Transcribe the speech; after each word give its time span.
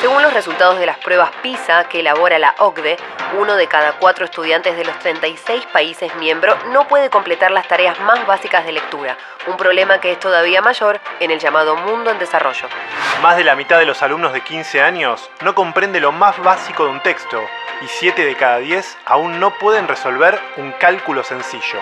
Según 0.00 0.22
los 0.22 0.32
resultados 0.32 0.78
de 0.78 0.86
las 0.86 0.98
pruebas 0.98 1.30
PISA 1.42 1.88
que 1.88 2.00
elabora 2.00 2.38
la 2.38 2.54
OCDE, 2.58 2.96
uno 3.36 3.56
de 3.56 3.66
cada 3.66 3.94
cuatro 3.94 4.24
estudiantes 4.24 4.76
de 4.76 4.84
los 4.84 4.96
36 5.00 5.66
países 5.72 6.14
miembros 6.16 6.56
no 6.66 6.86
puede 6.86 7.10
completar 7.10 7.50
las 7.50 7.66
tareas 7.66 7.98
más 8.00 8.24
básicas 8.24 8.64
de 8.64 8.70
lectura, 8.70 9.18
un 9.48 9.56
problema 9.56 10.00
que 10.00 10.12
es 10.12 10.20
todavía 10.20 10.62
mayor 10.62 11.00
en 11.18 11.32
el 11.32 11.40
llamado 11.40 11.74
mundo 11.74 12.12
en 12.12 12.20
desarrollo. 12.20 12.68
Más 13.22 13.36
de 13.36 13.42
la 13.42 13.56
mitad 13.56 13.80
de 13.80 13.86
los 13.86 14.00
alumnos 14.00 14.32
de 14.32 14.40
15 14.40 14.80
años 14.82 15.28
no 15.42 15.56
comprende 15.56 15.98
lo 15.98 16.12
más 16.12 16.38
básico 16.38 16.84
de 16.84 16.90
un 16.90 17.02
texto 17.02 17.42
y 17.82 17.86
7 17.86 18.24
de 18.24 18.34
cada 18.36 18.58
10 18.58 18.96
aún 19.06 19.40
no 19.40 19.52
pueden 19.58 19.88
resolver 19.88 20.38
un 20.56 20.72
cálculo 20.72 21.22
sencillo. 21.22 21.78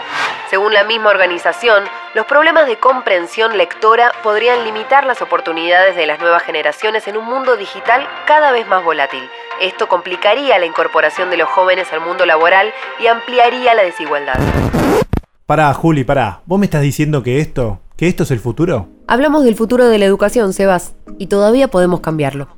Según 0.50 0.72
la 0.72 0.84
misma 0.84 1.10
organización, 1.10 1.84
los 2.14 2.26
problemas 2.26 2.66
de 2.66 2.76
comprensión 2.76 3.56
lectora 3.56 4.12
podrían 4.22 4.64
limitar 4.64 5.04
las 5.06 5.22
oportunidades 5.22 5.96
de 5.96 6.06
las 6.06 6.20
nuevas 6.20 6.42
generaciones 6.42 7.08
en 7.08 7.16
un 7.16 7.24
mundo 7.24 7.56
digital 7.56 8.06
cada 8.26 8.52
vez 8.52 8.66
más 8.68 8.84
volátil. 8.84 9.28
Esto 9.60 9.88
complicaría 9.88 10.58
la 10.58 10.66
incorporación 10.66 11.30
de 11.30 11.38
los 11.38 11.48
jóvenes 11.48 11.92
al 11.92 12.00
mundo 12.00 12.26
laboral 12.26 12.72
y 13.00 13.06
ampliaría 13.06 13.74
la 13.74 13.82
desigualdad. 13.82 14.38
Pará, 15.46 15.72
Juli, 15.74 16.04
pará. 16.04 16.40
¿Vos 16.44 16.58
me 16.58 16.66
estás 16.66 16.82
diciendo 16.82 17.22
que 17.22 17.40
esto, 17.40 17.80
que 17.96 18.08
esto 18.08 18.24
es 18.24 18.30
el 18.30 18.40
futuro? 18.40 18.88
Hablamos 19.06 19.44
del 19.44 19.54
futuro 19.54 19.86
de 19.86 19.98
la 19.98 20.04
educación, 20.04 20.52
Sebas, 20.52 20.94
y 21.18 21.28
todavía 21.28 21.68
podemos 21.68 22.00
cambiarlo. 22.00 22.48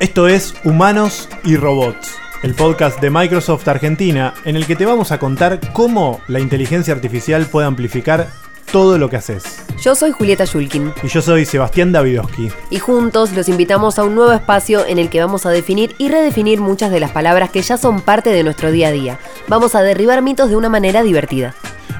Esto 0.00 0.28
es 0.28 0.54
Humanos 0.62 1.28
y 1.42 1.56
Robots, 1.56 2.14
el 2.44 2.54
podcast 2.54 3.00
de 3.00 3.10
Microsoft 3.10 3.66
Argentina 3.66 4.32
en 4.44 4.54
el 4.54 4.64
que 4.64 4.76
te 4.76 4.86
vamos 4.86 5.10
a 5.10 5.18
contar 5.18 5.58
cómo 5.72 6.20
la 6.28 6.38
inteligencia 6.38 6.94
artificial 6.94 7.46
puede 7.46 7.66
amplificar 7.66 8.28
todo 8.70 8.96
lo 8.96 9.10
que 9.10 9.16
haces. 9.16 9.64
Yo 9.82 9.96
soy 9.96 10.12
Julieta 10.12 10.44
Shulkin. 10.44 10.92
Y 11.02 11.08
yo 11.08 11.20
soy 11.20 11.44
Sebastián 11.44 11.90
Davidowski. 11.90 12.48
Y 12.70 12.78
juntos 12.78 13.32
los 13.32 13.48
invitamos 13.48 13.98
a 13.98 14.04
un 14.04 14.14
nuevo 14.14 14.30
espacio 14.30 14.86
en 14.86 15.00
el 15.00 15.10
que 15.10 15.20
vamos 15.20 15.46
a 15.46 15.50
definir 15.50 15.96
y 15.98 16.08
redefinir 16.08 16.60
muchas 16.60 16.92
de 16.92 17.00
las 17.00 17.10
palabras 17.10 17.50
que 17.50 17.62
ya 17.62 17.76
son 17.76 18.00
parte 18.00 18.30
de 18.30 18.44
nuestro 18.44 18.70
día 18.70 18.88
a 18.88 18.92
día. 18.92 19.18
Vamos 19.48 19.74
a 19.74 19.82
derribar 19.82 20.22
mitos 20.22 20.48
de 20.48 20.54
una 20.54 20.68
manera 20.68 21.02
divertida. 21.02 21.56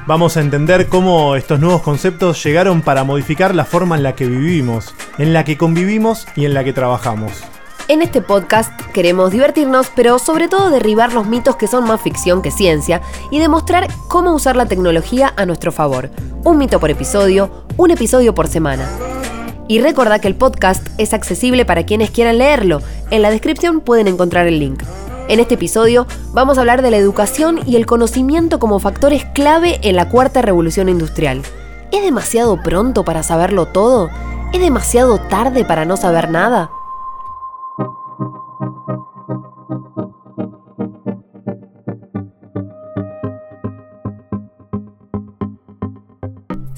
Vamos 0.07 0.37
a 0.37 0.41
entender 0.41 0.87
cómo 0.87 1.35
estos 1.35 1.59
nuevos 1.59 1.81
conceptos 1.81 2.41
llegaron 2.45 2.81
para 2.81 3.03
modificar 3.03 3.53
la 3.53 3.65
forma 3.65 3.97
en 3.97 4.03
la 4.03 4.15
que 4.15 4.25
vivimos, 4.25 4.95
en 5.17 5.33
la 5.33 5.43
que 5.43 5.57
convivimos 5.57 6.27
y 6.37 6.45
en 6.45 6.53
la 6.53 6.63
que 6.63 6.71
trabajamos. 6.71 7.43
En 7.89 8.03
este 8.03 8.21
podcast 8.21 8.71
queremos 8.93 9.31
divertirnos, 9.31 9.91
pero 9.95 10.19
sobre 10.19 10.47
todo 10.47 10.69
derribar 10.69 11.11
los 11.11 11.25
mitos 11.25 11.55
que 11.55 11.65
son 11.65 11.85
más 11.85 11.99
ficción 11.99 12.43
que 12.43 12.51
ciencia 12.51 13.01
y 13.31 13.39
demostrar 13.39 13.87
cómo 14.07 14.31
usar 14.31 14.55
la 14.55 14.67
tecnología 14.67 15.33
a 15.35 15.47
nuestro 15.47 15.71
favor. 15.71 16.11
Un 16.43 16.59
mito 16.59 16.79
por 16.79 16.91
episodio, 16.91 17.49
un 17.77 17.89
episodio 17.89 18.35
por 18.35 18.47
semana. 18.47 18.87
Y 19.67 19.79
recuerda 19.79 20.19
que 20.19 20.27
el 20.27 20.35
podcast 20.35 20.87
es 20.99 21.15
accesible 21.15 21.65
para 21.65 21.83
quienes 21.83 22.11
quieran 22.11 22.37
leerlo. 22.37 22.83
En 23.09 23.23
la 23.23 23.31
descripción 23.31 23.81
pueden 23.81 24.07
encontrar 24.07 24.45
el 24.45 24.59
link. 24.59 24.83
En 25.27 25.39
este 25.39 25.55
episodio 25.55 26.05
vamos 26.31 26.59
a 26.59 26.61
hablar 26.61 26.83
de 26.83 26.91
la 26.91 26.97
educación 26.97 27.59
y 27.65 27.75
el 27.75 27.87
conocimiento 27.87 28.59
como 28.59 28.77
factores 28.77 29.25
clave 29.33 29.79
en 29.81 29.95
la 29.95 30.09
cuarta 30.09 30.43
revolución 30.43 30.89
industrial. 30.89 31.41
¿Es 31.91 32.03
demasiado 32.03 32.61
pronto 32.61 33.03
para 33.03 33.23
saberlo 33.23 33.65
todo? 33.65 34.11
¿Es 34.53 34.61
demasiado 34.61 35.17
tarde 35.17 35.65
para 35.65 35.85
no 35.85 35.97
saber 35.97 36.29
nada? 36.29 36.69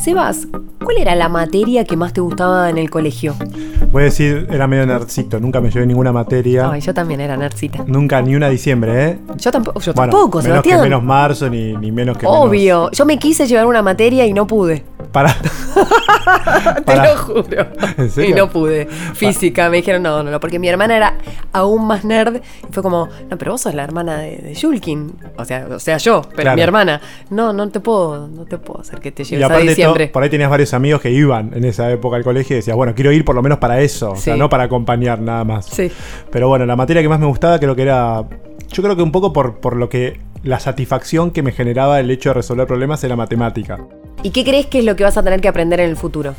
Sebas, 0.02 0.48
¿cuál 0.84 0.98
era 0.98 1.16
la 1.16 1.30
materia 1.30 1.84
que 1.86 1.96
más 1.96 2.14
te 2.14 2.22
gustaba 2.22 2.70
en 2.70 2.78
el 2.78 2.90
colegio? 2.90 3.36
Voy 3.92 4.04
a 4.04 4.06
decir, 4.06 4.48
era 4.50 4.68
medio 4.68 4.86
nerdcito, 4.86 5.40
nunca 5.40 5.60
me 5.60 5.70
llevé 5.70 5.86
ninguna 5.86 6.12
materia. 6.12 6.70
Ay, 6.72 6.82
yo 6.82 6.94
también 6.94 7.20
era 7.22 7.36
nerdcita. 7.38 7.84
Nunca, 7.88 8.22
ni 8.22 8.36
una 8.36 8.50
diciembre, 8.50 9.06
¿eh? 9.10 9.20
Yo 9.38 9.52
tampoco, 9.52 9.80
yo 9.82 9.94
tampoco, 9.94 10.38
menos 10.38 10.44
Sebastián. 10.46 10.78
Que 10.80 10.84
menos 10.84 11.04
marzo, 11.04 11.50
ni, 11.50 11.74
ni 11.76 11.92
menos 11.92 12.18
que 12.18 12.26
Obvio, 12.26 12.90
yo 12.92 13.06
me 13.06 13.18
quise 13.20 13.48
llevar 13.48 13.66
una 13.66 13.82
materia 13.82 14.26
y 14.26 14.34
no 14.34 14.48
pude. 14.48 14.84
Para. 15.12 15.36
Te 16.86 16.96
lo 16.96 17.18
juro. 17.18 17.68
¿En 17.98 18.10
serio? 18.10 18.30
Y 18.32 18.34
no 18.34 18.50
pude. 18.50 18.86
Física, 19.14 19.70
me 19.70 19.78
dijeron 19.78 20.04
no, 20.04 20.24
no, 20.24 20.32
no, 20.32 20.40
porque 20.40 20.60
mi 20.60 20.68
hermana 20.70 20.96
era 20.96 21.18
aún 21.52 21.86
más 21.88 22.06
nerd. 22.06 22.38
Y 22.38 22.74
fue 22.74 22.82
como, 22.84 23.10
no, 23.30 23.38
pero 23.38 23.52
vos 23.52 23.62
sos 23.62 23.74
la 23.74 23.84
hermana 23.84 24.20
de, 24.20 24.38
de 24.38 24.54
Shulkin. 24.54 25.14
O 25.38 25.44
sea, 25.46 25.68
o 25.70 25.80
sea, 25.80 25.98
yo, 25.98 26.22
pero 26.30 26.42
Claro. 26.44 26.56
mi 26.56 26.62
hermana. 26.62 27.02
No, 27.30 27.52
no 27.54 27.68
te 27.70 27.80
puedo, 27.80 28.28
no 28.28 28.46
te 28.46 28.58
puedo 28.58 28.82
hacer 28.82 29.00
que 29.00 29.12
te 29.12 29.24
Y 29.24 29.26
lleves 29.26 29.44
a 29.44 29.46
aparte, 29.48 29.68
diciembre. 29.70 30.06
todo- 30.08 30.14
por 30.14 30.24
ahí 30.24 30.30
tenías 30.30 30.50
varios 30.50 30.71
amigos 30.74 31.02
que 31.02 31.12
iban 31.12 31.52
en 31.54 31.66
esa 31.66 31.92
época 31.92 32.18
al 32.18 32.24
colegio 32.24 32.56
y 32.56 32.58
decías, 32.58 32.76
bueno, 32.76 32.94
quiero 32.96 33.12
ir 33.12 33.26
por 33.26 33.36
lo 33.36 33.42
menos 33.42 33.60
para 33.60 33.82
eso, 33.82 34.12
o 34.12 34.16
sea, 34.16 34.36
no 34.36 34.50
para 34.50 34.64
acompañar 34.64 35.20
nada 35.20 35.44
más. 35.44 35.66
Sí. 35.66 35.92
Pero 36.32 36.48
bueno, 36.48 36.66
la 36.66 36.76
materia 36.76 37.02
que 37.02 37.10
más 37.10 37.20
me 37.20 37.26
gustaba 37.28 37.60
creo 37.60 37.76
que 37.76 37.84
era. 37.84 38.24
Yo 38.72 38.84
creo 38.84 38.96
que 38.96 39.04
un 39.04 39.12
poco 39.12 39.34
por, 39.34 39.60
por 39.60 39.76
lo 39.76 39.90
que. 39.90 40.20
La 40.44 40.60
satisfacción 40.60 41.30
que 41.30 41.44
me 41.44 41.52
generaba 41.52 42.00
el 42.00 42.10
hecho 42.10 42.30
de 42.30 42.34
resolver 42.34 42.66
problemas 42.66 43.04
era 43.04 43.16
matemática. 43.16 43.78
¿Y 44.24 44.32
qué 44.32 44.44
crees 44.44 44.66
que 44.66 44.80
es 44.80 44.86
lo 44.86 44.96
que 44.96 45.04
vas 45.04 45.16
a 45.16 45.22
tener 45.22 45.40
que 45.40 45.48
aprender 45.48 45.80
en 45.82 45.90
el 45.92 45.96
futuro? 45.96 46.34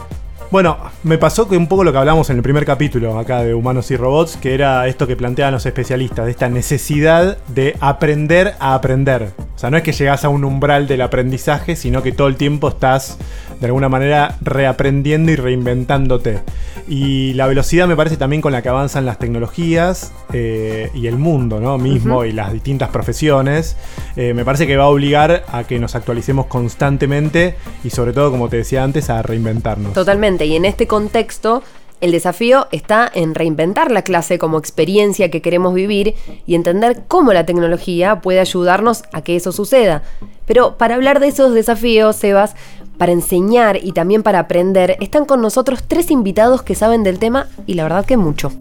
Bueno, 0.53 0.77
me 1.03 1.17
pasó 1.17 1.49
que 1.49 1.57
un 1.57 1.67
poco 1.67 1.83
lo 1.83 1.93
que 1.93 1.99
hablamos 1.99 2.29
en 2.29 2.37
el 2.37 2.43
primer 2.43 2.67
capítulo 2.67 3.19
acá 3.19 3.43
de 3.43 3.55
Humanos 3.55 3.91
y 3.91 3.97
Robots, 3.97 4.37
que 4.37 4.53
era 4.53 4.87
esto 4.87 5.07
que 5.07 5.17
planteaban 5.17 5.55
los 5.55 5.65
especialistas, 5.65 6.27
de 6.27 6.31
esta 6.31 6.51
necesidad 6.51 7.39
de 7.49 7.75
aprender 7.81 8.53
a 8.61 8.75
aprender. 8.75 9.31
O 9.57 9.59
sea, 9.59 9.71
no 9.71 9.79
es 9.79 9.83
que 9.83 9.93
llegás 9.93 10.27
a 10.27 10.29
un 10.29 10.45
umbral 10.45 10.87
del 10.87 11.01
aprendizaje, 11.01 11.75
sino 11.75 12.03
que 12.03 12.13
todo 12.13 12.29
el 12.29 12.37
tiempo 12.37 12.69
estás 12.69 13.17
de 13.61 13.67
alguna 13.67 13.89
manera 13.89 14.37
reaprendiendo 14.41 15.33
y 15.33 15.37
reinventándote. 15.37 16.41
Y 16.89 17.33
la 17.35 17.47
velocidad 17.47 17.87
me 17.87 17.97
parece 17.97 18.17
también 18.17 18.43
con 18.43 18.53
la 18.53 18.63
que 18.63 18.69
avanzan 18.69 19.07
las 19.07 19.19
tecnologías 19.19 20.13
eh, 20.33 20.91
y 20.95 21.07
el 21.07 21.17
mundo 21.17 21.61
¿no? 21.61 21.79
mismo 21.79 22.25
y 22.25 22.33
las 22.33 22.53
distintas 22.53 22.91
profesiones, 22.91 23.77
eh, 24.17 24.35
me 24.35 24.45
parece 24.45 24.67
que 24.67 24.77
va 24.77 24.85
a 24.85 24.89
obligar 24.89 25.45
a 25.49 25.65
que 25.65 25.79
nos 25.79 25.95
actualicemos 25.95 26.47
constantemente 26.47 27.57
y 27.85 27.91
sobre 27.91 28.13
todo, 28.13 28.31
como 28.31 28.49
te 28.49 28.57
decía 28.59 28.83
antes, 28.83 29.11
a 29.11 29.23
reinventarnos. 29.23 29.93
Totalmente. 29.93 30.47
Y 30.47 30.57
en 30.57 30.65
este 30.65 30.87
contexto, 30.87 31.63
el 32.03 32.11
desafío 32.11 32.67
está 32.73 33.09
en 33.15 33.33
reinventar 33.33 33.93
la 33.93 34.03
clase 34.03 34.37
como 34.37 34.59
experiencia 34.59 35.31
que 35.31 35.41
queremos 35.41 35.73
vivir 35.73 36.17
y 36.47 36.57
entender 36.57 37.05
cómo 37.07 37.33
la 37.33 37.47
tecnología 37.47 38.21
puede 38.21 38.41
ayudarnos 38.41 39.05
a 39.13 39.23
que 39.23 39.37
eso 39.37 39.53
suceda. 39.53 40.03
Pero 40.45 40.77
para 40.79 40.97
hablar 40.97 41.21
de 41.21 41.29
esos 41.29 41.55
desafíos, 41.55 42.17
Sebas, 42.17 42.57
para 43.03 43.11
enseñar 43.11 43.81
y 43.83 43.91
también 43.91 44.23
para 44.23 44.39
aprender, 44.39 44.97
están 45.01 45.25
con 45.25 45.43
nosotros 45.43 45.83
tres 45.89 46.13
invitados 46.13 46.63
que 46.63 46.77
saben 46.77 47.03
del 47.03 47.19
tema 47.19 47.49
y 47.67 47.75
la 47.75 47.83
verdad 47.83 48.05
que 48.05 48.17
mucho. 48.17 48.53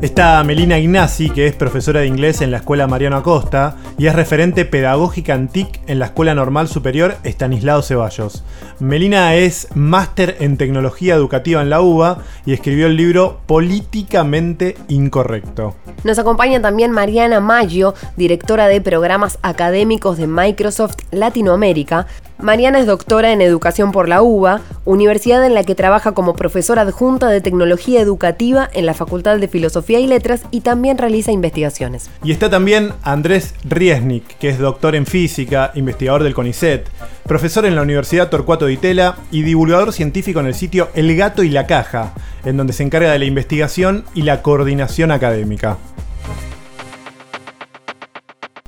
Está 0.00 0.44
Melina 0.44 0.78
Ignasi, 0.78 1.30
que 1.30 1.48
es 1.48 1.56
profesora 1.56 1.98
de 1.98 2.06
inglés 2.06 2.40
en 2.40 2.52
la 2.52 2.58
Escuela 2.58 2.86
Mariano 2.86 3.16
Acosta 3.16 3.74
y 3.98 4.06
es 4.06 4.14
referente 4.14 4.64
pedagógica 4.64 5.34
en 5.34 5.48
TIC 5.48 5.80
en 5.88 5.98
la 5.98 6.06
Escuela 6.06 6.36
Normal 6.36 6.68
Superior 6.68 7.16
Estanislao 7.24 7.82
Ceballos. 7.82 8.44
Melina 8.78 9.34
es 9.34 9.66
máster 9.74 10.36
en 10.38 10.56
tecnología 10.56 11.16
educativa 11.16 11.60
en 11.60 11.70
la 11.70 11.80
UBA 11.80 12.18
y 12.46 12.52
escribió 12.52 12.86
el 12.86 12.96
libro 12.96 13.40
Políticamente 13.46 14.76
Incorrecto. 14.86 15.74
Nos 16.04 16.20
acompaña 16.20 16.62
también 16.62 16.92
Mariana 16.92 17.40
Maggio, 17.40 17.94
directora 18.16 18.68
de 18.68 18.80
programas 18.80 19.40
académicos 19.42 20.16
de 20.16 20.28
Microsoft 20.28 20.98
Latinoamérica. 21.10 22.06
Mariana 22.40 22.78
es 22.78 22.86
doctora 22.86 23.32
en 23.32 23.40
educación 23.40 23.90
por 23.90 24.08
la 24.08 24.22
UBA, 24.22 24.60
universidad 24.84 25.44
en 25.44 25.54
la 25.54 25.64
que 25.64 25.74
trabaja 25.74 26.12
como 26.12 26.36
profesora 26.36 26.82
adjunta 26.82 27.28
de 27.28 27.40
tecnología 27.40 28.00
educativa 28.00 28.70
en 28.72 28.86
la 28.86 28.94
Facultad 28.94 29.38
de 29.38 29.48
Filosofía 29.48 29.98
y 29.98 30.06
Letras 30.06 30.42
y 30.52 30.60
también 30.60 30.98
realiza 30.98 31.32
investigaciones. 31.32 32.08
Y 32.22 32.30
está 32.30 32.48
también 32.48 32.92
Andrés 33.02 33.54
Riesnik, 33.64 34.38
que 34.38 34.50
es 34.50 34.60
doctor 34.60 34.94
en 34.94 35.04
física, 35.04 35.72
investigador 35.74 36.22
del 36.22 36.34
CONICET, 36.34 36.88
profesor 37.26 37.66
en 37.66 37.74
la 37.74 37.82
Universidad 37.82 38.30
Torcuato 38.30 38.66
Di 38.66 38.76
Tella 38.76 39.16
y 39.32 39.42
divulgador 39.42 39.92
científico 39.92 40.38
en 40.38 40.46
el 40.46 40.54
sitio 40.54 40.90
El 40.94 41.16
Gato 41.16 41.42
y 41.42 41.50
la 41.50 41.66
Caja, 41.66 42.14
en 42.44 42.56
donde 42.56 42.72
se 42.72 42.84
encarga 42.84 43.10
de 43.10 43.18
la 43.18 43.24
investigación 43.24 44.04
y 44.14 44.22
la 44.22 44.42
coordinación 44.42 45.10
académica. 45.10 45.76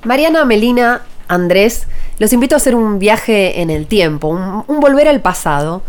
Mariana, 0.03 0.43
Melina, 0.43 1.03
Andrés, 1.29 1.87
los 2.21 2.33
invito 2.33 2.55
a 2.55 2.57
hacer 2.57 2.75
un 2.75 2.99
viaje 2.99 3.61
en 3.61 3.71
el 3.71 3.87
tiempo, 3.87 4.27
un, 4.27 4.63
un 4.67 4.79
volver 4.79 5.07
al 5.07 5.21
pasado, 5.21 5.81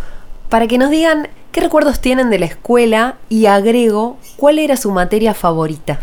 para 0.49 0.67
que 0.67 0.79
nos 0.79 0.89
digan 0.89 1.29
qué 1.53 1.61
recuerdos 1.61 2.01
tienen 2.01 2.31
de 2.31 2.39
la 2.39 2.47
escuela 2.47 3.17
y 3.29 3.45
agrego 3.45 4.17
cuál 4.39 4.59
era 4.59 4.79
su 4.79 4.91
materia 4.93 5.35
favorita. 5.35 6.01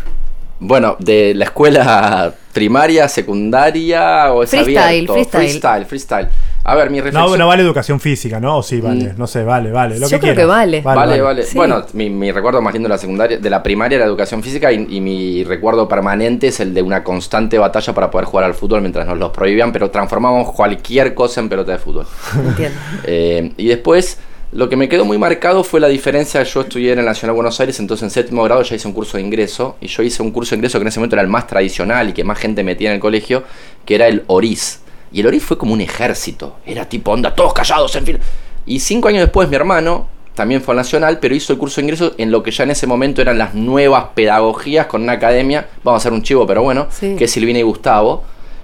Bueno, 0.60 0.94
de 1.00 1.34
la 1.34 1.46
escuela 1.46 2.32
primaria, 2.52 3.08
secundaria 3.08 4.32
o 4.32 4.44
es 4.44 4.50
Freestyle, 4.50 4.78
abierto? 4.78 5.14
freestyle. 5.14 5.48
freestyle, 5.48 5.86
freestyle. 5.86 6.28
A 6.62 6.74
ver, 6.74 6.90
mi 6.90 6.98
No, 6.98 7.04
reflexión... 7.04 7.38
no 7.38 7.46
vale 7.46 7.62
educación 7.62 8.00
física, 8.00 8.38
¿no? 8.38 8.58
O 8.58 8.62
sí, 8.62 8.80
vale. 8.80 9.14
Mm. 9.14 9.18
No 9.18 9.26
sé, 9.26 9.42
vale, 9.44 9.72
vale. 9.72 9.98
Lo 9.98 10.08
Yo 10.08 10.18
que 10.18 10.20
creo 10.20 10.36
que 10.36 10.44
vale. 10.44 10.82
Vale, 10.82 11.20
vale. 11.20 11.42
Sí. 11.44 11.56
Bueno, 11.56 11.84
mi, 11.94 12.10
mi 12.10 12.30
recuerdo 12.32 12.60
más 12.60 12.74
lindo 12.74 12.88
de 12.88 12.94
la 12.94 12.98
secundaria, 12.98 13.38
de 13.38 13.50
la 13.50 13.62
primaria 13.62 13.96
era 13.96 14.04
educación 14.04 14.42
física 14.42 14.70
y, 14.70 14.86
y 14.90 15.00
mi 15.00 15.42
recuerdo 15.44 15.88
permanente 15.88 16.48
es 16.48 16.60
el 16.60 16.74
de 16.74 16.82
una 16.82 17.02
constante 17.02 17.58
batalla 17.58 17.94
para 17.94 18.10
poder 18.10 18.26
jugar 18.26 18.44
al 18.44 18.54
fútbol 18.54 18.80
mientras 18.82 19.06
nos 19.06 19.18
los 19.18 19.30
prohibían, 19.30 19.72
pero 19.72 19.90
transformábamos 19.90 20.52
cualquier 20.52 21.14
cosa 21.14 21.40
en 21.40 21.48
pelota 21.48 21.72
de 21.72 21.78
fútbol. 21.78 22.06
Entiendo. 22.34 22.78
Eh, 23.04 23.52
y 23.56 23.66
después, 23.66 24.18
lo 24.52 24.68
que 24.68 24.76
me 24.76 24.88
quedó 24.88 25.04
muy 25.04 25.16
marcado 25.16 25.64
fue 25.64 25.80
la 25.80 25.88
diferencia. 25.88 26.42
Yo 26.42 26.60
estudié 26.60 26.92
en 26.92 26.98
el 26.98 27.04
Nacional 27.04 27.34
Buenos 27.34 27.58
Aires, 27.60 27.78
entonces 27.80 28.02
en 28.04 28.10
séptimo 28.10 28.42
grado 28.44 28.62
ya 28.62 28.76
hice 28.76 28.86
un 28.86 28.94
curso 28.94 29.16
de 29.16 29.22
ingreso. 29.22 29.76
Y 29.80 29.86
yo 29.86 30.02
hice 30.02 30.22
un 30.22 30.30
curso 30.30 30.50
de 30.50 30.56
ingreso 30.56 30.78
que 30.78 30.82
en 30.82 30.88
ese 30.88 30.98
momento 31.00 31.16
era 31.16 31.22
el 31.22 31.28
más 31.28 31.46
tradicional 31.46 32.10
y 32.10 32.12
que 32.12 32.24
más 32.24 32.38
gente 32.38 32.62
metía 32.62 32.90
en 32.90 32.96
el 32.96 33.00
colegio, 33.00 33.44
que 33.84 33.94
era 33.94 34.06
el 34.08 34.24
ORIS. 34.26 34.80
Y 35.12 35.20
el 35.20 35.26
ORIS 35.26 35.42
fue 35.44 35.58
como 35.58 35.72
un 35.72 35.80
ejército. 35.80 36.56
Era 36.64 36.88
tipo, 36.88 37.10
onda, 37.10 37.34
todos 37.34 37.52
callados, 37.52 37.94
en 37.96 38.06
fin. 38.06 38.18
Y 38.66 38.80
cinco 38.80 39.08
años 39.08 39.20
después, 39.22 39.48
mi 39.48 39.56
hermano 39.56 40.06
también 40.34 40.62
fue 40.62 40.72
al 40.72 40.76
Nacional, 40.78 41.18
pero 41.20 41.34
hizo 41.34 41.52
el 41.52 41.58
curso 41.58 41.80
de 41.80 41.84
ingreso 41.86 42.12
en 42.16 42.30
lo 42.30 42.42
que 42.42 42.50
ya 42.50 42.64
en 42.64 42.70
ese 42.70 42.86
momento 42.86 43.20
eran 43.20 43.36
las 43.36 43.54
nuevas 43.54 44.06
pedagogías 44.14 44.86
con 44.86 45.02
una 45.02 45.12
academia. 45.14 45.68
Vamos 45.82 45.98
a 45.98 46.02
hacer 46.02 46.12
un 46.12 46.22
chivo, 46.22 46.46
pero 46.46 46.62
bueno, 46.62 46.86
Sí. 46.90 47.16
que 47.16 47.24
es 47.24 47.30
Silvina 47.30 47.58
y 47.58 47.62
Gustavo 47.62 48.22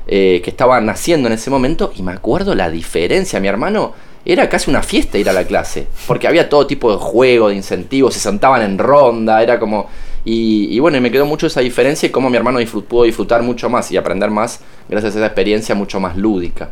eh, 0.08 0.40
que 0.44 0.50
estaban 0.50 0.87
naciendo 0.87 1.26
en 1.26 1.34
ese 1.34 1.50
momento 1.50 1.93
y 1.96 2.02
me 2.02 2.12
acuerdo 2.12 2.54
la 2.54 2.70
diferencia. 2.70 3.40
Mi 3.40 3.49
hermano 3.49 3.92
era 4.25 4.49
casi 4.49 4.70
una 4.70 4.82
fiesta 4.82 5.19
ir 5.19 5.28
a 5.28 5.32
la 5.32 5.44
clase, 5.44 5.88
porque 6.06 6.28
había 6.28 6.49
todo 6.49 6.66
tipo 6.66 6.92
de 6.92 6.99
juego, 6.99 7.49
de 7.49 7.56
incentivos, 7.56 8.14
se 8.14 8.20
sentaban 8.20 8.62
en 8.62 8.78
ronda, 8.78 9.42
era 9.42 9.58
como... 9.58 9.88
Y, 10.26 10.67
y 10.75 10.81
bueno, 10.81 10.99
y 10.99 11.00
me 11.00 11.11
quedó 11.11 11.25
mucho 11.25 11.46
esa 11.46 11.61
diferencia 11.61 12.06
y 12.08 12.11
cómo 12.11 12.28
mi 12.28 12.37
hermano 12.37 12.61
disfrut- 12.61 12.84
pudo 12.84 13.05
disfrutar 13.05 13.43
mucho 13.43 13.70
más 13.70 13.90
y 13.93 13.96
aprender 13.96 14.31
más 14.31 14.61
gracias 14.88 15.14
a 15.14 15.19
esa 15.19 15.26
experiencia 15.26 15.75
mucho 15.75 16.00
más 16.00 16.17
lúdica. 16.17 16.70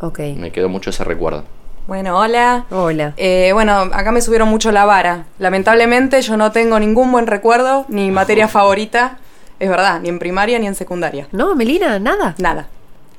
Ok. 0.00 0.18
Me 0.36 0.50
quedó 0.50 0.68
mucho 0.68 0.90
ese 0.90 1.04
recuerdo. 1.04 1.44
Bueno, 1.86 2.18
hola. 2.18 2.64
Hola. 2.70 3.14
Eh, 3.16 3.50
bueno, 3.54 3.72
acá 3.92 4.10
me 4.10 4.20
subieron 4.20 4.48
mucho 4.48 4.72
la 4.72 4.84
vara. 4.84 5.26
Lamentablemente 5.38 6.20
yo 6.20 6.36
no 6.36 6.50
tengo 6.50 6.80
ningún 6.80 7.12
buen 7.12 7.28
recuerdo, 7.28 7.86
ni 7.88 8.10
materia 8.10 8.48
favorita. 8.56 9.18
Es 9.60 9.70
verdad, 9.70 10.00
ni 10.00 10.08
en 10.08 10.18
primaria 10.18 10.58
ni 10.58 10.66
en 10.66 10.74
secundaria. 10.74 11.28
No, 11.32 11.54
Melina, 11.54 11.98
nada. 12.00 12.34
Nada. 12.38 12.66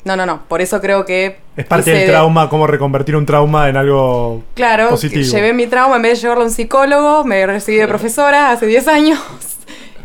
No, 0.07 0.15
no, 0.15 0.25
no. 0.25 0.41
Por 0.47 0.61
eso 0.61 0.79
creo 0.81 1.05
que... 1.05 1.37
Es 1.57 1.65
parte 1.65 1.91
del 1.91 2.07
trauma, 2.09 2.49
cómo 2.49 2.65
reconvertir 2.65 3.15
un 3.15 3.25
trauma 3.25 3.67
en 3.69 3.75
algo 3.77 4.41
Claro, 4.55 4.89
positivo. 4.89 5.21
llevé 5.23 5.53
mi 5.53 5.67
trauma 5.67 5.97
en 5.97 6.01
vez 6.01 6.13
de 6.13 6.21
llevarlo 6.23 6.43
a 6.43 6.47
un 6.47 6.51
psicólogo, 6.53 7.23
me 7.25 7.45
recibí 7.45 7.77
de 7.77 7.87
profesora 7.87 8.51
hace 8.51 8.65
10 8.67 8.87
años. 8.87 9.19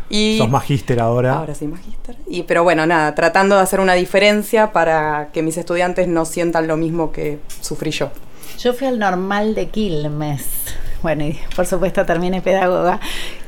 Y 0.09 0.37
Sos 0.37 0.49
magíster 0.49 0.99
ahora. 0.99 1.33
ahora 1.35 1.55
soy 1.55 1.67
magíster. 1.69 2.15
Y 2.27 2.43
pero 2.43 2.63
bueno, 2.63 2.85
nada, 2.85 3.15
tratando 3.15 3.55
de 3.55 3.61
hacer 3.61 3.79
una 3.79 3.93
diferencia 3.93 4.71
para 4.71 5.29
que 5.33 5.41
mis 5.41 5.57
estudiantes 5.57 6.07
no 6.07 6.25
sientan 6.25 6.67
lo 6.67 6.77
mismo 6.77 7.11
que 7.11 7.39
sufrí 7.61 7.89
yo. 7.91 8.09
Yo 8.59 8.73
fui 8.73 8.85
al 8.87 8.99
normal 8.99 9.55
de 9.55 9.69
Quilmes. 9.69 10.45
Bueno, 11.01 11.23
y 11.25 11.39
por 11.55 11.65
supuesto 11.65 12.05
terminé 12.05 12.41
pedagoga. 12.41 12.99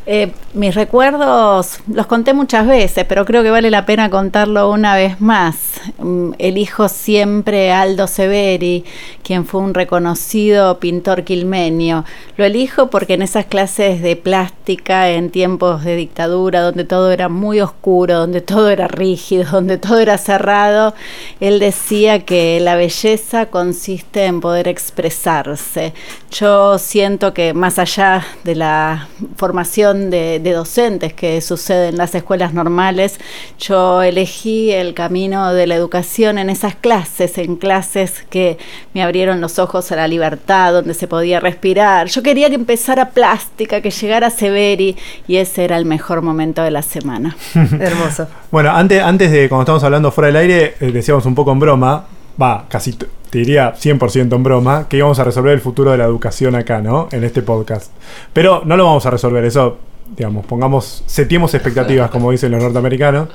Eh, 0.08 0.32
mis 0.54 0.74
recuerdos 0.76 1.80
los 1.92 2.06
conté 2.08 2.34
muchas 2.34 2.68
veces, 2.68 3.06
pero 3.08 3.26
creo 3.26 3.44
que 3.44 3.50
vale 3.52 3.70
la 3.72 3.86
pena 3.86 4.10
contarlo 4.10 4.70
una 4.72 4.96
vez 4.96 5.22
más. 5.22 5.56
Mm, 5.98 6.32
Elijo 6.38 6.90
siempre 6.90 7.72
Aldo 7.72 8.08
Severi, 8.08 8.84
quien 9.24 9.46
fue 9.46 9.62
un 9.62 9.74
reconocido 9.74 10.80
pintor 10.80 11.24
quilmenio. 11.24 12.06
Lo 12.38 12.46
elijo 12.46 12.90
porque 12.90 13.14
en 13.14 13.22
esas 13.22 13.46
clases 13.46 14.02
de 14.02 14.16
plástica, 14.16 15.10
en 15.10 15.30
tiempos 15.30 15.84
de 15.84 15.96
dictadura, 15.96 16.62
donde 16.62 16.84
todo 16.84 17.12
era 17.12 17.30
muy 17.30 17.62
oscuro, 17.62 18.20
donde 18.20 18.42
todo 18.42 18.70
era 18.70 18.88
rígido, 18.88 19.46
donde 19.52 19.78
todo 19.78 20.00
era 20.00 20.18
cerrado, 20.18 20.94
él 21.40 21.60
decía 21.60 22.26
que 22.26 22.60
la 22.60 22.76
belleza 22.76 23.48
consiste 23.48 24.26
en 24.26 24.42
poder 24.42 24.68
expresarse. 24.68 25.94
Yo 26.32 26.78
siento 26.78 27.34
que 27.34 27.54
más 27.54 27.80
allá 27.80 28.26
de 28.44 28.56
la 28.56 29.08
formación 29.38 30.10
de, 30.10 30.40
de 30.40 30.52
docentes 30.52 31.14
que 31.14 31.42
sucede 31.42 31.90
en 31.90 31.98
las 31.98 32.14
escuelas 32.16 32.54
normales, 32.54 33.20
yo 33.60 34.02
elegí 34.02 34.72
el 34.72 34.94
camino 34.94 35.54
de 35.54 35.68
la 35.68 35.75
educación 35.76 36.38
en 36.38 36.50
esas 36.50 36.76
clases, 36.76 37.38
en 37.38 37.56
clases 37.56 38.26
que 38.30 38.58
me 38.94 39.04
abrieron 39.04 39.42
los 39.42 39.60
ojos 39.60 39.92
a 39.92 39.96
la 39.96 40.08
libertad, 40.08 40.74
donde 40.74 40.94
se 40.94 41.08
podía 41.08 41.40
respirar. 41.40 42.08
Yo 42.08 42.24
quería 42.24 42.50
que 42.50 42.56
empezara 42.56 43.10
plástica, 43.12 43.82
que 43.82 43.92
llegara 43.92 44.30
Severi, 44.30 44.96
y 45.28 45.36
ese 45.38 45.64
era 45.64 45.78
el 45.78 45.86
mejor 45.86 46.22
momento 46.22 46.64
de 46.64 46.72
la 46.72 46.82
semana. 46.82 47.36
Hermoso. 47.54 48.28
Bueno, 48.52 48.72
antes, 48.72 49.02
antes 49.02 49.32
de 49.32 49.50
cuando 49.50 49.64
estábamos 49.64 49.84
hablando 49.84 50.12
fuera 50.12 50.28
del 50.28 50.38
aire, 50.38 50.76
eh, 50.80 50.92
decíamos 50.92 51.26
un 51.26 51.36
poco 51.36 51.52
en 51.52 51.60
broma, 51.60 52.06
va, 52.42 52.66
casi 52.70 52.94
te 52.94 53.08
diría 53.40 53.74
100% 53.76 54.34
en 54.34 54.44
broma, 54.44 54.88
que 54.88 54.98
íbamos 54.98 55.20
a 55.20 55.24
resolver 55.24 55.54
el 55.54 55.62
futuro 55.62 55.92
de 55.92 55.98
la 55.98 56.06
educación 56.06 56.56
acá, 56.56 56.82
¿no? 56.82 57.10
En 57.12 57.24
este 57.24 57.42
podcast. 57.42 57.92
Pero 58.34 58.62
no 58.66 58.78
lo 58.78 58.86
vamos 58.86 59.06
a 59.06 59.12
resolver, 59.12 59.44
eso, 59.44 59.78
digamos, 60.16 60.46
pongamos, 60.46 61.04
setiemos 61.06 61.54
expectativas, 61.54 62.10
como 62.10 62.32
dicen 62.32 62.52
los 62.52 62.64
norteamericanos. 62.64 63.30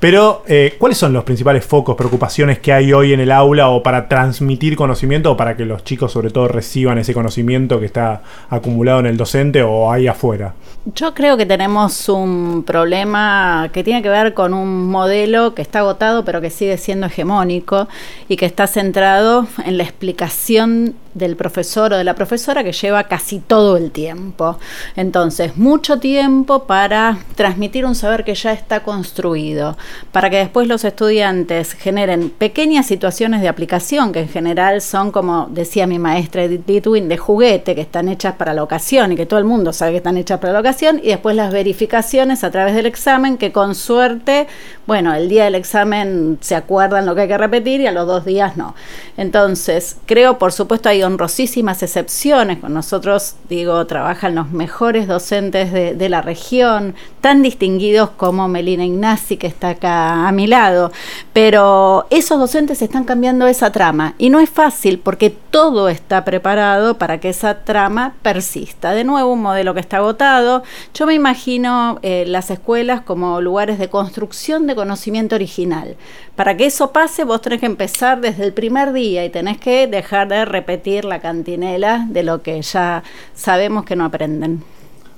Pero, 0.00 0.42
eh, 0.46 0.76
¿cuáles 0.78 0.98
son 0.98 1.12
los 1.12 1.24
principales 1.24 1.64
focos, 1.64 1.96
preocupaciones 1.96 2.58
que 2.58 2.72
hay 2.72 2.92
hoy 2.92 3.12
en 3.12 3.20
el 3.20 3.32
aula 3.32 3.70
o 3.70 3.82
para 3.82 4.08
transmitir 4.08 4.76
conocimiento 4.76 5.32
o 5.32 5.36
para 5.36 5.56
que 5.56 5.64
los 5.64 5.82
chicos 5.82 6.12
sobre 6.12 6.30
todo 6.30 6.48
reciban 6.48 6.98
ese 6.98 7.14
conocimiento 7.14 7.80
que 7.80 7.86
está 7.86 8.22
acumulado 8.50 9.00
en 9.00 9.06
el 9.06 9.16
docente 9.16 9.62
o 9.62 9.90
ahí 9.90 10.06
afuera? 10.06 10.54
Yo 10.94 11.14
creo 11.14 11.38
que 11.38 11.46
tenemos 11.46 12.10
un 12.10 12.62
problema 12.66 13.70
que 13.72 13.82
tiene 13.82 14.02
que 14.02 14.10
ver 14.10 14.34
con 14.34 14.52
un 14.52 14.90
modelo 14.90 15.54
que 15.54 15.62
está 15.62 15.78
agotado 15.78 16.24
pero 16.24 16.42
que 16.42 16.50
sigue 16.50 16.76
siendo 16.76 17.06
hegemónico 17.06 17.88
y 18.28 18.36
que 18.36 18.44
está 18.44 18.66
centrado 18.66 19.46
en 19.64 19.78
la 19.78 19.84
explicación 19.84 20.94
del 21.14 21.36
profesor 21.36 21.92
o 21.92 21.96
de 21.96 22.04
la 22.04 22.14
profesora 22.14 22.64
que 22.64 22.72
lleva 22.72 23.04
casi 23.04 23.38
todo 23.38 23.76
el 23.76 23.90
tiempo. 23.92 24.58
Entonces, 24.96 25.56
mucho 25.56 25.98
tiempo 26.00 26.64
para 26.64 27.18
transmitir 27.36 27.86
un 27.86 27.94
saber 27.94 28.24
que 28.24 28.34
ya 28.34 28.52
está 28.52 28.80
construido, 28.80 29.76
para 30.12 30.30
que 30.30 30.36
después 30.36 30.68
los 30.68 30.84
estudiantes 30.84 31.72
generen 31.72 32.30
pequeñas 32.30 32.86
situaciones 32.86 33.40
de 33.40 33.48
aplicación 33.48 34.12
que 34.12 34.20
en 34.20 34.28
general 34.28 34.80
son 34.80 35.10
como 35.10 35.46
decía 35.50 35.86
mi 35.86 35.98
maestra 35.98 36.44
Edith 36.44 36.68
Litwin 36.68 37.08
de 37.08 37.18
juguete 37.18 37.74
que 37.74 37.80
están 37.80 38.08
hechas 38.08 38.34
para 38.34 38.54
la 38.54 38.62
ocasión 38.62 39.12
y 39.12 39.16
que 39.16 39.26
todo 39.26 39.38
el 39.38 39.44
mundo 39.44 39.72
sabe 39.72 39.92
que 39.92 39.96
están 39.98 40.16
hechas 40.16 40.40
para 40.40 40.52
la 40.52 40.60
ocasión 40.60 41.00
y 41.02 41.08
después 41.08 41.36
las 41.36 41.52
verificaciones 41.52 42.44
a 42.44 42.50
través 42.50 42.74
del 42.74 42.86
examen 42.86 43.38
que 43.38 43.52
con 43.52 43.74
suerte, 43.74 44.46
bueno, 44.86 45.14
el 45.14 45.28
día 45.28 45.44
del 45.44 45.54
examen 45.54 46.38
se 46.40 46.54
acuerdan 46.54 47.06
lo 47.06 47.14
que 47.14 47.22
hay 47.22 47.28
que 47.28 47.38
repetir 47.38 47.80
y 47.80 47.86
a 47.86 47.92
los 47.92 48.06
dos 48.06 48.24
días 48.24 48.56
no. 48.56 48.74
Entonces, 49.16 49.96
creo, 50.06 50.38
por 50.38 50.52
supuesto, 50.52 50.88
hay 50.88 51.02
honrosísimas 51.02 51.82
excepciones. 51.82 52.58
Con 52.58 52.74
nosotros, 52.74 53.34
digo, 53.48 53.86
trabajan 53.86 54.34
los 54.34 54.50
mejores 54.50 55.06
docentes 55.06 55.72
de, 55.72 55.94
de 55.94 56.08
la 56.08 56.22
región, 56.22 56.94
tan 57.20 57.42
distinguidos 57.42 58.10
como 58.10 58.48
Melina 58.48 58.84
Ignasi, 58.84 59.36
que 59.36 59.46
está 59.46 59.73
acá 59.74 60.26
a 60.26 60.32
mi 60.32 60.46
lado. 60.46 60.92
Pero 61.32 62.06
esos 62.10 62.38
docentes 62.38 62.82
están 62.82 63.04
cambiando 63.04 63.46
esa 63.46 63.70
trama 63.70 64.14
y 64.18 64.30
no 64.30 64.40
es 64.40 64.50
fácil 64.50 64.98
porque 64.98 65.30
todo 65.30 65.88
está 65.88 66.24
preparado 66.24 66.98
para 66.98 67.18
que 67.18 67.28
esa 67.28 67.64
trama 67.64 68.14
persista. 68.22 68.92
De 68.92 69.04
nuevo, 69.04 69.32
un 69.32 69.42
modelo 69.42 69.74
que 69.74 69.80
está 69.80 69.98
agotado. 69.98 70.62
Yo 70.94 71.06
me 71.06 71.14
imagino 71.14 71.98
eh, 72.02 72.24
las 72.26 72.50
escuelas 72.50 73.02
como 73.02 73.40
lugares 73.40 73.78
de 73.78 73.88
construcción 73.88 74.66
de 74.66 74.74
conocimiento 74.74 75.34
original. 75.34 75.96
Para 76.36 76.56
que 76.56 76.66
eso 76.66 76.92
pase, 76.92 77.24
vos 77.24 77.40
tenés 77.40 77.60
que 77.60 77.66
empezar 77.66 78.20
desde 78.20 78.44
el 78.44 78.52
primer 78.52 78.92
día 78.92 79.24
y 79.24 79.30
tenés 79.30 79.58
que 79.58 79.86
dejar 79.86 80.28
de 80.28 80.44
repetir 80.44 81.04
la 81.04 81.20
cantinela 81.20 82.06
de 82.08 82.22
lo 82.22 82.42
que 82.42 82.60
ya 82.62 83.02
sabemos 83.34 83.84
que 83.84 83.96
no 83.96 84.04
aprenden. 84.04 84.62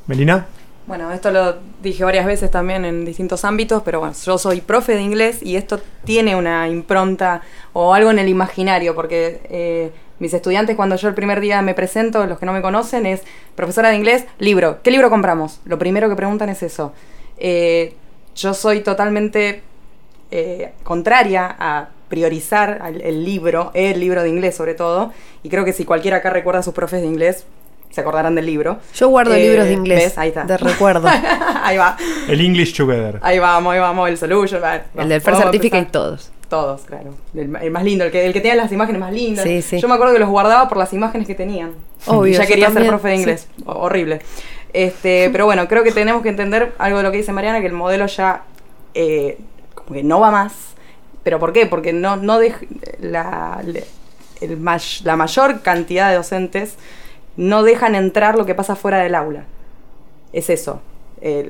Melina. 0.07 0.47
Bueno, 0.87 1.13
esto 1.13 1.33
lo 1.33 1.57
dije 1.83 2.05
varias 2.05 2.27
veces 2.27 2.49
también 2.49 2.85
en 2.85 3.05
distintos 3.05 3.45
ámbitos, 3.45 3.83
pero 3.85 3.99
bueno, 3.99 4.15
yo 4.25 4.39
soy 4.39 4.61
profe 4.61 4.95
de 4.95 5.03
inglés 5.03 5.43
y 5.43 5.57
esto 5.57 5.81
tiene 6.05 6.37
una 6.37 6.69
impronta 6.69 7.43
o 7.73 7.93
algo 7.93 8.13
en 8.13 8.21
el 8.21 8.29
imaginario, 8.29 8.95
porque 8.95 9.41
eh, 9.51 9.91
mis 10.21 10.33
estudiantes 10.33 10.77
cuando 10.77 10.95
yo 10.95 11.09
el 11.09 11.15
primer 11.15 11.41
día 11.41 11.61
me 11.61 11.75
presento, 11.75 12.25
los 12.27 12.39
que 12.39 12.47
no 12.47 12.53
me 12.53 12.63
conocen, 12.63 13.05
es 13.05 13.23
profesora 13.57 13.89
de 13.89 13.97
inglés, 13.97 14.27
libro. 14.39 14.81
¿Qué 14.85 14.93
libro 14.93 15.11
compramos? 15.11 15.61
Lo 15.65 15.77
primero 15.77 16.09
que 16.09 16.15
preguntan 16.15 16.51
es 16.51 16.63
eso. 16.63 16.93
Eh, 17.37 17.97
yo 18.37 18.55
soy 18.55 18.81
totalmente 18.81 19.63
eh, 20.31 20.73
contraria 20.85 21.57
a 21.59 21.89
priorizar 22.09 22.81
el 23.03 23.25
libro, 23.25 23.73
el 23.75 23.99
libro 23.99 24.23
de 24.23 24.29
inglés 24.29 24.55
sobre 24.55 24.75
todo, 24.75 25.13
y 25.43 25.49
creo 25.49 25.65
que 25.65 25.73
si 25.73 25.85
cualquiera 25.85 26.19
acá 26.19 26.31
recuerda 26.31 26.61
a 26.61 26.63
sus 26.63 26.75
profes 26.75 27.01
de 27.01 27.09
inglés, 27.09 27.45
se 27.91 28.01
acordarán 28.01 28.35
del 28.35 28.47
libro. 28.47 28.79
Yo 28.95 29.09
guardo 29.09 29.35
Eh, 29.35 29.41
libros 29.49 29.65
de 29.67 29.73
inglés. 29.73 30.05
¿ves? 30.05 30.19
Ahí 30.19 30.29
está. 30.29 30.45
De 30.45 30.57
recuerdo. 30.57 31.09
ahí 31.63 31.77
va. 31.77 31.97
El 32.29 32.41
English 32.41 32.77
Together. 32.77 33.19
Ahí 33.23 33.39
vamos, 33.39 33.73
ahí 33.73 33.81
vamos, 33.81 34.09
el 34.09 34.19
solution. 34.19 34.63
va, 34.63 34.81
El 34.97 35.09
del 35.09 35.21
First 35.21 35.41
Certificate 35.43 35.79
empezar. 35.79 35.93
todos. 35.93 36.31
Todos, 36.49 36.83
claro. 36.83 37.15
El, 37.35 37.57
el 37.57 37.71
más 37.73 37.83
lindo, 37.83 38.05
el 38.05 38.13
que, 38.13 38.25
el 38.25 38.33
que 38.33 38.41
tenía 38.41 38.55
las 38.55 38.71
imágenes 38.71 39.01
más 39.01 39.13
lindas. 39.13 39.45
Sí, 39.45 39.63
sí. 39.63 39.81
Yo 39.81 39.89
me 39.89 39.95
acuerdo 39.95 40.13
que 40.13 40.21
los 40.21 40.29
guardaba 40.29 40.69
por 40.69 40.79
las 40.79 40.93
imágenes 40.93 41.27
que 41.27 41.35
tenían. 41.35 41.73
Obvio, 42.07 42.35
Y 42.35 42.37
ya 42.37 42.47
quería 42.47 42.71
ser 42.71 42.87
profe 42.87 43.09
de 43.09 43.17
inglés. 43.17 43.49
Ho- 43.65 43.73
Horrible. 43.81 44.21
Este, 44.73 45.29
pero 45.33 45.47
bueno, 45.47 45.67
creo 45.67 45.83
que 45.83 45.91
tenemos 45.91 46.23
que 46.23 46.29
entender 46.29 46.73
algo 46.79 46.99
de 46.99 47.03
lo 47.05 47.11
que 47.11 47.17
dice 47.17 47.33
Mariana, 47.33 47.61
que 47.61 47.67
el 47.67 47.73
modelo 47.73 48.07
ya 48.07 48.43
eh, 48.95 49.39
como 49.75 49.95
que 49.95 50.05
no 50.05 50.21
va 50.21 50.31
más. 50.31 50.53
¿Pero 51.25 51.41
por 51.41 51.53
qué? 51.53 51.67
Porque 51.67 51.93
no, 51.93 52.17
no 52.17 52.41
dej- 52.41 52.69
la, 53.01 53.61
el 54.41 54.65
la 55.03 55.17
mayor 55.17 55.63
cantidad 55.63 56.11
de 56.11 56.17
docentes 56.17 56.77
no 57.37 57.63
dejan 57.63 57.95
entrar 57.95 58.37
lo 58.37 58.47
que 58.47 58.55
pasa 58.55 58.77
fuera 58.77 58.99
del 58.99 59.15
aula. 59.15 59.45
Es 60.33 60.51
eso. 60.51 60.81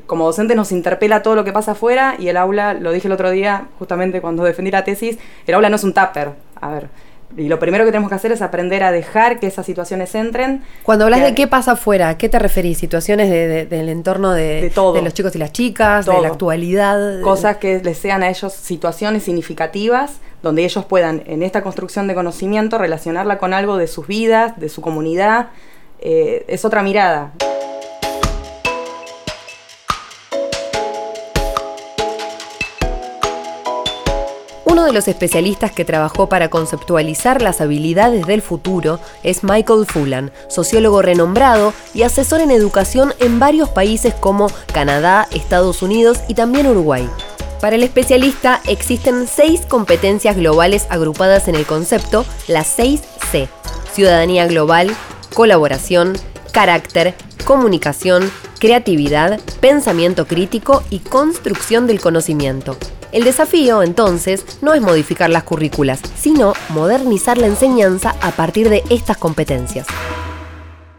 como 0.06 0.26
docentes 0.26 0.56
nos 0.56 0.72
interpela 0.72 1.22
todo 1.22 1.34
lo 1.34 1.44
que 1.44 1.52
pasa 1.52 1.72
afuera 1.72 2.16
y 2.18 2.28
el 2.28 2.36
aula, 2.36 2.74
lo 2.74 2.92
dije 2.92 3.08
el 3.08 3.12
otro 3.12 3.30
día, 3.30 3.68
justamente 3.78 4.20
cuando 4.20 4.44
defendí 4.44 4.70
la 4.70 4.84
tesis, 4.84 5.18
el 5.46 5.54
aula 5.54 5.68
no 5.68 5.76
es 5.76 5.84
un 5.84 5.92
tupper. 5.92 6.30
A 6.60 6.70
ver, 6.70 6.88
y 7.36 7.48
lo 7.48 7.58
primero 7.58 7.84
que 7.84 7.90
tenemos 7.90 8.08
que 8.08 8.14
hacer 8.14 8.32
es 8.32 8.40
aprender 8.40 8.82
a 8.82 8.92
dejar 8.92 9.40
que 9.40 9.46
esas 9.46 9.66
situaciones 9.66 10.14
entren. 10.14 10.62
Cuando 10.84 11.04
hablas 11.04 11.22
de 11.22 11.34
qué 11.34 11.46
pasa 11.46 11.72
afuera, 11.72 12.08
¿a 12.08 12.18
qué 12.18 12.28
te 12.28 12.38
referís? 12.38 12.78
¿Situaciones 12.78 13.28
del 13.68 13.88
entorno 13.88 14.32
de, 14.32 14.70
de, 14.70 15.02
los 15.02 15.12
chicos 15.12 15.34
y 15.34 15.38
las 15.38 15.52
chicas, 15.52 16.06
de 16.06 16.20
la 16.20 16.28
actualidad? 16.28 17.20
Cosas 17.22 17.56
que 17.56 17.80
les 17.82 17.98
sean 17.98 18.22
a 18.22 18.30
ellos 18.30 18.52
situaciones 18.52 19.24
significativas, 19.24 20.20
donde 20.42 20.64
ellos 20.64 20.84
puedan, 20.84 21.24
en 21.26 21.42
esta 21.42 21.62
construcción 21.62 22.06
de 22.06 22.14
conocimiento, 22.14 22.78
relacionarla 22.78 23.38
con 23.38 23.52
algo 23.52 23.76
de 23.76 23.88
sus 23.88 24.06
vidas, 24.06 24.58
de 24.58 24.68
su 24.68 24.80
comunidad. 24.80 25.48
Eh, 26.00 26.44
es 26.48 26.64
otra 26.64 26.82
mirada. 26.82 27.32
Uno 34.64 34.84
de 34.84 34.92
los 34.92 35.08
especialistas 35.08 35.72
que 35.72 35.84
trabajó 35.84 36.28
para 36.28 36.50
conceptualizar 36.50 37.40
las 37.40 37.60
habilidades 37.60 38.26
del 38.26 38.42
futuro 38.42 39.00
es 39.22 39.42
Michael 39.42 39.86
Fullan, 39.86 40.32
sociólogo 40.48 41.02
renombrado 41.02 41.72
y 41.94 42.02
asesor 42.02 42.40
en 42.40 42.50
educación 42.50 43.14
en 43.20 43.38
varios 43.38 43.68
países 43.68 44.12
como 44.12 44.48
Canadá, 44.72 45.28
Estados 45.32 45.82
Unidos 45.82 46.20
y 46.28 46.34
también 46.34 46.66
Uruguay. 46.66 47.08
Para 47.60 47.76
el 47.76 47.84
especialista 47.84 48.60
existen 48.68 49.26
seis 49.26 49.62
competencias 49.66 50.36
globales 50.36 50.86
agrupadas 50.90 51.48
en 51.48 51.54
el 51.54 51.64
concepto, 51.64 52.26
las 52.46 52.66
seis 52.66 53.02
C. 53.30 53.48
Ciudadanía 53.92 54.46
global, 54.46 54.94
colaboración, 55.36 56.14
carácter, 56.50 57.12
comunicación, 57.44 58.22
creatividad, 58.58 59.38
pensamiento 59.60 60.26
crítico 60.26 60.82
y 60.88 61.00
construcción 61.00 61.86
del 61.86 62.00
conocimiento. 62.00 62.78
El 63.12 63.24
desafío, 63.24 63.82
entonces, 63.82 64.46
no 64.62 64.72
es 64.72 64.80
modificar 64.80 65.28
las 65.28 65.42
currículas, 65.42 66.00
sino 66.16 66.54
modernizar 66.70 67.36
la 67.36 67.48
enseñanza 67.48 68.16
a 68.22 68.30
partir 68.30 68.70
de 68.70 68.82
estas 68.88 69.18
competencias. 69.18 69.86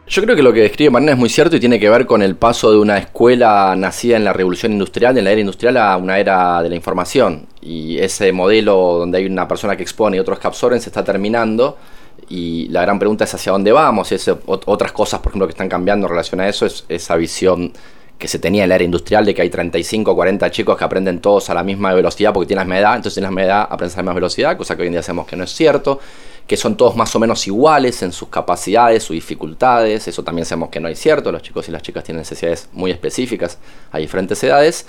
Yo 0.08 0.22
creo 0.22 0.36
que 0.36 0.44
lo 0.44 0.54
que 0.54 0.62
describe 0.62 0.92
Marina 0.92 1.14
es 1.14 1.18
muy 1.18 1.30
cierto 1.30 1.56
y 1.56 1.60
tiene 1.60 1.80
que 1.80 1.90
ver 1.90 2.06
con 2.06 2.22
el 2.22 2.36
paso 2.36 2.72
de 2.72 2.78
una 2.78 3.00
escuela 3.00 3.76
nacida 3.76 4.18
en 4.18 4.24
la 4.24 4.34
revolución 4.34 4.72
industrial, 4.72 5.18
en 5.18 5.24
la 5.24 5.32
era 5.32 5.42
industrial, 5.42 5.78
a 5.78 5.98
una 5.98 6.20
era 6.20 6.62
de 6.62 6.70
la 6.70 6.76
información. 6.76 7.48
Y 7.60 7.98
ese 7.98 8.32
modelo 8.32 9.00
donde 9.00 9.18
hay 9.18 9.26
una 9.26 9.48
persona 9.48 9.76
que 9.76 9.82
expone 9.82 10.18
y 10.18 10.20
otros 10.20 10.38
que 10.38 10.46
absorben 10.46 10.80
se 10.80 10.90
está 10.90 11.04
terminando. 11.04 11.76
Y 12.30 12.68
la 12.70 12.82
gran 12.82 13.00
pregunta 13.00 13.24
es 13.24 13.34
hacia 13.34 13.52
dónde 13.52 13.72
vamos. 13.72 14.12
Y 14.12 14.18
otras 14.46 14.92
cosas, 14.92 15.20
por 15.22 15.32
ejemplo, 15.32 15.48
que 15.48 15.52
están 15.52 15.70
cambiando 15.70 16.08
en 16.08 16.12
relación 16.12 16.42
a 16.42 16.48
eso 16.48 16.66
es 16.66 16.86
esa 16.90 17.16
visión 17.16 17.74
que 18.18 18.28
se 18.28 18.40
tenía 18.40 18.64
en 18.64 18.70
la 18.70 18.76
era 18.76 18.84
industrial 18.84 19.26
de 19.26 19.34
que 19.34 19.42
hay 19.42 19.50
35 19.50 20.12
o 20.12 20.16
40 20.16 20.50
chicos 20.52 20.78
que 20.78 20.84
aprenden 20.84 21.20
todos 21.20 21.50
a 21.50 21.54
la 21.54 21.64
misma 21.64 21.94
velocidad 21.94 22.34
porque 22.34 22.48
tienen 22.48 22.62
la 22.62 22.66
misma 22.66 22.80
edad, 22.80 22.96
entonces 22.96 23.18
en 23.18 23.24
la 23.24 23.30
misma 23.30 23.44
edad 23.44 23.68
aprenden 23.70 23.94
a 23.94 23.98
la 23.98 24.04
misma 24.04 24.14
velocidad, 24.14 24.58
cosa 24.58 24.76
que 24.76 24.82
hoy 24.82 24.88
en 24.88 24.94
día 24.94 25.04
sabemos 25.04 25.28
que 25.28 25.36
no 25.36 25.44
es 25.44 25.52
cierto, 25.52 26.00
que 26.48 26.58
son 26.58 26.78
todos 26.78 26.96
más 26.96 27.16
o 27.16 27.20
menos 27.20 27.46
iguales 27.46 28.02
en 28.02 28.12
sus 28.12 28.30
capacidades, 28.30 29.04
sus 29.04 29.14
dificultades, 29.14 30.08
eso 30.08 30.24
también 30.24 30.46
sabemos 30.46 30.70
que 30.70 30.80
no 30.80 30.88
es 30.88 30.98
cierto, 30.98 31.32
los 31.32 31.42
chicos 31.44 31.68
y 31.68 31.72
las 31.72 31.82
chicas 31.82 32.04
tienen 32.04 32.22
necesidades 32.22 32.70
muy 32.74 32.90
específicas 32.90 33.60
a 33.92 34.00
diferentes 34.00 34.42
edades. 34.44 34.88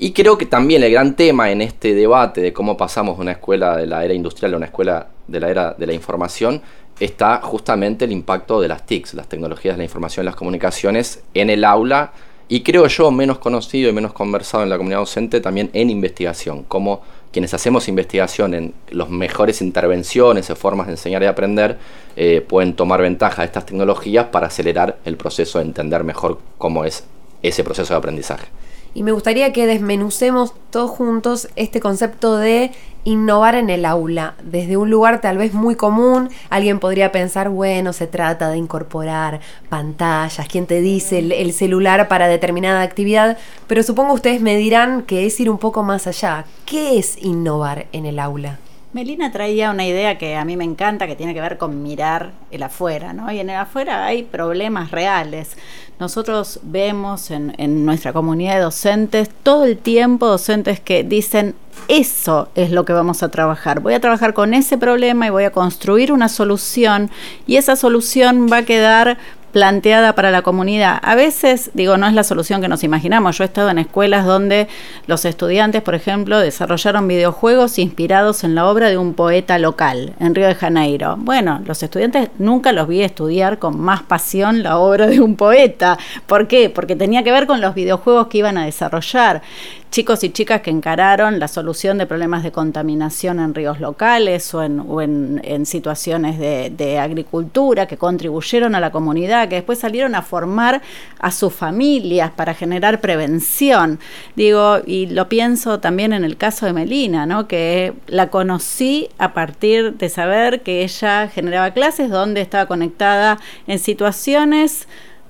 Y 0.00 0.12
creo 0.12 0.38
que 0.38 0.46
también 0.46 0.82
el 0.82 0.92
gran 0.92 1.14
tema 1.16 1.50
en 1.50 1.60
este 1.60 1.94
debate 1.94 2.40
de 2.40 2.52
cómo 2.52 2.76
pasamos 2.76 3.16
de 3.16 3.22
una 3.22 3.32
escuela 3.32 3.76
de 3.76 3.86
la 3.86 4.04
era 4.04 4.14
industrial 4.14 4.54
a 4.54 4.56
una 4.56 4.66
escuela 4.66 5.08
de 5.28 5.40
la 5.40 5.50
era 5.50 5.74
de 5.78 5.86
la 5.86 5.92
información 5.92 6.62
está 6.98 7.40
justamente 7.42 8.04
el 8.04 8.12
impacto 8.12 8.60
de 8.60 8.68
las 8.68 8.84
TICs, 8.84 9.14
las 9.14 9.28
tecnologías 9.28 9.74
de 9.74 9.78
la 9.78 9.84
información 9.84 10.24
y 10.24 10.26
las 10.26 10.36
comunicaciones, 10.36 11.22
en 11.34 11.50
el 11.50 11.64
aula 11.64 12.12
y 12.48 12.62
creo 12.62 12.86
yo 12.86 13.10
menos 13.10 13.38
conocido 13.38 13.90
y 13.90 13.92
menos 13.92 14.12
conversado 14.12 14.62
en 14.62 14.70
la 14.70 14.78
comunidad 14.78 15.00
docente 15.00 15.40
también 15.40 15.70
en 15.74 15.90
investigación, 15.90 16.64
como 16.64 17.02
quienes 17.30 17.52
hacemos 17.52 17.88
investigación 17.88 18.54
en 18.54 18.74
las 18.90 19.10
mejores 19.10 19.60
intervenciones 19.60 20.48
o 20.50 20.56
formas 20.56 20.86
de 20.86 20.94
enseñar 20.94 21.22
y 21.22 21.26
aprender 21.26 21.78
eh, 22.16 22.40
pueden 22.40 22.74
tomar 22.74 23.02
ventaja 23.02 23.42
de 23.42 23.46
estas 23.46 23.66
tecnologías 23.66 24.26
para 24.26 24.46
acelerar 24.46 24.98
el 25.04 25.16
proceso 25.16 25.58
de 25.58 25.66
entender 25.66 26.04
mejor 26.04 26.38
cómo 26.56 26.84
es 26.84 27.04
ese 27.42 27.62
proceso 27.64 27.92
de 27.92 27.98
aprendizaje. 27.98 28.46
Y 28.94 29.02
me 29.02 29.12
gustaría 29.12 29.52
que 29.52 29.66
desmenucemos 29.66 30.54
todos 30.70 30.90
juntos 30.90 31.48
este 31.54 31.80
concepto 31.80 32.38
de 32.38 32.72
innovar 33.08 33.54
en 33.54 33.70
el 33.70 33.84
aula. 33.84 34.34
Desde 34.42 34.76
un 34.76 34.90
lugar 34.90 35.20
tal 35.20 35.38
vez 35.38 35.54
muy 35.54 35.76
común, 35.76 36.28
alguien 36.50 36.78
podría 36.78 37.10
pensar, 37.10 37.48
bueno, 37.48 37.92
se 37.92 38.06
trata 38.06 38.50
de 38.50 38.58
incorporar 38.58 39.40
pantallas, 39.68 40.46
quién 40.48 40.66
te 40.66 40.80
dice 40.80 41.18
el, 41.18 41.52
celular 41.52 42.08
para 42.08 42.28
determinada 42.28 42.82
actividad, 42.82 43.38
pero 43.66 43.82
supongo 43.82 44.12
ustedes 44.12 44.40
me 44.42 44.56
dirán 44.56 45.02
que 45.02 45.26
es 45.26 45.40
ir 45.40 45.48
un 45.48 45.58
poco 45.58 45.82
más 45.82 46.06
allá. 46.06 46.44
¿Qué 46.66 46.98
es 46.98 47.16
innovar 47.22 47.86
en 47.92 48.04
el 48.04 48.18
aula? 48.18 48.58
Melina 48.98 49.30
traía 49.30 49.70
una 49.70 49.86
idea 49.86 50.18
que 50.18 50.34
a 50.34 50.44
mí 50.44 50.56
me 50.56 50.64
encanta, 50.64 51.06
que 51.06 51.14
tiene 51.14 51.32
que 51.32 51.40
ver 51.40 51.56
con 51.56 51.84
mirar 51.84 52.32
el 52.50 52.64
afuera, 52.64 53.12
¿no? 53.12 53.30
Y 53.30 53.38
en 53.38 53.48
el 53.48 53.54
afuera 53.54 54.04
hay 54.04 54.24
problemas 54.24 54.90
reales. 54.90 55.56
Nosotros 56.00 56.58
vemos 56.64 57.30
en, 57.30 57.84
nuestra 57.84 58.12
comunidad 58.12 58.54
de 58.56 58.62
docentes 58.62 59.30
todo 59.44 59.66
el 59.66 59.78
tiempo 59.78 60.26
docentes 60.26 60.80
que 60.80 61.04
dicen, 61.04 61.54
eso 61.86 62.48
es 62.56 62.72
lo 62.72 62.84
que 62.84 62.92
vamos 62.92 63.22
a 63.22 63.28
trabajar. 63.28 63.78
Voy 63.78 63.94
a 63.94 64.00
trabajar 64.00 64.34
con 64.34 64.52
ese 64.52 64.76
problema 64.76 65.28
y 65.28 65.30
voy 65.30 65.44
a 65.44 65.52
construir 65.52 66.10
una 66.10 66.28
solución 66.28 67.08
y 67.46 67.54
esa 67.54 67.76
solución 67.76 68.48
va 68.50 68.58
a 68.58 68.64
quedar 68.64 69.16
planteada 69.52 70.14
para 70.14 70.30
la 70.30 70.42
comunidad. 70.42 70.98
A 71.02 71.14
veces, 71.14 71.70
digo, 71.74 71.96
no 71.96 72.06
es 72.06 72.12
la 72.12 72.24
solución 72.24 72.60
que 72.60 72.68
nos 72.68 72.84
imaginamos. 72.84 73.38
Yo 73.38 73.44
he 73.44 73.46
estado 73.46 73.70
en 73.70 73.78
escuelas 73.78 74.26
donde 74.26 74.68
los 75.06 75.24
estudiantes, 75.24 75.82
por 75.82 75.94
ejemplo, 75.94 76.38
desarrollaron 76.38 77.08
videojuegos 77.08 77.78
inspirados 77.78 78.44
en 78.44 78.54
la 78.54 78.66
obra 78.66 78.88
de 78.88 78.98
un 78.98 79.14
poeta 79.14 79.58
local 79.58 80.12
en 80.20 80.34
Río 80.34 80.46
de 80.46 80.54
Janeiro. 80.54 81.16
Bueno, 81.18 81.60
los 81.64 81.82
estudiantes 81.82 82.30
nunca 82.38 82.72
los 82.72 82.88
vi 82.88 83.02
estudiar 83.02 83.58
con 83.58 83.80
más 83.80 84.02
pasión 84.02 84.62
la 84.62 84.78
obra 84.78 85.06
de 85.06 85.20
un 85.20 85.36
poeta. 85.36 85.98
¿Por 86.26 86.46
qué? 86.46 86.70
Porque 86.70 86.96
tenía 86.96 87.22
que 87.22 87.32
ver 87.32 87.46
con 87.46 87.60
los 87.60 87.74
videojuegos 87.74 88.28
que 88.28 88.38
iban 88.38 88.58
a 88.58 88.64
desarrollar 88.64 89.42
chicos 89.90 90.22
y 90.24 90.30
chicas 90.30 90.60
que 90.60 90.70
encararon 90.70 91.38
la 91.38 91.48
solución 91.48 91.98
de 91.98 92.06
problemas 92.06 92.42
de 92.42 92.52
contaminación 92.52 93.40
en 93.40 93.54
ríos 93.54 93.80
locales 93.80 94.52
o 94.54 94.62
en, 94.62 95.40
en, 95.44 95.66
situaciones 95.66 96.38
de, 96.38 96.70
de, 96.70 96.98
agricultura, 96.98 97.86
que 97.86 97.96
contribuyeron 97.96 98.74
a 98.74 98.80
la 98.80 98.90
comunidad, 98.90 99.48
que 99.48 99.56
después 99.56 99.78
salieron 99.78 100.14
a 100.14 100.22
formar 100.22 100.82
a 101.18 101.30
sus 101.30 101.52
familias 101.52 102.30
para 102.30 102.54
generar 102.54 103.00
prevención. 103.00 103.98
Digo, 104.36 104.78
y 104.86 105.06
lo 105.06 105.28
pienso 105.28 105.80
también 105.80 106.12
en 106.12 106.24
el 106.24 106.36
caso 106.36 106.66
de 106.66 106.72
Melina, 106.72 107.26
¿no? 107.26 107.48
que 107.48 107.94
la 108.06 108.30
conocí 108.30 109.08
a 109.18 109.32
partir 109.32 109.94
de 109.94 110.08
saber 110.08 110.62
que 110.62 110.82
ella 110.82 111.28
generaba 111.28 111.72
clases 111.72 112.10
donde 112.10 112.40
estaba 112.40 112.66
conectada 112.66 113.38
en 113.66 113.78
situaciones 113.78 114.86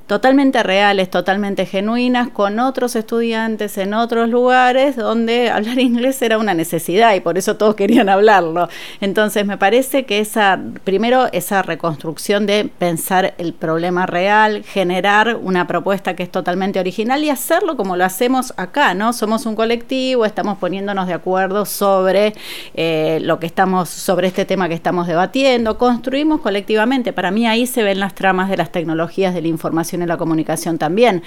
totalmente 0.09 0.63
reales, 0.63 1.11
totalmente 1.11 1.67
genuinas, 1.67 2.29
con 2.29 2.59
otros 2.59 2.97
estudiantes 2.97 3.77
en 3.77 3.93
otros 3.93 4.31
lugares 4.31 4.97
donde 4.97 5.51
hablar 5.51 5.79
inglés 5.79 6.21
era 6.23 6.39
una 6.39 6.55
necesidad 6.55 7.15
y 7.15 7.21
por 7.21 7.37
eso 7.37 7.57
todos 7.57 7.75
querían 7.75 8.09
hablarlo. 8.09 8.69
Entonces 9.03 9.47
me 9.47 9.59
parece 9.59 10.07
que 10.07 10.19
esa, 10.19 10.59
primero, 10.83 11.29
esa 11.33 11.61
reconstrucción 11.61 12.47
de 12.47 12.71
pensar 12.79 13.35
el 13.37 13.53
problema 13.53 14.07
real, 14.07 14.65
generar 14.65 15.37
una 15.37 15.67
propuesta 15.67 16.17
que 16.17 16.23
es 16.23 16.31
totalmente 16.31 16.81
original 16.81 17.23
y 17.23 17.29
hacerlo 17.29 17.77
como 17.77 17.95
lo 17.95 18.07
hacemos 18.07 18.55
acá, 18.57 18.95
¿no? 18.95 19.13
Somos 19.13 19.45
un 19.45 19.55
colectivo, 19.57 20.25
estamos 20.25 20.57
poniéndonos 20.57 21.07
de 21.07 21.13
acuerdo 21.13 21.67
sobre 21.67 22.33
eh, 22.73 23.19
lo 23.21 23.39
que 23.39 23.47
estamos, 23.47 23.91
sobre 23.91 24.29
este 24.29 24.47
tema 24.47 24.69
que 24.69 24.75
estamos 24.75 25.07
debatiendo, 25.07 25.77
construimos 25.77 26.41
colectivamente. 26.41 27.13
Para 27.13 27.31
mí 27.31 27.47
ahí 27.47 27.67
se 27.67 27.83
ven 27.83 28.01
las 28.01 28.15
tramas 28.15 28.49
de 28.49 28.57
las 28.57 28.73
tecnologías 28.73 29.35
de 29.35 29.43
la 29.43 29.49
información 29.49 29.98
en 30.03 30.09
la 30.09 30.17
comunicación 30.17 30.79
también. 30.79 31.23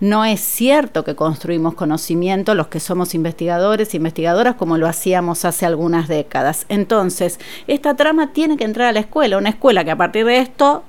No 0.00 0.24
es 0.24 0.40
cierto 0.40 1.04
que 1.04 1.14
construimos 1.14 1.74
conocimiento 1.74 2.54
los 2.54 2.68
que 2.68 2.80
somos 2.80 3.14
investigadores, 3.14 3.94
investigadoras, 3.94 4.54
como 4.54 4.78
lo 4.78 4.86
hacíamos 4.86 5.44
hace 5.44 5.66
algunas 5.66 6.08
décadas. 6.08 6.64
Entonces, 6.68 7.38
esta 7.66 7.94
trama 7.96 8.32
tiene 8.32 8.56
que 8.56 8.64
entrar 8.64 8.88
a 8.88 8.92
la 8.92 9.00
escuela, 9.00 9.36
una 9.36 9.50
escuela 9.50 9.84
que 9.84 9.90
a 9.90 9.96
partir 9.96 10.24
de 10.24 10.38
esto 10.38 10.84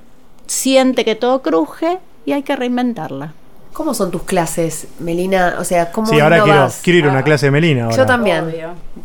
siente 0.46 1.04
que 1.04 1.14
todo 1.14 1.42
cruje 1.42 1.98
y 2.24 2.32
hay 2.32 2.42
que 2.42 2.56
reinventarla. 2.56 3.34
¿Cómo 3.72 3.94
son 3.94 4.10
tus 4.10 4.22
clases, 4.22 4.86
Melina? 4.98 5.56
O 5.58 5.64
sea, 5.64 5.90
¿cómo 5.92 6.06
Sí, 6.06 6.20
ahora 6.20 6.42
quiero, 6.42 6.68
quiero, 6.82 6.98
ir 6.98 7.04
a 7.06 7.10
una 7.10 7.24
clase 7.24 7.46
de 7.46 7.52
Melina. 7.52 7.90
Yo 7.90 8.04
también. 8.04 8.52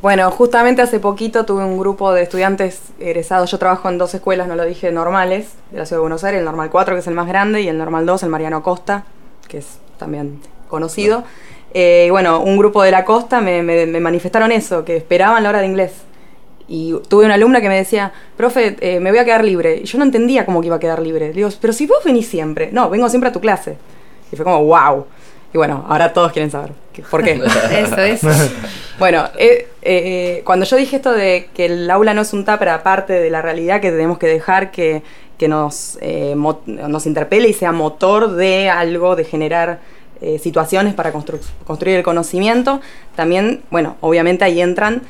Bueno, 0.01 0.29
justamente 0.31 0.81
hace 0.81 0.99
poquito 0.99 1.45
tuve 1.45 1.63
un 1.63 1.77
grupo 1.77 2.11
de 2.13 2.23
estudiantes 2.23 2.81
egresados. 2.99 3.49
Yo 3.49 3.57
trabajo 3.57 3.89
en 3.89 3.97
dos 3.97 4.13
escuelas, 4.13 4.47
no 4.47 4.55
lo 4.55 4.65
dije, 4.65 4.91
normales, 4.91 5.53
de 5.71 5.79
la 5.79 5.85
Ciudad 5.85 5.99
de 5.99 6.01
Buenos 6.01 6.23
Aires, 6.23 6.39
el 6.39 6.45
Normal 6.45 6.69
4, 6.69 6.95
que 6.95 6.99
es 6.99 7.07
el 7.07 7.13
más 7.13 7.27
grande, 7.27 7.61
y 7.61 7.67
el 7.69 7.77
Normal 7.77 8.05
2, 8.05 8.23
el 8.23 8.29
Mariano 8.29 8.61
Costa, 8.61 9.05
que 9.47 9.59
es 9.59 9.79
también 9.97 10.41
conocido. 10.67 11.23
Eh, 11.73 12.05
y 12.07 12.09
bueno, 12.09 12.41
un 12.41 12.57
grupo 12.57 12.83
de 12.83 12.91
la 12.91 13.05
costa 13.05 13.39
me, 13.41 13.63
me 13.63 13.99
manifestaron 13.99 14.51
eso, 14.51 14.83
que 14.83 14.97
esperaban 14.97 15.43
la 15.43 15.49
hora 15.49 15.59
de 15.59 15.67
inglés 15.67 15.91
y 16.67 16.93
tuve 17.07 17.25
una 17.25 17.35
alumna 17.35 17.61
que 17.61 17.69
me 17.69 17.77
decía, 17.77 18.11
profe, 18.35 18.75
eh, 18.81 18.99
me 18.99 19.11
voy 19.11 19.19
a 19.19 19.25
quedar 19.25 19.43
libre. 19.43 19.77
Y 19.77 19.83
yo 19.85 19.97
no 19.97 20.03
entendía 20.03 20.45
cómo 20.45 20.61
que 20.61 20.67
iba 20.67 20.75
a 20.75 20.79
quedar 20.79 21.01
libre. 21.01 21.31
Digo, 21.31 21.49
pero 21.61 21.73
si 21.73 21.87
vos 21.87 22.03
venís 22.03 22.27
siempre. 22.27 22.69
No, 22.71 22.89
vengo 22.89 23.07
siempre 23.09 23.29
a 23.29 23.33
tu 23.33 23.39
clase. 23.39 23.77
Y 24.31 24.35
fue 24.35 24.45
como, 24.45 24.63
wow. 24.63 25.05
Y 25.53 25.57
bueno, 25.57 25.85
ahora 25.87 26.11
todos 26.13 26.31
quieren 26.31 26.51
saber. 26.51 26.71
¿Por 27.09 27.23
qué? 27.23 27.41
Eso 27.71 28.01
es. 28.01 28.21
Bueno, 28.99 29.25
eh, 29.37 29.67
eh, 29.83 30.41
cuando 30.43 30.65
yo 30.65 30.75
dije 30.75 30.95
esto 30.95 31.11
de 31.11 31.49
que 31.53 31.67
el 31.67 31.91
aula 31.91 32.15
no 32.15 32.23
es 32.23 32.33
un 32.33 32.43
tupper 32.45 32.69
aparte 32.69 33.13
de 33.13 33.29
la 33.29 33.43
realidad 33.43 33.79
que 33.79 33.91
tenemos 33.91 34.17
que 34.17 34.25
dejar 34.25 34.71
que, 34.71 35.03
que 35.37 35.47
nos, 35.47 35.99
eh, 36.01 36.33
nos 36.65 37.05
interpele 37.05 37.47
y 37.47 37.53
sea 37.53 37.71
motor 37.71 38.31
de 38.31 38.71
algo, 38.71 39.15
de 39.15 39.23
generar 39.23 39.77
eh, 40.19 40.39
situaciones 40.39 40.95
para 40.95 41.13
constru- 41.13 41.39
construir 41.67 41.95
el 41.97 42.01
conocimiento, 42.01 42.81
también, 43.15 43.61
bueno, 43.69 43.97
obviamente 44.01 44.45
ahí 44.45 44.61
entran 44.61 45.03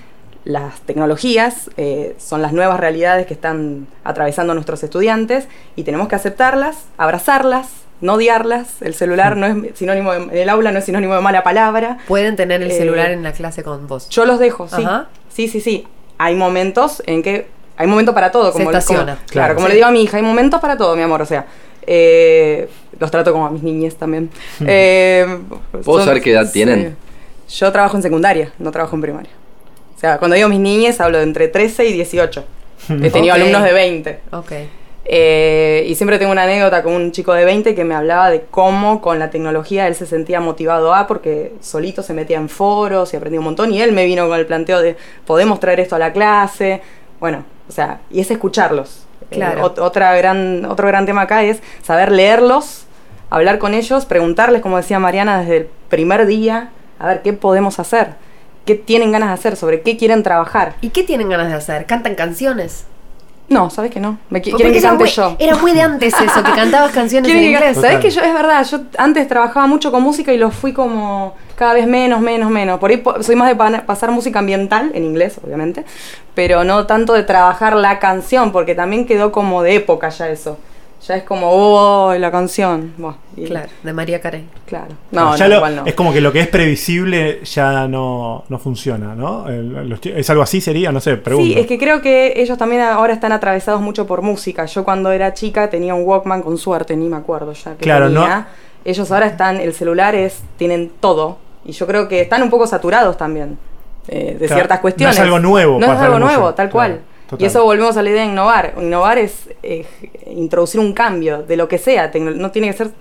las 0.43 0.81
tecnologías, 0.81 1.69
eh, 1.77 2.13
son 2.19 2.41
las 2.41 2.51
nuevas 2.51 2.77
realidades 2.81 3.25
que 3.25 3.33
están 3.33 3.87
atravesando 4.03 4.53
nuestros 4.53 4.83
estudiantes 4.83 5.47
y 5.77 5.83
tenemos 5.83 6.09
que 6.09 6.15
aceptarlas, 6.15 6.75
abrazarlas, 6.97 7.67
no 8.01 8.13
odiarlas. 8.13 8.81
El 8.81 8.93
celular 8.93 9.35
no 9.37 9.45
es 9.47 9.77
sinónimo 9.77 10.11
de, 10.13 10.23
en 10.23 10.37
el 10.37 10.49
aula 10.49 10.71
no 10.71 10.79
es 10.79 10.85
sinónimo 10.85 11.15
de 11.15 11.21
mala 11.21 11.43
palabra. 11.43 11.97
Pueden 12.07 12.35
tener 12.35 12.61
el 12.61 12.71
Eh, 12.71 12.77
celular 12.77 13.11
en 13.11 13.23
la 13.23 13.31
clase 13.33 13.63
con 13.63 13.87
vos. 13.87 14.09
Yo 14.09 14.25
los 14.25 14.39
dejo, 14.39 14.67
sí. 14.67 14.83
Ajá. 14.83 15.07
Sí, 15.29 15.47
sí, 15.47 15.61
sí. 15.61 15.87
Hay 16.17 16.35
momentos 16.35 17.01
en 17.05 17.23
que. 17.23 17.47
Hay 17.77 17.85
momentos 17.87 18.15
para 18.15 18.31
todo. 18.31 18.47
Se 18.51 18.57
Como, 18.57 18.71
estaciona. 18.71 18.99
como- 19.01 19.15
claro, 19.15 19.31
Claro. 19.31 19.55
como 19.55 19.67
Sí. 19.67 19.71
le 19.71 19.75
digo 19.75 19.87
a 19.87 19.91
mi 19.91 20.01
hija, 20.03 20.17
hay 20.17 20.23
momentos 20.23 20.59
para 20.59 20.77
todo, 20.77 20.95
mi 20.95 21.03
amor. 21.03 21.21
O 21.21 21.25
sea, 21.25 21.45
eh, 21.85 22.67
los 22.99 23.11
trato 23.11 23.31
como 23.31 23.45
a 23.45 23.51
mis 23.51 23.63
niñas 23.63 23.95
también. 23.95 24.29
Eh, 24.67 25.39
¿Puedo 25.85 26.03
saber 26.03 26.21
qué 26.21 26.31
edad 26.31 26.51
tienen? 26.51 26.97
sí. 27.47 27.57
Yo 27.59 27.71
trabajo 27.71 27.95
en 27.95 28.03
secundaria, 28.03 28.51
no 28.59 28.71
trabajo 28.71 28.95
en 28.95 29.01
primaria. 29.01 29.31
O 29.95 29.99
sea, 29.99 30.17
cuando 30.17 30.35
digo 30.35 30.49
mis 30.49 30.59
niñas, 30.59 30.99
hablo 30.99 31.17
de 31.19 31.23
entre 31.23 31.47
13 31.47 31.85
y 31.85 31.93
18. 31.93 32.43
He 32.89 33.09
tenido 33.09 33.33
alumnos 33.33 33.63
de 33.63 33.73
20. 33.73 34.19
Ok. 34.31 34.51
Eh, 35.09 35.85
y 35.87 35.95
siempre 35.95 36.19
tengo 36.19 36.33
una 36.33 36.43
anécdota 36.43 36.83
con 36.83 36.91
un 36.93 37.11
chico 37.13 37.33
de 37.33 37.45
20 37.45 37.73
que 37.75 37.85
me 37.85 37.95
hablaba 37.95 38.29
de 38.29 38.41
cómo 38.51 38.99
con 38.99 39.19
la 39.19 39.29
tecnología 39.29 39.87
él 39.87 39.95
se 39.95 40.05
sentía 40.05 40.41
motivado 40.41 40.93
a, 40.93 41.07
porque 41.07 41.53
solito 41.61 42.03
se 42.03 42.13
metía 42.13 42.37
en 42.37 42.49
foros 42.49 43.13
y 43.13 43.17
aprendía 43.17 43.39
un 43.39 43.45
montón. 43.45 43.71
Y 43.73 43.81
él 43.81 43.93
me 43.93 44.05
vino 44.05 44.27
con 44.27 44.37
el 44.37 44.45
planteo 44.45 44.81
de, 44.81 44.97
podemos 45.25 45.59
traer 45.61 45.79
esto 45.79 45.95
a 45.95 45.99
la 45.99 46.11
clase. 46.11 46.81
Bueno, 47.21 47.45
o 47.69 47.71
sea, 47.71 48.01
y 48.11 48.19
es 48.19 48.29
escucharlos. 48.31 49.05
Eh, 49.31 49.35
Claro. 49.35 49.61
ot- 49.73 49.79
otra 49.79 50.15
gran, 50.17 50.65
otro 50.65 50.87
gran 50.87 51.05
tema 51.05 51.21
acá 51.21 51.43
es 51.43 51.61
saber 51.83 52.11
leerlos, 52.11 52.85
hablar 53.29 53.59
con 53.59 53.73
ellos, 53.73 54.05
preguntarles, 54.05 54.61
como 54.61 54.75
decía 54.77 54.99
Mariana, 54.99 55.39
desde 55.39 55.57
el 55.57 55.69
primer 55.89 56.25
día, 56.27 56.69
a 56.99 57.07
ver 57.07 57.21
qué 57.21 57.31
podemos 57.33 57.79
hacer, 57.79 58.15
qué 58.65 58.75
tienen 58.75 59.11
ganas 59.13 59.29
de 59.29 59.33
hacer, 59.35 59.55
sobre 59.55 59.81
qué 59.81 59.95
quieren 59.97 60.21
trabajar. 60.23 60.75
¿Y 60.81 60.89
qué 60.89 61.03
tienen 61.03 61.29
ganas 61.29 61.47
de 61.49 61.55
hacer? 61.55 61.85
¿Cantan 61.85 62.15
canciones? 62.15 62.85
No, 63.49 63.69
¿sabes 63.69 63.91
que 63.91 63.99
no? 64.01 64.17
Me 64.29 64.41
qui- 64.41 64.53
quieren 64.57 64.73
que 64.73 64.79
era 64.79 64.89
cante 64.89 65.03
muy, 65.05 65.11
yo. 65.13 65.35
Era 65.39 65.55
muy 65.55 65.71
de 65.71 65.81
antes 65.81 66.13
eso, 66.21 66.43
que 66.43 66.51
cantabas 66.51 66.91
canciones 66.91 67.31
en 67.31 67.37
inglés. 67.43 67.77
¿Sabes 67.77 67.99
que 67.99 68.09
yo, 68.09 68.21
es 68.21 68.33
verdad, 68.33 68.65
yo 68.69 68.81
antes 68.97 69.25
trabajaba 69.27 69.67
mucho 69.67 69.89
con 69.91 70.03
música 70.03 70.33
y 70.33 70.37
lo 70.37 70.51
fui 70.51 70.73
como 70.73 71.33
cada 71.55 71.73
vez 71.73 71.87
menos, 71.87 72.19
menos, 72.19 72.51
menos. 72.51 72.77
Por 72.79 72.89
ahí 72.91 72.97
po- 72.97 73.23
soy 73.23 73.35
más 73.37 73.47
de 73.47 73.55
pa- 73.55 73.83
pasar 73.85 74.11
música 74.11 74.39
ambiental, 74.39 74.91
en 74.93 75.05
inglés, 75.05 75.39
obviamente, 75.43 75.85
pero 76.35 76.65
no 76.65 76.85
tanto 76.87 77.13
de 77.13 77.23
trabajar 77.23 77.75
la 77.77 77.99
canción, 77.99 78.51
porque 78.51 78.75
también 78.75 79.05
quedó 79.05 79.31
como 79.31 79.63
de 79.63 79.75
época 79.75 80.09
ya 80.09 80.27
eso. 80.29 80.57
Ya 81.07 81.15
es 81.15 81.23
como, 81.23 81.47
oh, 81.51 82.13
la 82.15 82.29
canción. 82.31 82.93
Y- 83.37 83.45
Claro, 83.45 83.69
de 83.83 83.93
María 83.93 84.19
Carey. 84.19 84.45
Claro. 84.65 84.87
No, 85.11 85.35
Ya 85.37 85.45
no, 85.45 85.49
lo- 85.51 85.55
igual 85.57 85.75
no. 85.77 85.85
Es 85.85 85.93
como 85.93 86.11
que 86.11 86.19
lo 86.19 86.33
que 86.33 86.41
es 86.41 86.47
previsible 86.47 87.39
ya 87.45 87.87
no, 87.87 88.43
no 88.49 88.59
funciona, 88.59 89.15
¿no? 89.15 89.45
¿Es 90.03 90.29
algo 90.29 90.43
así 90.43 90.59
sería? 90.59 90.91
No 90.91 90.99
sé, 90.99 91.15
pregunto. 91.17 91.53
Sí, 91.53 91.57
es 91.59 91.65
que 91.67 91.77
creo 91.77 92.01
que 92.01 92.33
ellos 92.35 92.57
también 92.57 92.81
ahora 92.81 93.13
están 93.13 93.31
atravesados 93.31 93.79
mucho 93.81 94.05
por 94.05 94.21
música. 94.21 94.65
Yo 94.65 94.83
cuando 94.83 95.11
era 95.11 95.33
chica 95.33 95.69
tenía 95.69 95.95
un 95.95 96.03
Walkman 96.03 96.41
con 96.41 96.57
suerte, 96.57 96.97
ni 96.97 97.07
me 97.07 97.17
acuerdo 97.17 97.53
ya 97.53 97.75
que 97.75 97.83
Claro, 97.83 98.09
no- 98.09 98.21
tenía. 98.21 98.47
Ellos 98.83 99.11
ahora 99.11 99.27
están, 99.27 99.57
el 99.61 99.73
celular 99.73 100.13
es, 100.15 100.41
tienen 100.57 100.91
todo. 100.99 101.37
Y 101.65 101.71
yo 101.73 101.85
creo 101.87 102.07
que 102.07 102.21
están 102.21 102.41
un 102.43 102.49
poco 102.49 102.67
saturados 102.67 103.17
también 103.17 103.57
eh, 104.07 104.37
de 104.39 104.45
Claro, 104.47 104.55
ciertas 104.55 104.77
no 104.77 104.81
cuestiones. 104.81 105.15
es 105.17 105.21
algo 105.21 105.39
nuevo 105.39 105.79
No 105.79 105.93
es 105.93 105.99
algo 105.99 106.19
nuevo, 106.19 106.53
tal 106.53 106.69
claro, 106.69 106.71
cual. 106.71 107.01
Total. 107.29 107.41
Y 107.41 107.45
eso 107.45 107.63
volvemos 107.63 107.97
a 107.97 108.01
la 108.01 108.09
idea 108.09 108.23
de 108.23 108.29
innovar. 108.29 108.73
Innovar 108.77 109.17
es 109.17 109.49
eh, 109.63 109.85
introducir 110.27 110.79
un 110.79 110.93
cambio 110.93 111.43
de 111.43 111.57
lo 111.57 111.67
que 111.67 111.77
sea. 111.77 112.11
No 112.15 112.51
tiene 112.51 112.67
que 112.71 112.77
ser 112.77 112.91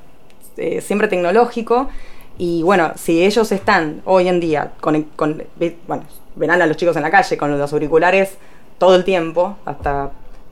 eh, 0.57 0.81
siempre 0.81 1.09
tecnológico. 1.09 1.89
Y 2.39 2.63
bueno, 2.63 2.93
si 2.97 3.25
ellos 3.25 3.51
están 3.53 4.03
hoy 4.05 4.29
en 4.29 4.41
día 4.41 4.73
con, 4.81 5.07
bueno, 5.87 6.05
verán 6.35 6.61
a 6.61 6.67
los 6.67 6.77
chicos 6.77 6.97
en 6.97 7.03
la 7.03 7.11
calle 7.11 7.37
con 7.39 7.59
los 7.59 7.73
auriculares 7.73 8.35
todo 8.79 8.95
el 8.95 9.05
tiempo, 9.05 9.57
hasta, 9.65 10.11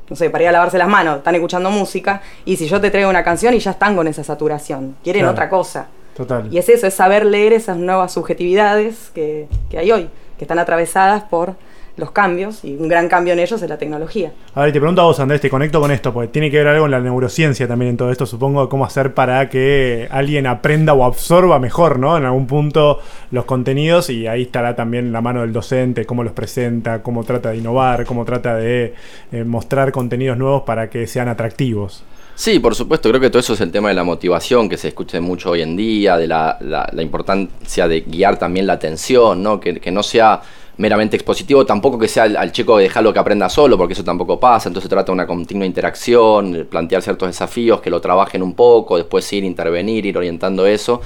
no 0.08 0.16
sé, 0.16 0.30
para 0.30 0.44
ir 0.44 0.48
a 0.48 0.52
lavarse 0.52 0.78
las 0.78 0.88
manos, 0.88 1.18
están 1.18 1.34
escuchando 1.34 1.70
música, 1.70 2.22
y 2.46 2.56
si 2.56 2.66
yo 2.68 2.80
te 2.80 2.90
traigo 2.90 3.10
una 3.10 3.22
canción 3.22 3.52
y 3.52 3.58
ya 3.58 3.72
están 3.72 3.94
con 3.96 4.08
esa 4.08 4.24
saturación, 4.24 4.96
quieren 5.04 5.20
Claro. 5.20 5.32
otra 5.32 5.50
cosa. 5.50 5.88
Total. 6.16 6.48
Y 6.50 6.56
es 6.56 6.68
eso, 6.70 6.86
es 6.86 6.94
saber 6.94 7.26
leer 7.26 7.52
esas 7.52 7.76
nuevas 7.76 8.12
subjetividades 8.12 9.10
que, 9.14 9.46
que 9.68 9.78
hay 9.78 9.92
hoy, 9.92 10.08
que 10.38 10.44
están 10.44 10.58
atravesadas 10.58 11.24
por 11.24 11.54
los 11.96 12.10
cambios, 12.10 12.64
y 12.64 12.74
un 12.74 12.88
gran 12.88 13.08
cambio 13.08 13.32
en 13.34 13.38
ellos 13.38 13.62
es 13.62 13.68
la 13.68 13.78
tecnología. 13.78 14.32
A 14.54 14.62
ver, 14.62 14.72
te 14.72 14.80
pregunto 14.80 15.00
a 15.02 15.04
vos, 15.04 15.20
Andrés, 15.20 15.40
te 15.40 15.48
conecto 15.48 15.80
con 15.80 15.90
esto, 15.90 16.12
porque 16.12 16.28
tiene 16.28 16.50
que 16.50 16.58
ver 16.58 16.66
algo 16.66 16.82
con 16.84 16.90
la 16.90 17.00
neurociencia 17.00 17.68
también 17.68 17.90
en 17.90 17.96
todo 17.96 18.10
esto, 18.10 18.26
supongo, 18.26 18.68
cómo 18.68 18.84
hacer 18.84 19.14
para 19.14 19.48
que 19.48 20.08
alguien 20.10 20.46
aprenda 20.46 20.92
o 20.94 21.04
absorba 21.04 21.58
mejor, 21.58 21.98
¿no? 21.98 22.16
En 22.18 22.24
algún 22.24 22.46
punto 22.46 22.98
los 23.30 23.44
contenidos 23.44 24.10
y 24.10 24.26
ahí 24.26 24.42
estará 24.42 24.74
también 24.74 25.12
la 25.12 25.20
mano 25.20 25.42
del 25.42 25.52
docente, 25.52 26.04
cómo 26.04 26.24
los 26.24 26.32
presenta, 26.32 27.02
cómo 27.02 27.22
trata 27.24 27.50
de 27.50 27.58
innovar, 27.58 28.04
cómo 28.06 28.24
trata 28.24 28.56
de 28.56 28.94
eh, 29.30 29.44
mostrar 29.44 29.92
contenidos 29.92 30.36
nuevos 30.36 30.62
para 30.62 30.90
que 30.90 31.06
sean 31.06 31.28
atractivos. 31.28 32.02
Sí, 32.36 32.58
por 32.58 32.74
supuesto, 32.74 33.08
creo 33.10 33.20
que 33.20 33.30
todo 33.30 33.38
eso 33.38 33.52
es 33.52 33.60
el 33.60 33.70
tema 33.70 33.90
de 33.90 33.94
la 33.94 34.02
motivación 34.02 34.68
que 34.68 34.76
se 34.76 34.88
escucha 34.88 35.20
mucho 35.20 35.50
hoy 35.50 35.62
en 35.62 35.76
día, 35.76 36.16
de 36.16 36.26
la, 36.26 36.56
la- 36.60 36.90
la 36.92 37.02
importancia 37.02 37.86
de 37.86 38.00
guiar 38.00 38.36
también 38.40 38.66
la 38.66 38.72
atención, 38.72 39.40
¿no? 39.40 39.60
Que, 39.60 39.78
que 39.78 39.92
no 39.92 40.02
sea 40.02 40.42
meramente 40.78 41.16
expositivo, 41.16 41.64
tampoco 41.64 41.98
que 41.98 42.08
sea 42.08 42.24
al, 42.24 42.52
chico 42.52 42.78
dejarlo 42.78 43.12
que 43.12 43.18
aprenda 43.18 43.48
solo, 43.48 43.78
porque 43.78 43.94
eso 43.94 44.04
tampoco 44.04 44.40
pasa, 44.40 44.68
entonces 44.68 44.88
trata 44.88 45.06
de 45.06 45.12
una 45.12 45.26
continua 45.26 45.66
interacción, 45.66 46.66
plantear 46.68 47.02
ciertos 47.02 47.28
desafíos, 47.28 47.80
que 47.80 47.90
lo 47.90 48.00
trabajen 48.00 48.42
un 48.42 48.54
poco, 48.54 48.96
después 48.96 49.32
ir, 49.32 49.44
intervenir, 49.44 50.06
ir 50.06 50.16
orientando 50.18 50.66
eso. 50.66 51.00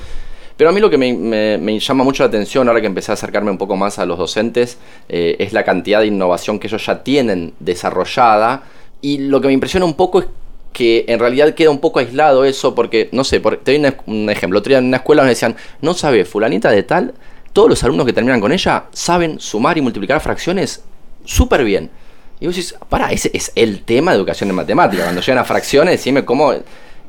Pero 0.59 0.71
a 0.71 0.73
mí 0.73 0.81
lo 0.81 0.91
que 0.91 0.99
me, 0.99 1.79
llama 1.79 2.03
mucho 2.03 2.25
la 2.25 2.29
atención, 2.29 2.67
ahora 2.67 2.81
que 2.81 2.89
empecé 2.89 3.13
a 3.13 3.15
acercarme 3.15 3.51
un 3.51 3.59
poco 3.59 3.77
más 3.77 4.01
a 4.01 4.07
los 4.07 4.19
docentes, 4.19 4.79
eh, 5.09 5.37
es 5.39 5.53
la 5.53 5.63
cantidad 5.63 6.01
de 6.01 6.09
innovación 6.09 6.59
que 6.59 6.67
ellos 6.67 6.85
ya 6.85 7.05
tienen 7.05 7.53
desarrollada. 7.61 8.65
Y 9.01 9.19
lo 9.19 9.41
que 9.41 9.47
me 9.47 9.53
impresiona 9.53 9.87
un 9.87 9.95
poco 9.95 10.19
es 10.19 10.27
que 10.73 11.05
en 11.07 11.21
realidad 11.21 11.55
queda 11.55 11.71
un 11.71 11.79
poco 11.79 12.01
aislado 12.01 12.45
eso, 12.45 12.75
porque, 12.75 13.09
no 13.13 13.23
sé, 13.23 13.41
por- 13.41 13.59
te 13.59 13.79
doy 13.79 13.93
un, 14.07 14.31
ejemplo. 14.31 14.59
Otro 14.59 14.71
día 14.71 14.79
en 14.79 14.87
una 14.87 14.97
escuela 14.97 15.23
nos 15.23 15.31
decían, 15.31 15.55
no 15.81 15.95
sabe, 15.95 16.25
fulanita 16.25 16.71
de 16.71 16.83
tal, 16.83 17.15
todos 17.59 17.71
los 17.71 17.83
alumnos 17.83 18.07
que 18.07 18.13
terminan 18.13 18.41
con 18.41 18.53
ella 18.53 18.85
saben 18.93 19.41
sumar 19.41 19.77
y 19.77 19.81
multiplicar 19.81 20.21
fracciones 20.21 20.85
súper 21.25 21.65
bien. 21.65 21.91
Y 22.39 22.47
vos 22.47 22.55
decís, 22.55 22.73
pará, 22.89 23.11
ese 23.11 23.33
es 23.35 23.51
el 23.57 23.83
tema 23.83 24.13
de 24.13 24.19
educación 24.19 24.49
en 24.49 24.55
matemática. 24.55 25.03
Cuando 25.03 25.21
llegan 25.21 25.39
a 25.39 25.45
fracciones, 25.45 25.95
decime 25.95 26.25
cómo. 26.25 26.55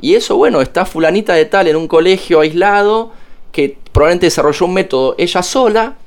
Y 0.02 0.16
eso, 0.16 0.38
bueno, 0.38 0.60
está 0.62 0.86
fulanita 0.86 1.36
de 1.36 1.46
tal 1.46 1.68
en 1.68 1.76
un 1.76 1.88
colegio 1.88 2.40
aislado 2.40 3.12
que 3.52 3.78
probablemente 3.92 4.26
desarrolló 4.26 4.66
un 4.66 4.74
método 4.74 5.14
ella 5.20 5.44
sola 5.44 5.98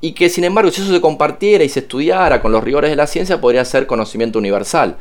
y 0.00 0.12
que 0.12 0.30
sin 0.30 0.44
embargo 0.44 0.70
si 0.70 0.80
eso 0.80 0.90
se 0.90 1.02
compartiera 1.02 1.62
y 1.62 1.68
se 1.68 1.80
estudiara 1.80 2.40
con 2.40 2.52
los 2.52 2.64
rigores 2.64 2.88
de 2.88 2.96
la 2.96 3.06
ciencia 3.06 3.38
podría 3.38 3.66
ser 3.66 3.86
conocimiento 3.86 4.38
universal. 4.38 4.96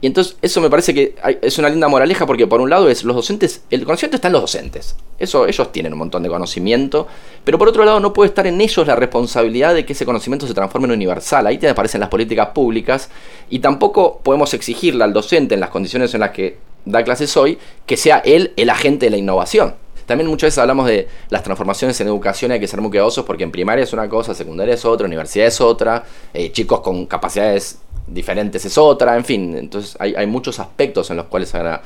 Y 0.00 0.06
entonces 0.06 0.36
eso 0.42 0.60
me 0.60 0.68
parece 0.68 0.92
que 0.92 1.14
es 1.40 1.58
una 1.58 1.70
linda 1.70 1.88
moraleja 1.88 2.26
porque 2.26 2.46
por 2.46 2.60
un 2.60 2.68
lado 2.68 2.90
es 2.90 3.02
los 3.02 3.16
docentes, 3.16 3.62
el 3.70 3.84
conocimiento 3.84 4.16
está 4.16 4.28
en 4.28 4.32
los 4.32 4.42
docentes, 4.42 4.94
eso 5.18 5.46
ellos 5.46 5.72
tienen 5.72 5.94
un 5.94 6.00
montón 6.00 6.22
de 6.22 6.28
conocimiento, 6.28 7.06
pero 7.44 7.58
por 7.58 7.68
otro 7.68 7.84
lado 7.84 7.98
no 7.98 8.12
puede 8.12 8.28
estar 8.28 8.46
en 8.46 8.60
ellos 8.60 8.86
la 8.86 8.94
responsabilidad 8.94 9.74
de 9.74 9.86
que 9.86 9.94
ese 9.94 10.04
conocimiento 10.04 10.46
se 10.46 10.52
transforme 10.52 10.86
en 10.86 10.92
universal, 10.92 11.46
ahí 11.46 11.56
te 11.56 11.68
aparecen 11.68 12.00
las 12.00 12.10
políticas 12.10 12.48
públicas 12.48 13.08
y 13.48 13.60
tampoco 13.60 14.20
podemos 14.22 14.52
exigirle 14.52 15.02
al 15.02 15.14
docente 15.14 15.54
en 15.54 15.60
las 15.60 15.70
condiciones 15.70 16.12
en 16.12 16.20
las 16.20 16.30
que 16.30 16.58
da 16.84 17.02
clases 17.02 17.34
hoy 17.36 17.58
que 17.86 17.96
sea 17.96 18.18
él 18.18 18.52
el 18.56 18.68
agente 18.68 19.06
de 19.06 19.10
la 19.10 19.16
innovación. 19.16 19.74
También 20.06 20.30
muchas 20.30 20.48
veces 20.48 20.58
hablamos 20.58 20.86
de 20.86 21.08
las 21.30 21.42
transformaciones 21.42 22.00
en 22.00 22.06
educación 22.06 22.50
y 22.50 22.54
hay 22.54 22.60
que 22.60 22.68
ser 22.68 22.80
muy 22.80 22.90
cuidadosos 22.90 23.24
porque 23.24 23.42
en 23.42 23.50
primaria 23.50 23.82
es 23.82 23.92
una 23.92 24.08
cosa, 24.08 24.34
secundaria 24.34 24.74
es 24.74 24.84
otra, 24.84 25.04
universidad 25.04 25.48
es 25.48 25.60
otra, 25.60 26.04
eh, 26.32 26.52
chicos 26.52 26.80
con 26.80 27.06
capacidades 27.06 27.80
diferentes 28.06 28.64
es 28.64 28.78
otra, 28.78 29.16
en 29.16 29.24
fin. 29.24 29.56
Entonces 29.56 29.96
hay, 30.00 30.14
hay 30.14 30.26
muchos 30.26 30.60
aspectos 30.60 31.10
en 31.10 31.16
los 31.16 31.26
cuales 31.26 31.54
habrá 31.54 31.82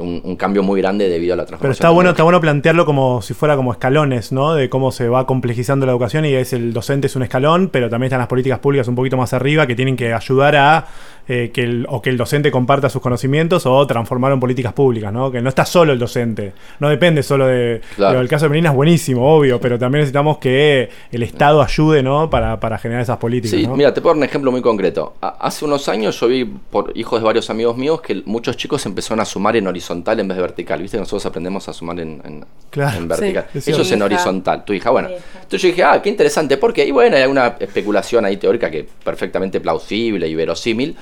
un, 0.00 0.20
un 0.24 0.36
cambio 0.36 0.62
muy 0.62 0.80
grande 0.80 1.08
debido 1.08 1.34
a 1.34 1.36
la 1.36 1.44
transformación. 1.46 1.60
Pero 1.60 1.72
está 1.72 1.90
bueno, 1.90 2.10
está 2.10 2.22
bueno 2.24 2.40
plantearlo 2.40 2.84
como 2.84 3.22
si 3.22 3.34
fuera 3.34 3.56
como 3.56 3.72
escalones, 3.72 4.32
¿no? 4.32 4.54
De 4.54 4.68
cómo 4.68 4.92
se 4.92 5.08
va 5.08 5.26
complejizando 5.26 5.86
la 5.86 5.92
educación 5.92 6.24
y 6.24 6.34
es 6.34 6.52
el 6.52 6.72
docente 6.72 7.06
es 7.06 7.16
un 7.16 7.22
escalón, 7.22 7.68
pero 7.72 7.88
también 7.88 8.08
están 8.08 8.18
las 8.18 8.28
políticas 8.28 8.58
públicas 8.58 8.88
un 8.88 8.94
poquito 8.94 9.16
más 9.16 9.32
arriba 9.32 9.66
que 9.66 9.74
tienen 9.74 9.96
que 9.96 10.12
ayudar 10.12 10.56
a 10.56 10.86
eh, 11.28 11.52
que 11.54 11.62
el, 11.62 11.86
o 11.88 12.02
que 12.02 12.10
el 12.10 12.16
docente 12.16 12.50
comparta 12.50 12.88
sus 12.90 13.00
conocimientos 13.00 13.64
o 13.64 13.86
transformarlo 13.86 14.34
en 14.34 14.40
políticas 14.40 14.72
públicas, 14.72 15.12
¿no? 15.12 15.30
Que 15.30 15.40
no 15.40 15.48
está 15.48 15.64
solo 15.64 15.92
el 15.92 15.98
docente, 16.00 16.52
no 16.80 16.88
depende 16.88 17.22
solo 17.22 17.46
de... 17.46 17.80
Claro. 17.94 18.20
el 18.20 18.28
caso 18.28 18.46
de 18.46 18.48
Melina 18.50 18.70
es 18.70 18.74
buenísimo, 18.74 19.36
obvio, 19.36 19.60
pero 19.60 19.78
también 19.78 20.00
necesitamos 20.00 20.38
que 20.38 20.90
el 21.12 21.22
Estado 21.22 21.62
ayude, 21.62 22.02
¿no? 22.02 22.28
Para, 22.28 22.58
para 22.58 22.76
generar 22.78 23.02
esas 23.02 23.18
políticas, 23.18 23.60
Sí, 23.60 23.66
¿no? 23.68 23.76
mira, 23.76 23.94
te 23.94 24.00
puedo 24.00 24.14
dar 24.14 24.18
un 24.18 24.24
ejemplo 24.24 24.50
muy 24.50 24.62
concreto. 24.62 25.14
A- 25.20 25.51
hace 25.52 25.64
unos 25.64 25.88
años 25.88 26.18
yo 26.18 26.28
vi 26.28 26.44
por 26.44 26.92
hijos 26.96 27.20
de 27.20 27.24
varios 27.24 27.48
amigos 27.50 27.76
míos 27.76 28.00
que 28.00 28.22
muchos 28.24 28.56
chicos 28.56 28.84
empezaron 28.86 29.20
a 29.20 29.24
sumar 29.24 29.56
en 29.56 29.66
horizontal 29.66 30.18
en 30.20 30.28
vez 30.28 30.36
de 30.36 30.42
vertical. 30.42 30.80
Viste 30.82 30.96
que 30.96 31.00
nosotros 31.00 31.26
aprendemos 31.26 31.68
a 31.68 31.72
sumar 31.72 32.00
en, 32.00 32.20
en- 32.24 32.44
Claro. 32.70 32.98
en 32.98 33.08
vertical. 33.08 33.46
Sí, 33.52 33.58
es 33.58 33.68
Ellos 33.68 33.90
en 33.92 34.02
horizontal. 34.02 34.64
Tu 34.64 34.72
hija, 34.72 34.90
bueno. 34.90 35.10
Hija. 35.10 35.18
Entonces 35.34 35.62
yo 35.62 35.68
dije, 35.68 35.84
ah, 35.84 36.00
qué 36.02 36.08
interesante. 36.08 36.56
¿Por 36.56 36.72
qué? 36.72 36.84
Y 36.86 36.90
bueno, 36.90 37.16
hay 37.16 37.24
una 37.24 37.56
especulación 37.60 38.24
ahí 38.24 38.36
teórica 38.38 38.70
que 38.70 38.88
perfectamente 39.04 39.60
plausible 39.60 40.26
y 40.26 40.34
verosímil. 40.34 40.96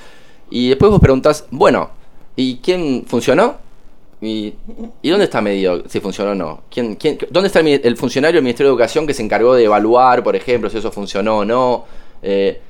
Y 0.49 0.69
después 0.69 0.91
vos 0.91 0.99
preguntás, 0.99 1.45
bueno, 1.51 1.89
¿y 2.35 2.57
quién 2.57 3.05
funcionó? 3.07 3.55
¿Y, 4.21 4.53
¿y 5.01 5.09
dónde 5.09 5.25
está 5.25 5.41
medido 5.41 5.83
si 5.87 5.99
funcionó 5.99 6.31
o 6.31 6.35
no? 6.35 6.61
¿Quién, 6.69 6.95
quién, 6.95 7.17
¿Dónde 7.31 7.47
está 7.47 7.61
el, 7.61 7.97
funcionario 7.97 8.35
del 8.37 8.43
Ministerio 8.43 8.69
de 8.69 8.73
Educación 8.73 9.07
que 9.07 9.13
se 9.13 9.23
encargó 9.23 9.55
de 9.55 9.63
evaluar, 9.63 10.23
por 10.23 10.35
ejemplo, 10.35 10.69
si 10.69 10.77
eso 10.77 10.91
funcionó 10.91 11.37
o 11.39 11.45
no? 11.45 11.85
Eh, 12.21 12.61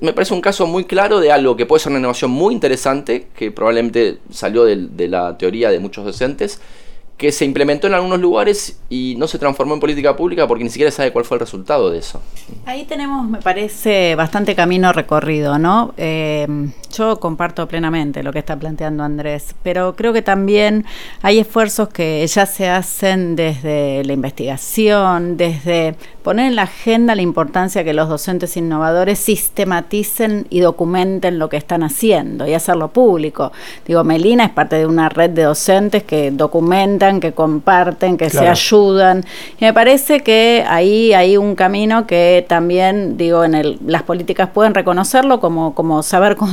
me 0.00 0.12
parece 0.12 0.34
un 0.34 0.40
caso 0.40 0.66
muy 0.66 0.84
claro 0.84 1.20
de 1.20 1.32
algo 1.32 1.56
que 1.56 1.66
puede 1.66 1.80
ser 1.80 1.90
una 1.90 1.98
innovación 1.98 2.30
muy 2.30 2.54
interesante, 2.54 3.28
que 3.34 3.50
probablemente 3.50 4.18
salió 4.30 4.64
de, 4.64 5.08
la 5.08 5.36
teoría 5.38 5.70
de 5.70 5.78
muchos 5.78 6.04
docentes, 6.04 6.60
que 7.16 7.32
se 7.32 7.44
implementó 7.44 7.86
en 7.86 7.94
algunos 7.94 8.18
lugares 8.18 8.80
y 8.88 9.14
no 9.18 9.26
se 9.26 9.38
transformó 9.38 9.74
en 9.74 9.80
política 9.80 10.16
pública 10.16 10.48
porque 10.48 10.64
ni 10.64 10.70
siquiera 10.70 10.90
sabe 10.90 11.12
cuál 11.12 11.26
fue 11.26 11.36
el 11.36 11.40
resultado 11.40 11.90
de 11.90 11.98
eso. 11.98 12.22
Ahí 12.64 12.84
tenemos, 12.84 13.28
me 13.28 13.40
parece, 13.40 14.14
bastante 14.14 14.54
camino 14.54 14.92
recorrido, 14.92 15.58
¿no? 15.58 15.92
Eh, 15.98 16.46
yo 16.90 17.20
comparto 17.20 17.66
plenamente 17.68 18.22
lo 18.22 18.32
que 18.32 18.40
está 18.40 18.56
planteando 18.56 19.02
Andrés, 19.02 19.54
pero 19.62 19.94
creo 19.96 20.12
que 20.12 20.22
también 20.22 20.84
hay 21.22 21.38
esfuerzos 21.38 21.88
que 21.88 22.26
ya 22.26 22.46
se 22.46 22.68
hacen 22.68 23.36
desde 23.36 24.04
la 24.04 24.12
investigación, 24.12 25.36
desde 25.36 25.94
poner 26.22 26.46
en 26.46 26.56
la 26.56 26.62
agenda 26.62 27.14
la 27.14 27.22
importancia 27.22 27.82
que 27.84 27.94
los 27.94 28.08
docentes 28.08 28.56
innovadores 28.56 29.18
sistematicen 29.18 30.46
y 30.50 30.60
documenten 30.60 31.38
lo 31.38 31.48
que 31.48 31.56
están 31.56 31.82
haciendo 31.82 32.46
y 32.46 32.54
hacerlo 32.54 32.88
público. 32.88 33.52
Digo, 33.86 34.04
Melina 34.04 34.44
es 34.44 34.50
parte 34.50 34.76
de 34.76 34.86
una 34.86 35.08
red 35.08 35.30
de 35.30 35.42
docentes 35.42 36.02
que 36.02 36.30
documentan, 36.30 37.20
que 37.20 37.32
comparten, 37.32 38.16
que 38.16 38.30
se 38.30 38.46
ayudan. 38.46 39.24
Y 39.58 39.64
me 39.64 39.72
parece 39.72 40.20
que 40.20 40.64
ahí 40.68 41.12
hay 41.12 41.36
un 41.36 41.54
camino 41.54 42.06
que 42.06 42.44
también, 42.48 43.16
digo, 43.16 43.44
en 43.44 43.54
el, 43.54 43.78
las 43.86 44.02
políticas 44.02 44.50
pueden 44.52 44.74
reconocerlo 44.74 45.40
como, 45.40 45.74
como 45.74 46.02
saber 46.02 46.36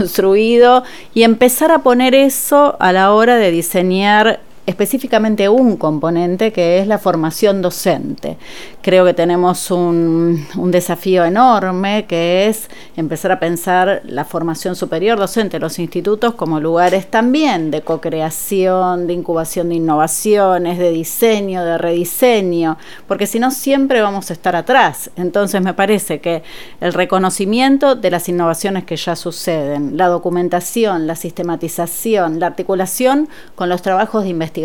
y 1.13 1.23
empezar 1.23 1.71
a 1.71 1.79
poner 1.79 2.15
eso 2.15 2.75
a 2.79 2.91
la 2.91 3.13
hora 3.13 3.37
de 3.37 3.51
diseñar 3.51 4.41
específicamente 4.67 5.47
un 5.47 5.77
componente 5.77 6.51
que 6.51 6.79
es 6.79 6.87
la 6.87 6.99
formación 6.99 7.61
docente. 7.61 8.37
Creo 8.81 9.05
que 9.05 9.13
tenemos 9.13 9.71
un, 9.71 10.45
un 10.57 10.71
desafío 10.71 11.23
enorme 11.23 12.05
que 12.05 12.47
es 12.47 12.69
empezar 12.97 13.31
a 13.31 13.39
pensar 13.39 14.01
la 14.03 14.25
formación 14.25 14.75
superior 14.75 15.17
docente, 15.17 15.57
los 15.57 15.79
institutos 15.79 16.33
como 16.33 16.59
lugares 16.59 17.09
también 17.09 17.71
de 17.71 17.81
co-creación, 17.81 19.07
de 19.07 19.13
incubación 19.13 19.69
de 19.69 19.75
innovaciones, 19.75 20.77
de 20.77 20.91
diseño, 20.91 21.63
de 21.63 21.77
rediseño, 21.77 22.77
porque 23.07 23.25
si 23.25 23.39
no 23.39 23.51
siempre 23.51 24.01
vamos 24.01 24.29
a 24.29 24.33
estar 24.33 24.57
atrás. 24.57 25.11
Entonces 25.15 25.61
me 25.61 25.73
parece 25.73 26.19
que 26.19 26.43
el 26.81 26.91
reconocimiento 26.91 27.95
de 27.95 28.11
las 28.11 28.27
innovaciones 28.27 28.83
que 28.83 28.97
ya 28.97 29.15
suceden, 29.15 29.95
la 29.95 30.07
documentación, 30.07 31.07
la 31.07 31.15
sistematización, 31.15 32.41
la 32.41 32.47
articulación 32.47 33.29
con 33.55 33.69
los 33.69 33.81
trabajos 33.81 34.23
de 34.23 34.29
investigación 34.29 34.56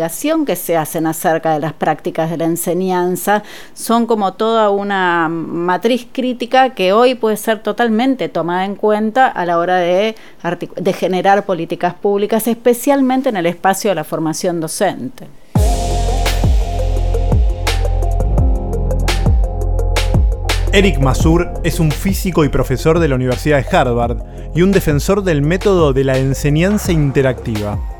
que 0.45 0.55
se 0.55 0.75
hacen 0.75 1.05
acerca 1.05 1.53
de 1.53 1.59
las 1.59 1.73
prácticas 1.73 2.29
de 2.29 2.37
la 2.37 2.45
enseñanza, 2.45 3.43
son 3.73 4.05
como 4.05 4.33
toda 4.33 4.69
una 4.69 5.29
matriz 5.29 6.07
crítica 6.11 6.71
que 6.71 6.93
hoy 6.93 7.15
puede 7.15 7.37
ser 7.37 7.59
totalmente 7.59 8.29
tomada 8.29 8.65
en 8.65 8.75
cuenta 8.75 9.27
a 9.27 9.45
la 9.45 9.57
hora 9.57 9.77
de, 9.77 10.15
de 10.75 10.93
generar 10.93 11.45
políticas 11.45 11.93
públicas, 11.93 12.47
especialmente 12.47 13.29
en 13.29 13.37
el 13.37 13.45
espacio 13.45 13.91
de 13.91 13.95
la 13.95 14.03
formación 14.03 14.59
docente. 14.59 15.27
Eric 20.73 20.97
Masur 20.97 21.53
es 21.63 21.79
un 21.79 21.91
físico 21.91 22.43
y 22.43 22.49
profesor 22.49 22.97
de 22.97 23.07
la 23.07 23.13
Universidad 23.13 23.63
de 23.63 23.77
Harvard 23.77 24.23
y 24.55 24.63
un 24.63 24.71
defensor 24.71 25.23
del 25.23 25.43
método 25.43 25.93
de 25.93 26.03
la 26.03 26.17
enseñanza 26.17 26.91
interactiva. 26.91 27.92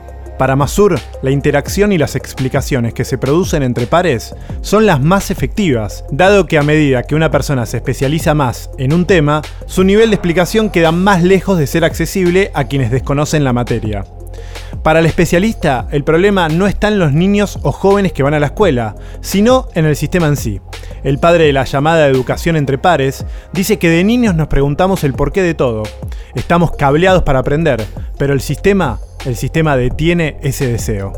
Para 0.44 0.58
Masur, 0.58 1.00
la 1.22 1.32
interacción 1.32 1.94
y 1.94 1.98
las 1.98 2.18
explicaciones 2.18 2.94
que 2.94 3.06
se 3.06 3.18
producen 3.18 3.64
entre 3.64 3.88
pares 3.88 4.36
son 4.60 4.86
las 4.86 5.00
más 5.00 5.32
efectivas, 5.32 6.04
dado 6.12 6.48
que 6.48 6.58
a 6.58 6.64
medida 6.64 7.04
que 7.04 7.16
una 7.16 7.32
persona 7.32 7.66
se 7.66 7.78
especializa 7.78 8.34
más 8.34 8.70
en 8.78 8.92
un 8.92 9.06
tema, 9.06 9.42
su 9.68 9.86
nivel 9.86 10.10
de 10.10 10.18
explicación 10.18 10.70
queda 10.70 10.92
más 10.92 11.24
lejos 11.24 11.58
de 11.58 11.66
ser 11.66 11.86
accesible 11.86 12.52
a 12.56 12.66
quienes 12.66 12.92
desconocen 12.92 13.46
la 13.46 13.54
materia. 13.54 14.04
Para 14.84 15.00
el 15.00 15.06
especialista, 15.06 15.88
el 15.92 16.04
problema 16.04 16.50
no 16.50 16.68
está 16.68 16.90
en 16.90 17.00
los 17.00 17.14
niños 17.14 17.58
o 17.64 17.72
jóvenes 17.72 18.12
que 18.12 18.24
van 18.24 18.34
a 18.34 18.40
la 18.42 18.48
escuela, 18.48 18.96
sino 19.22 19.70
en 19.76 19.86
el 19.86 19.96
sistema 19.96 20.28
en 20.28 20.36
sí. 20.36 20.60
El 21.06 21.20
padre 21.20 21.46
de 21.46 21.54
la 21.54 21.64
llamada 21.64 22.06
educación 22.08 22.58
entre 22.58 22.78
pares 22.78 23.26
dice 23.54 23.80
que 23.80 23.90
de 23.90 24.04
niños 24.04 24.36
nos 24.36 24.50
preguntamos 24.50 25.06
el 25.06 25.14
porqué 25.14 25.42
de 25.42 25.54
todo. 25.54 25.84
Estamos 26.36 26.72
cableados 26.72 27.24
para 27.24 27.40
aprender, 27.40 27.86
pero 28.18 28.34
el 28.34 28.42
sistema, 28.42 29.00
el 29.26 29.36
sistema 29.38 29.78
detiene 29.78 30.38
ese 30.42 30.68
deseo. 30.68 31.14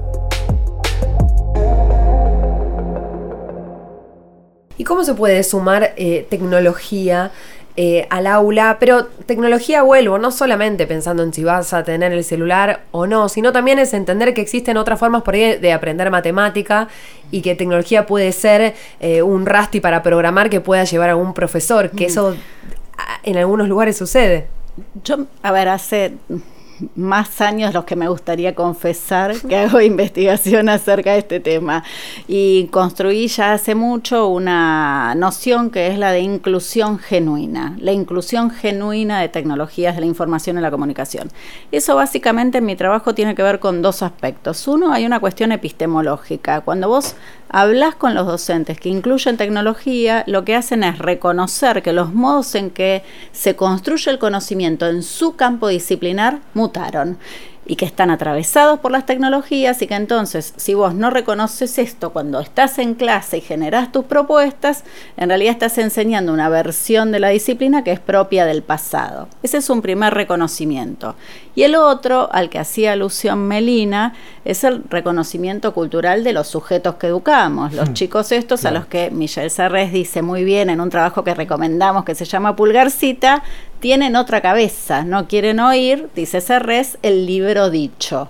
¿Y 4.77 4.83
cómo 4.83 5.03
se 5.03 5.13
puede 5.13 5.41
sumar 5.43 5.93
eh, 5.95 6.27
tecnología 6.29 7.31
eh, 7.77 8.05
al 8.09 8.27
aula? 8.27 8.77
Pero 8.79 9.05
tecnología, 9.25 9.81
vuelvo, 9.81 10.19
no 10.19 10.31
solamente 10.31 10.85
pensando 10.85 11.23
en 11.23 11.33
si 11.33 11.43
vas 11.43 11.73
a 11.73 11.83
tener 11.83 12.11
el 12.11 12.23
celular 12.23 12.81
o 12.91 13.07
no, 13.07 13.29
sino 13.29 13.51
también 13.51 13.79
es 13.79 13.93
entender 13.93 14.33
que 14.33 14.41
existen 14.41 14.77
otras 14.77 14.99
formas 14.99 15.23
por 15.23 15.33
ahí 15.33 15.57
de 15.57 15.73
aprender 15.73 16.11
matemática 16.11 16.89
y 17.31 17.41
que 17.41 17.55
tecnología 17.55 18.05
puede 18.05 18.31
ser 18.33 18.75
eh, 18.99 19.21
un 19.21 19.45
rasti 19.45 19.79
para 19.79 20.03
programar 20.03 20.49
que 20.49 20.61
pueda 20.61 20.83
llevar 20.83 21.09
a 21.09 21.15
un 21.15 21.33
profesor, 21.33 21.89
que 21.89 22.05
eso 22.05 22.35
ah, 22.97 23.19
en 23.23 23.37
algunos 23.37 23.67
lugares 23.69 23.97
sucede. 23.97 24.47
Yo, 25.05 25.25
a 25.41 25.51
ver, 25.53 25.69
hace 25.69 26.15
más 26.95 27.41
años 27.41 27.73
los 27.73 27.85
que 27.85 27.95
me 27.95 28.07
gustaría 28.07 28.55
confesar 28.55 29.35
que 29.47 29.55
hago 29.55 29.81
investigación 29.95 30.69
acerca 30.69 31.13
de 31.13 31.19
este 31.19 31.39
tema 31.39 31.83
y 32.27 32.67
construí 32.67 33.27
ya 33.27 33.53
hace 33.53 33.75
mucho 33.75 34.27
una 34.27 35.15
noción 35.15 35.69
que 35.69 35.87
es 35.87 35.97
la 35.97 36.11
de 36.11 36.19
inclusión 36.19 36.99
genuina, 36.99 37.75
la 37.79 37.91
inclusión 37.91 38.51
genuina 38.51 39.19
de 39.21 39.29
tecnologías 39.29 39.95
de 39.95 40.01
la 40.01 40.07
información 40.07 40.57
y 40.57 40.61
la 40.61 40.71
comunicación. 40.71 41.31
Eso 41.71 41.95
básicamente 41.95 42.57
en 42.59 42.65
mi 42.65 42.75
trabajo 42.75 43.13
tiene 43.15 43.35
que 43.35 43.43
ver 43.43 43.59
con 43.59 43.81
dos 43.81 44.01
aspectos. 44.01 44.67
Uno, 44.67 44.91
hay 44.91 45.05
una 45.05 45.19
cuestión 45.19 45.51
epistemológica. 45.51 46.61
Cuando 46.61 46.87
vos 46.87 47.15
hablas 47.55 47.95
con 47.95 48.13
los 48.13 48.27
docentes 48.27 48.77
que 48.81 48.89
incluyen 48.89 49.37
tecnología, 49.37 50.25
lo 50.27 50.43
que 50.43 50.57
hacen 50.57 50.83
es 50.83 50.97
reconocer 50.99 51.81
que 51.81 51.93
los 51.93 52.13
modos 52.13 52.53
en 52.53 52.69
que 52.69 53.01
se 53.31 53.55
construye 53.55 54.11
el 54.11 54.19
conocimiento 54.19 54.85
en 54.87 55.03
su 55.03 55.37
campo 55.37 55.69
disciplinar 55.69 56.39
mutaron 56.53 57.17
y 57.65 57.75
que 57.75 57.85
están 57.85 58.11
atravesados 58.11 58.79
por 58.79 58.91
las 58.91 59.05
tecnologías 59.05 59.81
y 59.81 59.87
que 59.87 59.95
entonces 59.95 60.53
si 60.55 60.73
vos 60.73 60.93
no 60.93 61.09
reconoces 61.09 61.77
esto 61.79 62.11
cuando 62.13 62.39
estás 62.39 62.77
en 62.79 62.93
clase 62.93 63.37
y 63.37 63.41
generás 63.41 63.91
tus 63.91 64.05
propuestas, 64.05 64.83
en 65.17 65.29
realidad 65.29 65.53
estás 65.53 65.77
enseñando 65.77 66.33
una 66.33 66.49
versión 66.49 67.11
de 67.11 67.19
la 67.19 67.29
disciplina 67.29 67.83
que 67.83 67.91
es 67.91 67.99
propia 67.99 68.45
del 68.45 68.61
pasado. 68.61 69.27
Ese 69.41 69.57
es 69.57 69.69
un 69.69 69.81
primer 69.81 70.13
reconocimiento. 70.13 71.15
Y 71.55 71.63
el 71.63 71.75
otro, 71.75 72.29
al 72.31 72.49
que 72.49 72.59
hacía 72.59 72.91
alusión 72.91 73.47
Melina, 73.47 74.13
es 74.43 74.63
el 74.63 74.83
reconocimiento 74.89 75.73
cultural 75.73 76.23
de 76.23 76.33
los 76.33 76.47
sujetos 76.47 76.95
que 76.95 77.07
educamos, 77.07 77.73
los 77.73 77.93
chicos 77.93 78.31
estos 78.31 78.65
a 78.65 78.71
los 78.71 78.85
que 78.85 79.09
Michelle 79.09 79.49
Serres 79.49 79.91
dice 79.91 80.21
muy 80.21 80.43
bien 80.43 80.69
en 80.69 80.81
un 80.81 80.89
trabajo 80.89 81.23
que 81.23 81.33
recomendamos 81.33 82.03
que 82.03 82.13
se 82.13 82.25
llama 82.25 82.55
Pulgarcita, 82.55 83.43
tienen 83.79 84.15
otra 84.15 84.41
cabeza, 84.41 85.03
no 85.03 85.27
quieren 85.27 85.59
oír, 85.59 86.09
dice 86.15 86.41
Serres, 86.41 86.97
el 87.01 87.25
libro 87.25 87.69
dicho. 87.69 88.29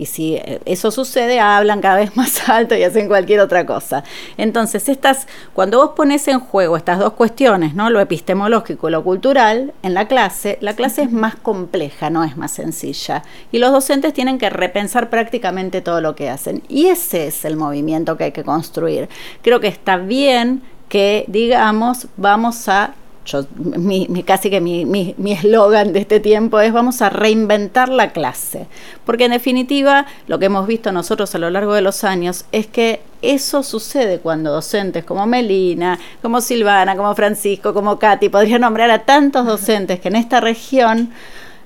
Y 0.00 0.06
si 0.06 0.36
eh, 0.36 0.62
eso 0.64 0.90
sucede, 0.90 1.40
hablan 1.40 1.82
cada 1.82 1.96
vez 1.96 2.16
más 2.16 2.48
alto 2.48 2.74
y 2.74 2.82
hacen 2.82 3.06
cualquier 3.06 3.40
otra 3.40 3.66
cosa. 3.66 4.02
Entonces, 4.38 4.88
estas, 4.88 5.26
cuando 5.52 5.76
vos 5.76 5.90
pones 5.94 6.26
en 6.26 6.40
juego 6.40 6.78
estas 6.78 6.98
dos 6.98 7.12
cuestiones, 7.12 7.74
¿no? 7.74 7.90
Lo 7.90 8.00
epistemológico 8.00 8.88
y 8.88 8.92
lo 8.92 9.04
cultural, 9.04 9.74
en 9.82 9.92
la 9.92 10.08
clase, 10.08 10.56
la 10.62 10.74
clase 10.74 11.02
es 11.02 11.12
más 11.12 11.36
compleja, 11.36 12.08
no 12.08 12.24
es 12.24 12.38
más 12.38 12.52
sencilla. 12.52 13.22
Y 13.52 13.58
los 13.58 13.72
docentes 13.72 14.14
tienen 14.14 14.38
que 14.38 14.48
repensar 14.48 15.10
prácticamente 15.10 15.82
todo 15.82 16.00
lo 16.00 16.16
que 16.16 16.30
hacen. 16.30 16.62
Y 16.70 16.86
ese 16.86 17.26
es 17.26 17.44
el 17.44 17.56
movimiento 17.58 18.16
que 18.16 18.24
hay 18.24 18.32
que 18.32 18.42
construir. 18.42 19.10
Creo 19.42 19.60
que 19.60 19.68
está 19.68 19.98
bien 19.98 20.62
que 20.88 21.26
digamos, 21.28 22.08
vamos 22.16 22.68
a 22.68 22.94
yo, 23.30 23.46
mi, 23.56 24.06
casi 24.24 24.50
que 24.50 24.60
mi 24.60 25.32
eslogan 25.32 25.92
de 25.92 26.00
este 26.00 26.20
tiempo 26.20 26.60
es 26.60 26.72
vamos 26.72 27.02
a 27.02 27.10
reinventar 27.10 27.88
la 27.88 28.12
clase. 28.12 28.66
Porque 29.04 29.24
en 29.24 29.32
definitiva, 29.32 30.06
lo 30.26 30.38
que 30.38 30.46
hemos 30.46 30.66
visto 30.66 30.92
nosotros 30.92 31.34
a 31.34 31.38
lo 31.38 31.50
largo 31.50 31.74
de 31.74 31.82
los 31.82 32.04
años 32.04 32.44
es 32.52 32.66
que 32.66 33.00
eso 33.22 33.62
sucede 33.62 34.18
cuando 34.18 34.50
docentes 34.50 35.04
como 35.04 35.26
Melina, 35.26 35.98
como 36.22 36.40
Silvana, 36.40 36.96
como 36.96 37.14
Francisco, 37.14 37.74
como 37.74 37.98
Katy, 37.98 38.28
podría 38.28 38.58
nombrar 38.58 38.90
a 38.90 39.00
tantos 39.00 39.46
docentes 39.46 40.00
que 40.00 40.08
en 40.08 40.16
esta 40.16 40.40
región 40.40 41.10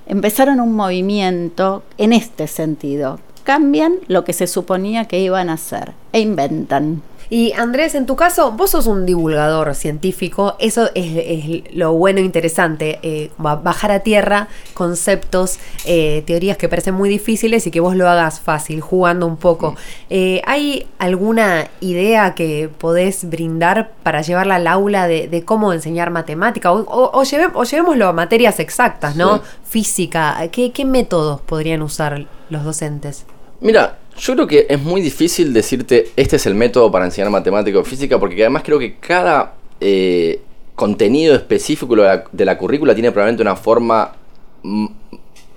empezaron 0.06 0.60
un 0.60 0.72
movimiento 0.72 1.82
en 1.98 2.12
este 2.12 2.46
sentido. 2.46 3.20
Cambian 3.44 3.94
lo 4.08 4.24
que 4.24 4.32
se 4.32 4.46
suponía 4.46 5.06
que 5.06 5.20
iban 5.20 5.50
a 5.50 5.54
hacer 5.54 5.92
e 6.12 6.20
inventan. 6.20 7.02
Y 7.34 7.52
Andrés, 7.54 7.96
en 7.96 8.06
tu 8.06 8.14
caso, 8.14 8.52
vos 8.52 8.70
sos 8.70 8.86
un 8.86 9.06
divulgador 9.06 9.74
científico, 9.74 10.54
eso 10.60 10.88
es, 10.94 11.64
lo 11.74 11.92
bueno 11.92 12.20
e 12.20 12.22
interesante, 12.22 13.00
eh, 13.02 13.32
bajar 13.38 13.90
a 13.90 13.98
tierra 13.98 14.46
conceptos, 14.72 15.58
eh, 15.84 16.22
teorías 16.28 16.56
que 16.56 16.68
parecen 16.68 16.94
muy 16.94 17.08
difíciles 17.08 17.66
y 17.66 17.72
que 17.72 17.80
vos 17.80 17.96
lo 17.96 18.08
hagas 18.08 18.38
fácil, 18.38 18.80
jugando 18.80 19.26
un 19.26 19.36
poco. 19.36 19.74
Eh, 20.10 20.42
¿Hay 20.46 20.86
alguna 21.00 21.66
idea 21.80 22.36
que 22.36 22.70
podés 22.78 23.28
brindar 23.28 23.90
para 24.04 24.22
llevarla 24.22 24.54
al 24.54 24.68
aula 24.68 25.08
de, 25.08 25.42
cómo 25.44 25.72
enseñar 25.72 26.10
matemática? 26.10 26.70
O, 26.72 27.24
llevémoslo 27.24 28.06
a 28.06 28.12
materias 28.12 28.60
exactas, 28.60 29.16
¿no? 29.16 29.42
Física, 29.64 30.38
¿Qué, 30.52 30.70
¿qué 30.70 30.84
métodos 30.84 31.40
podrían 31.40 31.82
usar 31.82 32.26
los 32.48 32.62
docentes? 32.62 33.26
Mira, 33.60 33.96
yo 34.18 34.34
creo 34.34 34.46
que 34.46 34.66
es 34.68 34.80
muy 34.80 35.00
difícil 35.00 35.52
decirte 35.52 36.08
este 36.16 36.36
es 36.36 36.46
el 36.46 36.54
método 36.54 36.90
para 36.90 37.04
enseñar 37.04 37.30
matemática 37.30 37.78
o 37.78 37.84
física, 37.84 38.18
porque 38.18 38.42
además 38.42 38.62
creo 38.64 38.78
que 38.78 38.96
cada 38.96 39.54
eh, 39.80 40.40
contenido 40.74 41.34
específico 41.34 41.94
de 41.94 42.44
la, 42.44 42.58
currícula 42.58 42.94
tiene 42.94 43.12
probablemente 43.12 43.42
una 43.42 43.56
forma 43.56 44.12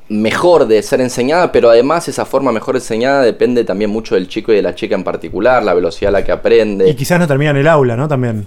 mejor 0.10 0.68
de 0.68 0.82
ser 0.84 1.02
enseñada, 1.02 1.52
pero 1.52 1.70
además 1.70 2.08
esa 2.08 2.26
forma 2.26 2.52
mejor 2.52 2.76
enseñada 2.76 3.22
depende 3.22 3.64
también 3.64 3.90
mucho 3.90 4.16
del 4.16 4.28
chico 4.28 4.52
y 4.52 4.56
de 4.56 4.62
la 4.62 4.76
chica 4.76 4.96
en 4.96 5.04
particular, 5.04 5.64
la 5.64 5.74
velocidad 5.74 6.10
a 6.10 6.20
la 6.20 6.24
que 6.24 6.32
aprende. 6.32 6.90
Y 6.90 6.96
quizás 6.96 7.20
no 7.20 7.28
termina 7.28 7.52
en 7.52 7.58
el 7.58 7.68
aula, 7.68 7.96
¿no? 7.96 8.08
También. 8.08 8.46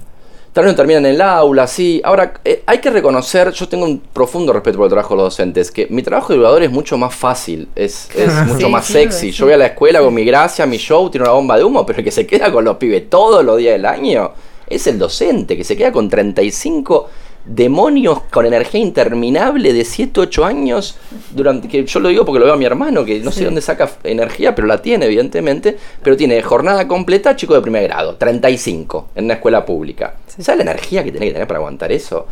Tal 0.53 0.65
vez 0.65 0.73
no 0.73 0.77
terminan 0.77 1.07
en 1.07 1.15
el 1.15 1.21
aula, 1.21 1.69
sí. 1.69 2.01
Ahora, 2.05 2.35
eh, 2.45 2.65
hay 2.67 2.79
que 2.79 2.91
reconocer, 2.91 3.53
yo 3.53 3.69
tengo 3.69 3.85
un 3.85 4.01
profundo 4.01 4.53
respeto 4.53 4.79
por 4.79 4.87
el 4.87 4.91
trabajo 4.91 5.15
de 5.15 5.23
los 5.23 5.27
docentes, 5.27 5.71
que 5.71 5.87
mi 5.91 6.03
trabajo 6.03 6.33
de 6.33 6.39
educador 6.39 6.63
es 6.65 6.73
mucho 6.73 6.99
más 6.99 7.15
fácil, 7.15 7.69
es, 7.77 8.09
mucho 8.47 8.69
más 8.69 8.87
sexy. 8.87 9.31
Yo 9.31 9.45
voy 9.45 9.55
a 9.55 9.59
la 9.59 9.67
escuela 9.67 10.01
con 10.01 10.13
mi 10.13 10.25
gracia, 10.25 10.67
mi 10.67 10.79
show, 10.79 11.09
tiene 11.09 11.25
una 11.25 11.35
bomba 11.35 11.57
de 11.57 11.63
humo, 11.63 11.87
pero 11.87 12.01
el 12.01 12.05
que 12.05 12.11
se 12.11 12.27
queda 12.27 12.51
con 12.51 12.65
los 12.65 12.79
pibes 12.79 13.09
todos 13.09 13.45
los 13.45 13.59
días 13.59 13.75
del 13.75 13.87
año 13.87 14.33
es 14.67 14.87
el 14.89 14.99
docente, 14.99 15.57
que 15.57 15.63
se 15.63 15.77
queda 15.77 15.93
con 15.93 16.09
35 16.09 17.09
demonios 17.45 18.23
con 18.31 18.47
energía 18.47 18.81
interminable 18.81 19.73
de 19.73 19.85
7, 19.85 20.21
8 20.21 20.45
años, 20.45 20.97
durante 21.35 21.69
que 21.69 21.85
yo 21.85 22.01
lo 22.01 22.09
digo 22.09 22.25
porque 22.25 22.39
lo 22.39 22.45
veo 22.45 22.55
a 22.55 22.59
mi 22.59 22.65
hermano, 22.65 23.05
que 23.05 23.21
no 23.21 23.33
sé 23.33 23.45
dónde 23.45 23.61
saca 23.61 23.91
energía, 24.05 24.55
pero 24.55 24.67
la 24.67 24.81
tiene, 24.83 25.07
evidentemente, 25.07 25.77
pero 26.03 26.17
tiene 26.17 26.41
jornada 26.43 26.87
completa, 26.87 27.35
chico 27.37 27.55
de 27.55 27.63
primer 27.63 27.85
grado, 27.85 28.17
35, 28.17 29.09
en 29.15 29.25
una 29.25 29.35
escuela 29.35 29.65
pública. 29.65 30.17
¿Sabes 30.27 30.65
la 30.65 30.71
energía 30.71 31.03
que 31.03 31.11
tiene 31.11 31.27
que 31.27 31.33
tener 31.33 31.49
para 31.49 31.59
aguantar 31.59 31.93
eso? 31.93 32.27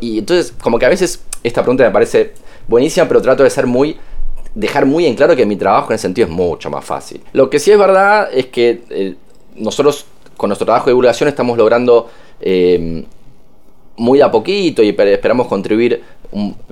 y 0.00 0.18
entonces, 0.18 0.54
como 0.62 0.78
que 0.78 0.86
a 0.86 0.88
veces 0.88 1.20
esta 1.42 1.62
pregunta 1.62 1.84
me 1.84 1.90
parece 1.90 2.32
buenísima, 2.68 3.08
pero 3.08 3.20
trato 3.20 3.42
de 3.42 3.50
ser 3.50 3.66
muy 3.66 3.96
dejar 4.54 4.86
muy 4.86 5.04
en 5.06 5.16
claro 5.16 5.34
que 5.34 5.44
mi 5.44 5.56
trabajo 5.56 5.90
en 5.90 5.96
ese 5.96 6.02
sentido 6.02 6.28
es 6.28 6.32
mucho 6.32 6.70
más 6.70 6.84
fácil. 6.84 7.20
Lo 7.32 7.50
que 7.50 7.58
sí 7.58 7.72
es 7.72 7.78
verdad 7.78 8.28
es 8.32 8.46
que 8.46 8.82
eh, 8.90 9.14
nosotros 9.56 10.06
con 10.36 10.48
nuestro 10.48 10.64
trabajo 10.64 10.86
de 10.86 10.92
divulgación 10.92 11.28
estamos 11.28 11.58
logrando 11.58 12.08
eh, 12.40 13.04
muy 13.96 14.20
a 14.20 14.30
poquito 14.30 14.82
y 14.82 14.94
esperamos 14.98 15.46
contribuir 15.46 16.02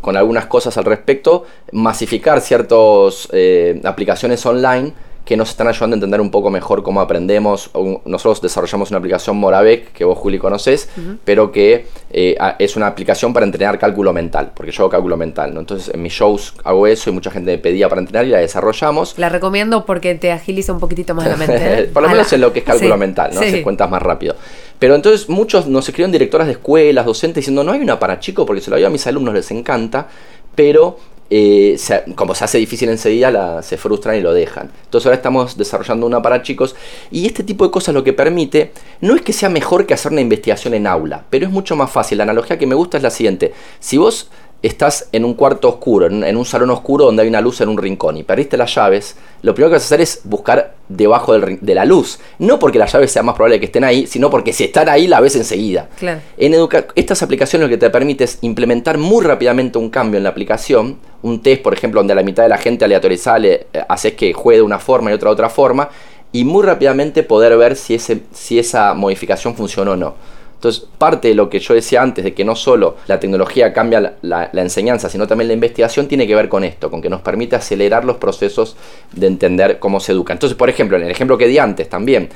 con 0.00 0.16
algunas 0.16 0.46
cosas 0.46 0.76
al 0.76 0.85
respecto, 0.85 1.44
masificar 1.70 2.40
ciertas 2.40 3.28
eh, 3.32 3.80
aplicaciones 3.85 4.44
online 4.44 4.92
que 5.24 5.37
nos 5.37 5.50
están 5.50 5.68
ayudando 5.68 5.94
a 5.94 5.98
entender 5.98 6.20
un 6.20 6.30
poco 6.30 6.50
mejor 6.50 6.82
cómo 6.82 7.00
aprendemos. 7.00 7.70
Nosotros 8.04 8.42
desarrollamos 8.42 8.90
una 8.90 8.98
aplicación 8.98 9.37
Moravec, 9.37 9.92
que 9.92 10.04
vos, 10.04 10.18
Juli, 10.18 10.38
conoces, 10.38 10.88
pero 11.24 11.52
que 11.52 11.87
eh, 12.11 12.37
es 12.58 12.76
una 12.76 12.88
aplicación 12.88 13.32
para 13.32 13.46
entrenar 13.46 13.78
cálculo 13.78 14.12
mental, 14.12 14.50
porque 14.54 14.72
yo 14.72 14.82
hago 14.82 14.90
cálculo 14.90 15.16
mental, 15.16 15.54
¿no? 15.54 15.61
Entonces, 15.61 15.94
en 15.94 16.02
mis 16.02 16.12
shows 16.12 16.54
hago 16.64 16.87
eso 16.87 17.11
y 17.11 17.12
mucha 17.12 17.30
gente 17.30 17.52
me 17.52 17.58
pedía 17.58 17.88
para 17.88 18.00
entrenar 18.00 18.26
y 18.26 18.30
la 18.30 18.38
desarrollamos. 18.38 19.16
La 19.18 19.28
recomiendo 19.28 19.87
porque 19.87 20.14
te 20.16 20.32
agiliza 20.32 20.72
un 20.72 20.80
poquitito 20.80 21.14
más 21.14 21.26
la 21.26 21.37
mente. 21.37 21.82
¿eh? 21.82 21.85
Por 21.92 22.02
lo 22.02 22.08
menos 22.08 22.32
en 22.32 22.40
lo 22.40 22.52
que 22.52 22.61
es 22.61 22.64
cálculo 22.64 22.96
mental, 22.96 23.30
¿no? 23.35 23.40
Se 23.40 23.62
cuentas 23.62 23.88
más 23.88 24.02
rápido. 24.02 24.35
Pero 24.78 24.96
entonces 24.96 25.28
muchos 25.28 25.68
nos 25.68 25.88
escriben 25.88 26.11
directoras 26.11 26.48
de 26.48 26.54
escuelas, 26.54 27.06
docentes, 27.06 27.42
diciendo, 27.42 27.62
no 27.62 27.70
hay 27.70 27.80
una 27.80 28.00
para 28.00 28.18
chicos, 28.18 28.44
porque 28.44 28.61
se 28.61 28.70
lo 28.70 28.76
digo 28.76 28.88
a 28.88 28.90
mis 28.90 29.06
alumnos, 29.06 29.32
les 29.32 29.48
encanta, 29.52 30.08
pero 30.56 30.98
eh, 31.35 31.79
como 32.14 32.35
se 32.35 32.45
hace 32.45 32.59
difícil 32.59 32.90
enseguida, 32.90 33.62
se 33.62 33.79
frustran 33.79 34.16
y 34.16 34.21
lo 34.21 34.35
dejan. 34.35 34.71
Entonces 34.85 35.07
ahora 35.07 35.16
estamos 35.16 35.57
desarrollando 35.57 36.07
una 36.07 36.21
para 36.21 36.42
chicos 36.42 36.77
y 37.11 37.25
este 37.25 37.42
tipo 37.42 37.64
de 37.64 37.71
cosas 37.71 37.95
lo 37.95 38.05
que 38.05 38.12
permite 38.12 38.73
no 39.01 39.16
es 39.16 39.23
que 39.23 39.33
sea 39.33 39.49
mejor 39.49 39.87
que 39.87 39.95
hacer 39.95 40.12
una 40.12 40.21
investigación 40.21 40.75
en 40.75 40.87
aula, 40.87 41.25
pero 41.31 41.47
es 41.47 41.51
mucho 41.51 41.75
más 41.75 41.90
fácil. 41.90 42.18
La 42.18 42.25
analogía 42.25 42.59
que 42.59 42.66
me 42.66 42.75
gusta 42.75 42.99
es 42.99 43.03
la 43.03 43.09
siguiente. 43.09 43.55
Si 43.81 43.97
vos 43.97 44.29
estás 44.62 45.09
en 45.12 45.25
un 45.25 45.35
cuarto 45.35 45.68
oscuro, 45.68 46.07
en, 46.07 46.37
un 46.37 46.44
salón 46.44 46.70
oscuro 46.70 47.07
donde 47.07 47.22
hay 47.22 47.29
una 47.29 47.40
luz 47.40 47.61
en 47.61 47.68
un 47.68 47.77
rincón 47.77 48.16
y 48.16 48.22
perdiste 48.22 48.57
las 48.57 48.75
llaves, 48.75 49.16
lo 49.42 49.55
primero 49.55 49.70
que 49.70 49.75
vas 49.75 49.83
a 49.83 49.87
hacer 49.87 50.01
es 50.01 50.20
buscar 50.25 50.75
debajo 50.88 51.37
de 51.38 51.75
la 51.75 51.85
luz. 51.85 52.20
No 52.38 52.59
porque 52.59 52.79
las 52.79 52.92
llaves 52.92 53.11
sea 53.11 53.22
más 53.22 53.35
probable 53.35 53.59
que 53.59 53.66
estén 53.66 53.83
ahí, 53.83 54.07
sino 54.07 54.31
porque 54.31 54.53
si 54.53 54.64
están 54.64 54.88
ahí 54.88 55.09
la 55.09 55.20
ves 55.20 55.35
enseguida. 55.35 55.88
En 56.37 56.55
estas 56.94 57.22
aplicaciones 57.22 57.68
lo 57.68 57.70
que 57.70 57.79
te 57.79 57.90
permite 57.90 58.25
es 58.25 58.38
implementar 58.42 58.98
muy 58.98 59.25
rápidamente 59.25 59.79
un 59.79 59.90
cambio 59.90 60.18
en 60.18 60.25
la 60.25 60.31
aplicación, 60.31 60.98
un 61.22 61.42
test, 61.42 61.62
por 61.62 61.75
ejemplo, 61.75 62.01
donde 62.01 62.12
a 62.12 62.16
la 62.16 62.22
mitad 62.22 62.44
de 62.44 62.48
la 62.48 62.59
gente 62.59 62.85
aleatorizada 62.85 63.38
le 63.38 63.66
eh, 63.72 63.85
haces 63.88 64.14
que 64.14 64.33
juegue 64.33 64.59
de 64.59 64.62
una 64.62 64.79
forma 64.79 65.11
y 65.11 65.14
otra 65.14 65.31
de 65.31 65.35
otra 65.35 65.48
forma, 65.48 65.88
y 66.33 66.44
muy 66.44 66.64
rápidamente 66.64 67.22
poder 67.22 67.57
ver 67.57 67.77
si, 67.77 67.94
ese, 67.94 68.22
si 68.33 68.59
esa 68.59 68.94
modificación 68.94 69.55
funcionó 69.55 69.92
o 69.92 69.96
no. 69.96 70.14
Entonces, 70.62 70.87
parte 70.96 71.27
de 71.27 71.35
lo 71.35 71.51
que 71.51 71.59
yo 71.59 71.75
decía 71.75 72.03
antes, 72.03 72.22
de 72.22 72.35
que 72.35 72.44
no 72.44 72.55
solo 72.55 72.94
la 73.09 73.18
tecnología 73.18 73.72
cambia 73.72 74.14
la, 74.22 74.48
enseñanza, 74.55 75.09
sino 75.09 75.27
también 75.27 75.48
la 75.48 75.55
investigación, 75.55 76.07
tiene 76.07 76.25
que 76.25 76.37
ver 76.37 76.48
con 76.48 76.62
esto, 76.62 76.88
con 76.88 77.03
que 77.03 77.11
nos 77.11 77.20
permite 77.20 77.57
acelerar 77.57 78.05
los 78.05 78.18
procesos 78.18 78.77
de 79.11 79.27
entender 79.27 79.81
cómo 79.81 79.98
se 79.98 80.12
educa. 80.12 80.33
Entonces, 80.33 80.57
por 80.57 80.70
ejemplo, 80.70 80.96
en 80.96 81.03
el 81.03 81.11
ejemplo 81.11 81.37
que 81.37 81.48
di 81.48 81.59
antes 81.59 81.88
también, 81.88 82.29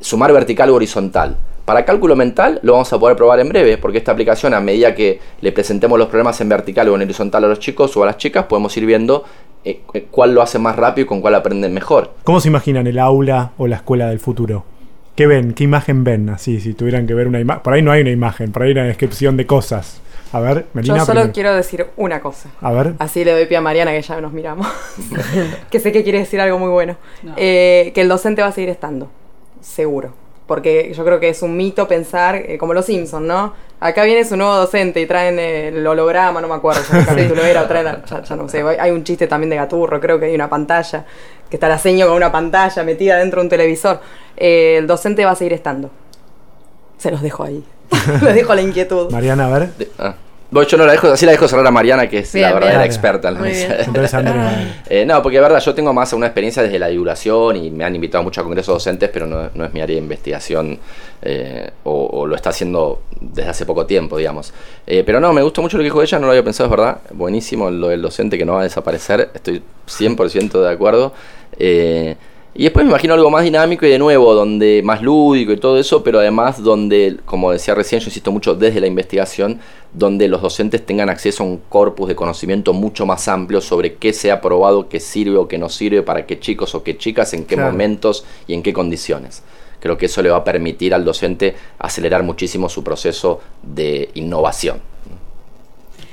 sumar 0.00 0.32
vertical 0.32 0.70
o 0.70 0.76
horizontal. 0.76 1.36
Para 1.66 1.84
cálculo 1.84 2.16
mental 2.16 2.58
lo 2.62 2.72
vamos 2.72 2.90
a 2.90 2.98
poder 2.98 3.18
probar 3.18 3.40
en 3.40 3.50
breve, 3.50 3.76
porque 3.76 3.98
esta 3.98 4.12
aplicación, 4.12 4.54
a 4.54 4.60
medida 4.60 4.94
que 4.94 5.20
le 5.42 5.52
presentemos 5.52 5.98
los 5.98 6.08
problemas 6.08 6.40
en 6.40 6.48
vertical 6.48 6.88
o 6.88 6.94
en 6.94 7.02
horizontal 7.02 7.44
a 7.44 7.48
los 7.48 7.58
chicos 7.58 7.94
o 7.98 8.02
a 8.02 8.06
las 8.06 8.16
chicas, 8.16 8.46
podemos 8.46 8.74
ir 8.78 8.86
viendo 8.86 9.24
eh, 9.62 9.82
cuál 10.10 10.34
lo 10.34 10.40
hace 10.40 10.58
más 10.58 10.74
rápido 10.76 11.04
y 11.04 11.06
con 11.06 11.20
cuál 11.20 11.34
aprenden 11.34 11.74
mejor. 11.74 12.12
¿Cómo 12.24 12.40
se 12.40 12.48
imaginan 12.48 12.86
el 12.86 12.98
aula 12.98 13.52
o 13.58 13.66
la 13.66 13.76
escuela 13.76 14.06
del 14.08 14.20
futuro? 14.20 14.64
¿Qué 15.14 15.26
ven? 15.26 15.54
¿Qué 15.54 15.64
imagen 15.64 16.02
ven? 16.02 16.28
Así, 16.28 16.60
si 16.60 16.74
tuvieran 16.74 17.06
que 17.06 17.14
ver 17.14 17.28
una 17.28 17.38
imagen. 17.38 17.62
Por 17.62 17.72
ahí 17.72 17.82
no 17.82 17.92
hay 17.92 18.02
una 18.02 18.10
imagen, 18.10 18.50
por 18.50 18.62
ahí 18.62 18.70
hay 18.70 18.72
una 18.72 18.84
descripción 18.84 19.36
de 19.36 19.46
cosas. 19.46 20.00
A 20.32 20.40
ver, 20.40 20.66
Melina. 20.72 20.98
Yo 20.98 21.04
solo 21.04 21.30
quiero 21.32 21.54
decir 21.54 21.86
una 21.96 22.20
cosa. 22.20 22.48
A 22.60 22.72
ver. 22.72 22.94
Así 22.98 23.24
le 23.24 23.30
doy 23.30 23.46
pie 23.46 23.56
a 23.56 23.60
Mariana, 23.60 23.92
que 23.92 24.02
ya 24.02 24.20
nos 24.20 24.32
miramos. 24.32 24.66
que 25.70 25.78
sé 25.78 25.92
que 25.92 26.02
quiere 26.02 26.18
decir 26.18 26.40
algo 26.40 26.58
muy 26.58 26.70
bueno. 26.70 26.96
Eh, 27.36 27.92
que 27.94 28.00
el 28.00 28.08
docente 28.08 28.42
va 28.42 28.48
a 28.48 28.52
seguir 28.52 28.70
estando. 28.70 29.08
Seguro. 29.60 30.23
Porque 30.46 30.92
yo 30.94 31.04
creo 31.04 31.20
que 31.20 31.30
es 31.30 31.42
un 31.42 31.56
mito 31.56 31.88
pensar, 31.88 32.36
eh, 32.36 32.58
como 32.58 32.74
los 32.74 32.84
Simpsons, 32.84 33.26
¿no? 33.26 33.54
Acá 33.80 34.04
viene 34.04 34.24
su 34.24 34.36
nuevo 34.36 34.54
docente 34.56 35.00
y 35.00 35.06
traen 35.06 35.38
el 35.38 35.86
holograma, 35.86 36.40
no 36.40 36.48
me 36.48 36.54
acuerdo 36.54 36.82
qué 36.90 37.04
capítulo 37.06 37.42
era, 37.42 37.66
traen, 37.66 38.02
ya, 38.04 38.36
no 38.36 38.48
sé, 38.48 38.62
hay 38.62 38.90
un 38.90 39.04
chiste 39.04 39.26
también 39.26 39.50
de 39.50 39.56
Gaturro, 39.56 40.00
creo 40.00 40.18
que 40.18 40.26
hay 40.26 40.34
una 40.34 40.48
pantalla, 40.48 41.04
que 41.48 41.56
está 41.56 41.68
la 41.68 41.78
seño 41.78 42.06
con 42.06 42.16
una 42.16 42.30
pantalla 42.30 42.82
metida 42.82 43.18
dentro 43.18 43.40
de 43.40 43.46
un 43.46 43.50
televisor. 43.50 44.00
Eh, 44.36 44.76
el 44.78 44.86
docente 44.86 45.24
va 45.24 45.32
a 45.32 45.34
seguir 45.34 45.52
estando. 45.52 45.90
Se 46.98 47.10
los 47.10 47.22
dejo 47.22 47.44
ahí. 47.44 47.64
Les 48.22 48.34
dejo 48.34 48.54
la 48.54 48.62
inquietud. 48.62 49.10
Mariana, 49.10 49.46
a 49.46 49.58
ver. 49.58 49.68
Ah, 49.98 50.14
yo 50.62 50.76
no 50.76 50.86
la 50.86 50.92
dejo, 50.92 51.08
así 51.08 51.26
la 51.26 51.32
dejo 51.32 51.48
cerrar 51.48 51.66
a 51.66 51.70
Mariana, 51.70 52.08
que 52.08 52.18
es 52.18 52.32
Bien, 52.32 52.48
la 52.48 52.54
verdadera 52.54 52.78
bien. 52.78 52.90
experta 52.90 53.28
en 53.28 53.34
la 53.34 53.40
mesa. 53.40 54.22
Eh, 54.88 55.04
no, 55.06 55.22
porque 55.22 55.38
de 55.38 55.42
verdad 55.42 55.60
yo 55.60 55.74
tengo 55.74 55.92
más 55.92 56.12
una 56.12 56.26
experiencia 56.26 56.62
desde 56.62 56.78
la 56.78 56.88
divulgación 56.88 57.56
y 57.56 57.70
me 57.70 57.84
han 57.84 57.94
invitado 57.94 58.22
mucho 58.22 58.40
a 58.40 58.44
congresos 58.44 58.74
docentes, 58.74 59.10
pero 59.12 59.26
no, 59.26 59.50
no 59.54 59.64
es 59.64 59.72
mi 59.72 59.80
área 59.80 59.96
de 59.96 60.02
investigación 60.02 60.78
eh, 61.22 61.70
o, 61.84 62.06
o 62.06 62.26
lo 62.26 62.36
está 62.36 62.50
haciendo 62.50 63.02
desde 63.20 63.50
hace 63.50 63.66
poco 63.66 63.86
tiempo, 63.86 64.16
digamos. 64.18 64.52
Eh, 64.86 65.02
pero 65.04 65.20
no, 65.20 65.32
me 65.32 65.42
gustó 65.42 65.62
mucho 65.62 65.76
lo 65.76 65.82
que 65.82 65.84
dijo 65.86 66.02
ella, 66.02 66.18
no 66.18 66.26
lo 66.26 66.32
había 66.32 66.44
pensado, 66.44 66.66
es 66.66 66.70
verdad. 66.70 66.98
Buenísimo 67.10 67.70
lo 67.70 67.88
del 67.88 68.02
docente 68.02 68.38
que 68.38 68.44
no 68.44 68.54
va 68.54 68.60
a 68.60 68.64
desaparecer, 68.64 69.30
estoy 69.34 69.62
100% 69.88 70.62
de 70.62 70.70
acuerdo. 70.70 71.12
Eh, 71.58 72.16
y 72.56 72.62
después 72.62 72.84
me 72.84 72.90
imagino 72.90 73.14
algo 73.14 73.30
más 73.30 73.42
dinámico 73.42 73.84
y 73.84 73.90
de 73.90 73.98
nuevo, 73.98 74.32
donde 74.32 74.80
más 74.84 75.02
lúdico 75.02 75.50
y 75.52 75.56
todo 75.56 75.76
eso, 75.78 76.04
pero 76.04 76.20
además 76.20 76.62
donde, 76.62 77.18
como 77.24 77.50
decía 77.50 77.74
recién, 77.74 78.00
yo 78.00 78.06
insisto 78.06 78.30
mucho 78.30 78.54
desde 78.54 78.80
la 78.80 78.86
investigación, 78.86 79.58
donde 79.92 80.28
los 80.28 80.40
docentes 80.40 80.86
tengan 80.86 81.08
acceso 81.10 81.42
a 81.42 81.46
un 81.46 81.60
corpus 81.68 82.06
de 82.08 82.14
conocimiento 82.14 82.72
mucho 82.72 83.06
más 83.06 83.26
amplio 83.26 83.60
sobre 83.60 83.94
qué 83.94 84.12
se 84.12 84.30
ha 84.30 84.40
probado, 84.40 84.88
qué 84.88 85.00
sirve 85.00 85.36
o 85.36 85.48
qué 85.48 85.58
no 85.58 85.68
sirve, 85.68 86.02
para 86.02 86.26
qué 86.26 86.38
chicos 86.38 86.74
o 86.76 86.84
qué 86.84 86.96
chicas, 86.96 87.34
en 87.34 87.44
qué 87.44 87.56
Claro. 87.56 87.72
momentos 87.72 88.24
y 88.46 88.54
en 88.54 88.62
qué 88.62 88.72
condiciones. 88.72 89.42
Creo 89.80 89.98
que 89.98 90.06
eso 90.06 90.22
le 90.22 90.30
va 90.30 90.36
a 90.38 90.44
permitir 90.44 90.94
al 90.94 91.04
docente 91.04 91.56
acelerar 91.78 92.22
muchísimo 92.22 92.68
su 92.68 92.84
proceso 92.84 93.40
de 93.62 94.10
innovación. 94.14 94.80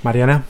Mariana, 0.03 0.43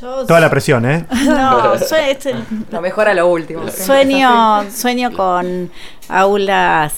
Yo 0.00 0.26
toda 0.26 0.40
la 0.40 0.50
presión, 0.50 0.84
¿eh? 0.84 1.04
No, 1.26 1.78
sue- 1.78 2.10
es 2.12 2.26
el- 2.26 2.44
Lo 2.70 2.80
mejor 2.80 3.08
a 3.08 3.14
lo 3.14 3.26
último. 3.28 3.68
sueño, 3.70 4.70
sueño 4.70 5.12
con 5.12 5.70
aulas 6.08 6.92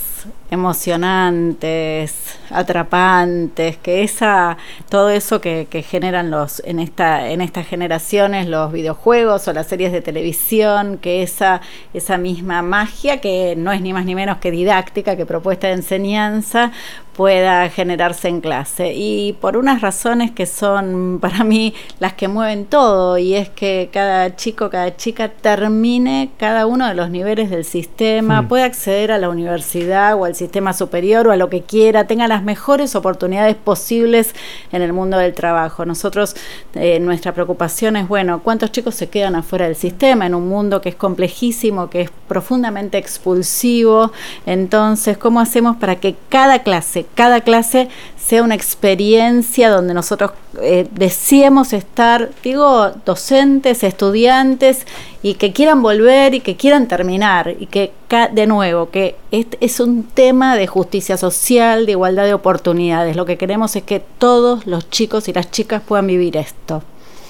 emocionantes, 0.51 2.14
atrapantes, 2.51 3.77
que 3.79 4.03
esa, 4.05 4.57
todo 4.88 5.11
eso 5.11 5.40
que, 5.40 5.66
que 5.68 5.83
generan 5.83 6.31
los 6.31 6.61
en 6.64 6.79
esta, 6.79 7.29
en 7.31 7.40
estas 7.40 7.66
generaciones, 7.66 8.47
los 8.47 8.71
videojuegos 8.71 9.49
o 9.49 9.53
las 9.53 9.66
series 9.66 9.92
de 9.92 10.01
televisión, 10.03 10.99
que 10.99 11.23
esa, 11.23 11.61
esa 11.95 12.18
misma 12.18 12.62
magia 12.62 13.21
que 13.21 13.55
no 13.57 13.73
es 13.73 13.81
ni 13.81 13.92
más 13.92 14.05
ni 14.05 14.14
menos 14.14 14.38
que 14.38 14.51
didáctica, 14.51 15.16
que 15.16 15.27
propuesta 15.27 15.68
de 15.68 15.75
enseñanza, 15.75 16.71
pueda 17.16 17.68
generarse 17.68 18.29
en 18.29 18.40
clase. 18.40 18.92
Y 18.94 19.35
por 19.35 19.57
unas 19.57 19.81
razones 19.81 20.31
que 20.31 20.46
son 20.46 21.18
para 21.20 21.44
mí 21.44 21.75
las 21.98 22.14
que 22.14 22.29
mueven 22.29 22.64
todo, 22.64 23.18
y 23.18 23.35
es 23.35 23.48
que 23.48 23.90
cada 23.92 24.35
chico, 24.37 24.70
cada 24.70 24.96
chica 24.96 25.29
termine 25.29 26.31
cada 26.38 26.66
uno 26.66 26.87
de 26.88 26.94
los 26.94 27.11
niveles 27.11 27.51
del 27.51 27.64
sistema, 27.64 28.42
Mm. 28.42 28.48
pueda 28.48 28.64
acceder 28.64 29.12
a 29.12 29.18
la 29.18 29.29
universidad 29.29 30.14
o 30.16 30.25
al 30.25 30.35
sistema 30.35 30.72
superior 30.72 31.29
o 31.29 31.33
a 31.33 31.37
lo 31.37 31.48
que 31.48 31.62
quiera, 31.62 32.07
tenga 32.07 32.27
las 32.29 32.42
mejores 32.42 32.94
oportunidades 32.94 33.57
posibles 33.57 34.35
en 34.72 34.83
el 34.83 34.92
mundo 34.92 35.18
del 35.18 35.35
trabajo. 35.35 35.85
Nosotros, 35.85 36.35
eh, 36.75 36.98
nuestra 37.01 37.33
preocupación 37.33 37.96
es, 37.96 38.09
bueno, 38.09 38.40
¿cuántos 38.42 38.72
chicos 38.72 38.94
se 38.94 39.09
quedan 39.09 39.35
afuera 39.35 39.66
del 39.66 39.77
sistema 39.77 40.27
en 40.27 40.35
un 40.35 40.48
mundo 40.48 40.81
que 40.81 40.88
es 40.90 40.94
complejísimo, 40.94 41.90
que 41.90 42.03
es 42.03 42.11
profundamente 42.29 42.98
expulsivo? 42.98 44.12
Entonces, 44.46 45.18
¿cómo 45.18 45.40
hacemos 45.40 45.77
para 45.77 45.96
que 45.96 46.16
cada 46.29 46.61
clase, 46.62 47.02
cada 47.05 47.41
clase 47.41 47.88
sea 48.17 48.43
una 48.43 48.55
experiencia 48.55 49.71
donde 49.71 49.95
nosotros 49.95 50.33
eh, 50.61 50.87
deseemos 50.93 51.73
estar, 51.73 52.31
digo, 52.43 52.91
docentes, 53.05 53.83
estudiantes, 53.83 54.87
y 55.23 55.35
que 55.35 55.53
quieran 55.53 55.83
volver 55.83 56.35
y 56.35 56.41
que 56.41 56.57
quieran 56.57 56.88
terminar, 56.88 57.55
y 57.59 57.67
que, 57.67 57.93
de 58.33 58.47
nuevo, 58.47 58.91
que 58.91 59.17
este 59.31 59.59
es 59.61 59.81
un 59.81 60.05
tema 60.05 60.57
de 60.57 60.67
justicia 60.67 61.17
social, 61.17 61.87
de 61.87 61.93
igualdad 61.93 62.25
de 62.25 62.35
oportunidades. 62.35 63.17
Lo 63.17 63.27
que 63.27 63.38
queremos 63.38 63.77
es 63.77 63.83
que 63.83 64.01
todos 64.19 64.67
los 64.67 64.91
chicos 64.91 65.29
y 65.29 65.33
las 65.33 65.51
chicas 65.51 65.83
puedan 65.87 66.07
vivir 66.07 66.37
esto. 66.37 66.83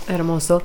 Hermoso. 0.09 0.63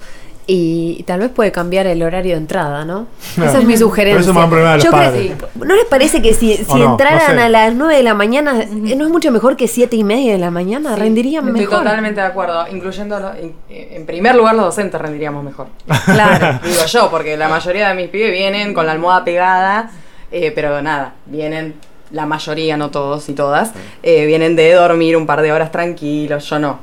Y 0.49 1.03
tal 1.03 1.19
vez 1.19 1.29
puede 1.29 1.51
cambiar 1.51 1.87
el 1.87 2.01
horario 2.01 2.31
de 2.31 2.37
entrada, 2.37 2.85
¿no? 2.85 3.07
Esa 3.35 3.59
es 3.59 3.65
mi 3.65 3.75
sugerencia. 3.75 4.13
Pero 4.15 4.21
eso 4.21 4.29
es 4.31 4.35
más 4.35 4.43
un 4.45 4.49
problema 4.49 4.71
de 4.71 4.77
los 4.77 4.85
Yo 4.85 4.91
creo-. 4.91 5.49
¿No 5.67 5.75
les 5.75 5.83
parece 5.85 6.21
que 6.21 6.33
si, 6.33 6.55
si 6.55 6.65
¿O 6.69 6.77
no? 6.77 6.91
entraran 6.91 7.35
No 7.35 7.41
sé. 7.41 7.45
a 7.45 7.49
las 7.49 7.73
9 7.75 7.97
de 7.97 8.03
la 8.03 8.13
mañana, 8.13 8.61
eh, 8.61 8.95
¿no 8.95 9.03
es 9.05 9.11
mucho 9.11 9.29
mejor 9.31 9.57
que 9.57 9.67
7 9.67 9.93
y 9.97 10.05
media 10.05 10.31
de 10.31 10.37
la 10.37 10.49
mañana? 10.49 10.95
Rendirían 10.95 11.45
Estoy 11.49 11.61
mejor. 11.63 11.79
totalmente 11.79 12.21
de 12.21 12.27
acuerdo, 12.27 12.65
incluyendo, 12.71 13.19
lo- 13.19 13.33
en, 13.33 13.55
en 13.69 14.05
primer 14.05 14.35
lugar, 14.35 14.55
los 14.55 14.63
docentes 14.67 15.01
rendiríamos 15.01 15.43
mejor. 15.43 15.67
Claro. 16.05 16.59
Digo 16.63 16.85
yo, 16.85 17.09
porque 17.11 17.35
la 17.35 17.49
mayoría 17.49 17.89
de 17.89 17.95
mis 17.95 18.07
pibes 18.07 18.31
vienen 18.31 18.73
con 18.73 18.85
la 18.85 18.93
almohada 18.93 19.25
pegada, 19.25 19.91
eh, 20.31 20.53
pero 20.55 20.81
nada, 20.81 21.15
vienen, 21.25 21.75
la 22.11 22.25
mayoría, 22.25 22.77
no 22.77 22.89
todos 22.89 23.27
y 23.27 23.33
todas, 23.33 23.71
eh, 24.01 24.25
vienen 24.25 24.55
de 24.55 24.71
dormir 24.71 25.17
un 25.17 25.25
par 25.25 25.41
de 25.41 25.51
horas 25.51 25.73
tranquilos, 25.73 26.49
yo 26.49 26.57
no. 26.57 26.79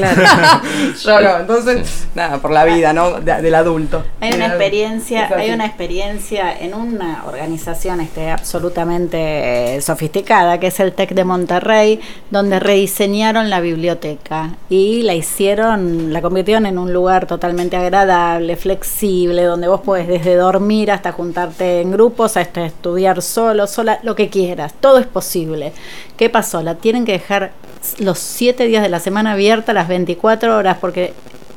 Claro. 0.00 0.22
yo 1.02 1.20
no, 1.20 1.36
entonces, 1.40 2.06
nada, 2.14 2.38
por 2.38 2.50
la 2.50 2.64
vida, 2.64 2.92
¿no? 2.92 3.20
De- 3.20 3.42
del 3.42 3.54
adulto. 3.54 4.04
Hay 4.20 4.34
una 4.34 4.46
experiencia, 4.46 5.28
hay 5.36 5.50
una 5.50 5.66
experiencia 5.66 6.56
en 6.58 6.74
una 6.74 7.24
organización 7.26 8.00
este, 8.00 8.30
absolutamente 8.30 9.80
sofisticada, 9.80 10.58
que 10.58 10.68
es 10.68 10.80
el 10.80 10.92
TEC 10.92 11.10
de 11.14 11.24
Monterrey, 11.24 12.00
donde 12.30 12.58
rediseñaron 12.60 13.50
la 13.50 13.60
biblioteca 13.60 14.50
y 14.68 15.02
la 15.02 15.14
hicieron, 15.14 16.12
la 16.12 16.22
convirtieron 16.22 16.66
en 16.66 16.78
un 16.78 16.92
lugar 16.92 17.26
totalmente 17.26 17.76
agradable, 17.76 18.56
flexible, 18.56 19.42
donde 19.44 19.68
vos 19.68 19.80
podés 19.80 20.08
desde 20.08 20.34
dormir 20.36 20.90
hasta 20.90 21.12
juntarte 21.12 21.80
en 21.80 21.92
grupos, 21.92 22.36
hasta 22.36 22.64
estudiar 22.66 23.22
solo, 23.22 23.66
sola, 23.66 23.98
lo 24.02 24.14
que 24.14 24.28
quieras, 24.28 24.74
todo 24.80 24.98
es 24.98 25.06
posible. 25.06 25.72
¿Qué 26.16 26.30
pasó? 26.30 26.62
La 26.62 26.74
tienen 26.76 27.04
que 27.04 27.12
dejar 27.12 27.52
los 27.98 28.18
siete 28.18 28.66
días 28.66 28.82
de 28.82 28.88
la 28.88 29.00
semana 29.00 29.32
abierta, 29.32 29.72
las 29.72 29.88
24 29.88 30.56
horas, 30.56 30.78
porque 30.80 31.14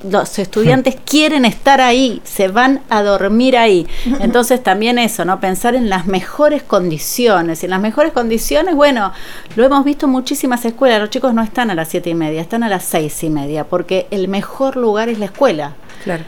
los 0.09 0.39
estudiantes 0.39 0.95
quieren 1.05 1.45
estar 1.45 1.81
ahí, 1.81 2.21
se 2.23 2.47
van 2.47 2.81
a 2.89 3.03
dormir 3.03 3.57
ahí. 3.57 3.87
Entonces 4.19 4.61
también 4.63 4.97
eso, 4.97 5.25
¿no? 5.25 5.39
Pensar 5.39 5.75
en 5.75 5.89
las 5.89 6.05
mejores 6.07 6.63
condiciones. 6.63 7.63
Y 7.63 7.65
en 7.65 7.71
las 7.71 7.81
mejores 7.81 8.13
condiciones, 8.13 8.75
bueno, 8.75 9.13
lo 9.55 9.65
hemos 9.65 9.83
visto 9.83 10.05
en 10.05 10.11
muchísimas 10.11 10.63
escuelas. 10.65 10.99
Los 10.99 11.09
chicos 11.09 11.33
no 11.33 11.41
están 11.41 11.69
a 11.69 11.75
las 11.75 11.89
siete 11.89 12.09
y 12.09 12.15
media, 12.15 12.41
están 12.41 12.63
a 12.63 12.69
las 12.69 12.85
seis 12.85 13.23
y 13.23 13.29
media, 13.29 13.63
porque 13.63 14.07
el 14.11 14.27
mejor 14.27 14.75
lugar 14.77 15.09
es 15.09 15.19
la 15.19 15.25
escuela. 15.25 15.75
claro. 16.03 16.23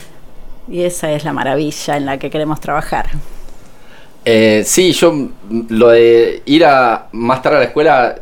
Y 0.69 0.83
esa 0.83 1.11
es 1.11 1.25
la 1.25 1.33
maravilla 1.33 1.97
en 1.97 2.05
la 2.05 2.17
que 2.17 2.29
queremos 2.29 2.61
trabajar. 2.61 3.09
Eh, 4.23 4.63
sí, 4.65 4.91
yo 4.91 5.11
mm, 5.11 5.29
lo 5.69 5.89
de 5.89 6.43
ir 6.45 6.65
a 6.65 7.07
más 7.11 7.41
tarde 7.41 7.57
a 7.57 7.59
la 7.59 7.65
escuela 7.65 8.15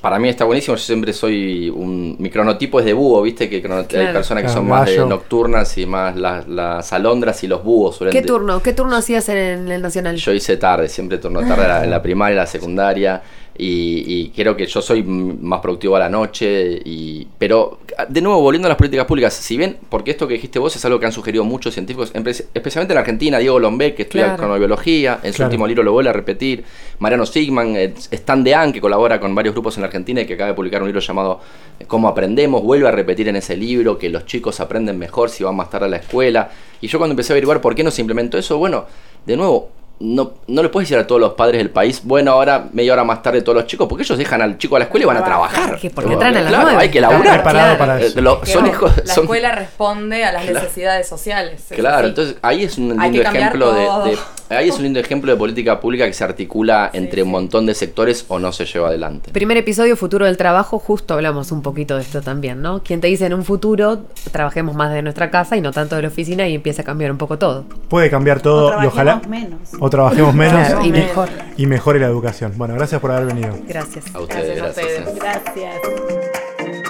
para 0.00 0.18
mí 0.18 0.28
está 0.28 0.44
buenísimo. 0.44 0.76
Yo 0.76 0.82
siempre 0.82 1.12
soy 1.12 1.68
un 1.68 2.16
mi 2.18 2.30
cronotipo 2.30 2.78
es 2.80 2.86
de 2.86 2.92
búho, 2.92 3.22
viste 3.22 3.48
que 3.48 3.62
crono- 3.62 3.80
hay 3.80 3.84
Claro. 3.86 4.12
personas 4.14 4.42
que 4.42 4.46
Claro, 4.46 4.60
son 4.60 4.68
más 4.68 4.86
de 4.86 5.04
nocturnas 5.06 5.76
y 5.78 5.86
más 5.86 6.16
las, 6.16 6.48
las 6.48 6.92
alondras 6.92 7.42
y 7.44 7.46
los 7.46 7.62
búhos. 7.62 7.96
suelen 7.96 8.12
¿Qué 8.12 8.22
de- 8.22 8.26
turno? 8.26 8.62
¿Qué 8.62 8.72
turno 8.72 8.96
hacías 8.96 9.28
en 9.28 9.70
el 9.70 9.82
Nacional? 9.82 10.16
Yo 10.16 10.32
hice 10.32 10.56
tarde, 10.56 10.88
siempre 10.88 11.18
turno 11.18 11.40
tarde 11.40 11.62
en 11.62 11.68
la, 11.68 11.84
en 11.84 11.90
la 11.90 12.02
primaria, 12.02 12.32
en 12.32 12.38
la 12.38 12.46
secundaria. 12.46 13.22
Y, 13.62 14.04
y 14.06 14.28
creo 14.30 14.56
que 14.56 14.64
yo 14.64 14.80
soy 14.80 15.02
más 15.02 15.60
productivo 15.60 15.94
a 15.94 15.98
la 15.98 16.08
noche. 16.08 16.80
Y, 16.82 17.26
pero, 17.36 17.80
de 18.08 18.22
nuevo, 18.22 18.40
volviendo 18.40 18.66
a 18.66 18.70
las 18.70 18.78
políticas 18.78 19.04
públicas, 19.04 19.34
si 19.34 19.58
bien, 19.58 19.76
porque 19.90 20.12
esto 20.12 20.26
que 20.26 20.32
dijiste 20.34 20.58
vos 20.58 20.74
es 20.74 20.82
algo 20.86 20.98
que 20.98 21.04
han 21.04 21.12
sugerido 21.12 21.44
muchos 21.44 21.74
científicos, 21.74 22.10
especialmente 22.54 22.94
en 22.94 22.98
Argentina, 22.98 23.36
Diego 23.38 23.58
Lombé, 23.58 23.94
que 23.94 24.04
estudia 24.04 24.24
Claro. 24.24 24.38
cronobiología, 24.38 25.20
en 25.22 25.34
su 25.34 25.42
último 25.42 25.66
libro 25.66 25.82
lo 25.82 25.92
vuelve 25.92 26.08
a 26.08 26.14
repetir, 26.14 26.64
Mariano 27.00 27.26
Sigman, 27.26 27.76
eh, 27.76 27.92
Stan 28.12 28.42
Dean, 28.42 28.72
que 28.72 28.80
colabora 28.80 29.20
con 29.20 29.34
varios 29.34 29.54
grupos 29.54 29.76
en 29.76 29.82
la 29.82 29.88
Argentina 29.88 30.22
y 30.22 30.26
que 30.26 30.34
acaba 30.34 30.48
de 30.48 30.54
publicar 30.54 30.80
un 30.80 30.88
libro 30.88 31.00
llamado 31.02 31.40
eh, 31.78 31.84
Cómo 31.86 32.08
aprendemos, 32.08 32.62
vuelve 32.62 32.88
a 32.88 32.92
repetir 32.92 33.28
en 33.28 33.36
ese 33.36 33.58
libro 33.58 33.98
que 33.98 34.08
los 34.08 34.24
chicos 34.24 34.58
aprenden 34.60 34.96
mejor 34.98 35.28
si 35.28 35.44
van 35.44 35.54
más 35.54 35.68
tarde 35.68 35.84
a 35.84 35.90
la 35.90 35.96
escuela. 35.98 36.50
Y 36.80 36.86
yo 36.88 36.96
cuando 36.96 37.12
empecé 37.12 37.32
a 37.32 37.34
averiguar 37.34 37.60
por 37.60 37.74
qué 37.74 37.84
no 37.84 37.90
se 37.90 38.00
implementó 38.00 38.38
eso, 38.38 38.56
bueno, 38.56 38.86
de 39.26 39.36
nuevo, 39.36 39.68
no, 40.00 40.32
no 40.48 40.62
le 40.62 40.68
puedes 40.70 40.88
decir 40.88 41.00
a 41.02 41.06
todos 41.06 41.20
los 41.20 41.34
padres 41.34 41.58
del 41.58 41.70
país, 41.70 42.00
bueno, 42.04 42.32
ahora 42.32 42.68
media 42.72 42.92
hora 42.94 43.04
más 43.04 43.22
tarde 43.22 43.42
todos 43.42 43.56
los 43.56 43.66
chicos, 43.66 43.86
porque 43.88 44.02
ellos 44.02 44.16
dejan 44.18 44.40
al 44.42 44.56
chico 44.58 44.76
a 44.76 44.78
la 44.78 44.86
escuela 44.86 45.04
y 45.04 45.06
van 45.06 45.16
a 45.18 45.24
trabajar. 45.24 45.78
Que 45.78 45.90
porque 45.90 46.12
entran 46.14 46.34
a 46.36 46.40
las 46.40 46.48
Claro, 46.48 46.64
nueve. 46.64 46.82
hay 46.82 46.88
que 46.90 47.00
laburar. 47.00 47.34
preparado 47.42 47.78
para 47.78 48.00
Eh, 48.00 48.06
eso. 48.06 48.20
lo- 48.20 48.40
Que 48.40 48.46
son 48.50 48.62
no, 48.64 48.68
hijos, 48.70 48.92
la 49.04 49.14
son- 49.14 49.24
escuela 49.24 49.52
responde 49.54 50.24
a 50.24 50.32
las 50.32 50.42
Claro. 50.44 50.60
necesidades 50.60 51.06
sociales. 51.08 51.70
es 51.70 51.78
Claro, 51.78 52.08
entonces 52.08 52.36
ahí 52.42 52.64
es 52.64 52.78
un 52.78 52.98
Hay 53.00 53.10
lindo 53.12 53.28
ejemplo 53.28 53.72
de, 53.72 54.18
ahí 54.56 54.68
es 54.68 54.76
un 54.76 54.82
lindo 54.84 54.98
ejemplo 55.00 55.30
de 55.30 55.36
política 55.38 55.80
pública 55.80 56.06
que 56.06 56.12
se 56.12 56.24
articula 56.24 56.90
entre 56.92 57.22
un 57.22 57.30
montón 57.30 57.66
de 57.66 57.74
sectores 57.74 58.24
o 58.28 58.38
no 58.38 58.52
se 58.52 58.64
lleva 58.64 58.88
adelante. 58.88 59.30
Primer 59.32 59.56
episodio, 59.58 59.96
Futuro 59.96 60.24
del 60.26 60.36
Trabajo, 60.36 60.78
justo 60.78 61.14
hablamos 61.14 61.52
un 61.52 61.62
poquito 61.62 61.96
de 61.96 62.02
esto 62.02 62.22
también, 62.22 62.62
¿no? 62.62 62.82
Quien 62.82 63.00
te 63.00 63.06
dice 63.08 63.26
en 63.26 63.34
un 63.34 63.44
futuro, 63.44 64.00
trabajemos 64.32 64.74
más 64.74 64.92
de 64.92 65.02
nuestra 65.02 65.30
casa 65.30 65.56
y 65.56 65.60
no 65.60 65.72
tanto 65.72 65.96
de 65.96 66.02
la 66.02 66.08
oficina 66.08 66.48
y 66.48 66.54
empieza 66.54 66.82
a 66.82 66.84
cambiar 66.84 67.10
un 67.10 67.18
poco 67.18 67.38
todo. 67.38 67.64
Puede 67.88 68.08
cambiar 68.10 68.40
todo 68.40 68.76
O 68.78 68.82
y 68.82 68.86
ojalá. 68.86 69.20
menos. 69.28 69.60
O 69.78 69.89
trabajemos 69.90 70.34
menos 70.34 70.66
Claro, 70.68 70.84
y 70.84 70.88
y, 70.88 70.92
mejor. 70.92 71.28
y 71.56 71.66
mejore 71.66 71.98
la 72.00 72.06
educación. 72.06 72.52
Bueno, 72.56 72.74
gracias 72.74 73.00
por 73.00 73.10
haber 73.12 73.26
venido. 73.26 73.54
Gracias. 73.68 74.04
A 74.14 74.20
ustedes, 74.20 74.56
Gracias 74.56 74.86
a 74.86 74.90
gracias. 74.90 75.08
ustedes. 75.08 75.44
Gracias. 75.54 76.80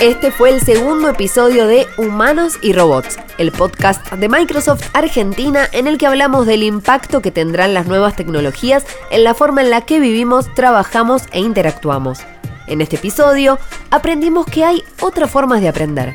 Este 0.00 0.30
fue 0.30 0.50
el 0.50 0.60
segundo 0.60 1.08
episodio 1.08 1.66
de 1.66 1.84
Humanos 1.96 2.56
y 2.62 2.72
Robots, 2.72 3.18
el 3.36 3.50
podcast 3.50 4.12
de 4.12 4.28
Microsoft 4.28 4.84
Argentina 4.92 5.66
en 5.72 5.88
el 5.88 5.98
que 5.98 6.06
hablamos 6.06 6.46
del 6.46 6.62
impacto 6.62 7.20
que 7.20 7.32
tendrán 7.32 7.74
las 7.74 7.88
nuevas 7.88 8.14
tecnologías 8.14 8.84
en 9.10 9.24
la 9.24 9.34
forma 9.34 9.60
en 9.60 9.70
la 9.70 9.80
que 9.80 9.98
vivimos, 9.98 10.54
trabajamos 10.54 11.24
e 11.32 11.40
interactuamos. 11.40 12.20
En 12.68 12.80
este 12.80 12.94
episodio 12.94 13.58
aprendimos 13.90 14.46
que 14.46 14.64
hay 14.64 14.84
otras 15.00 15.30
formas 15.32 15.60
de 15.62 15.68
aprender. 15.68 16.14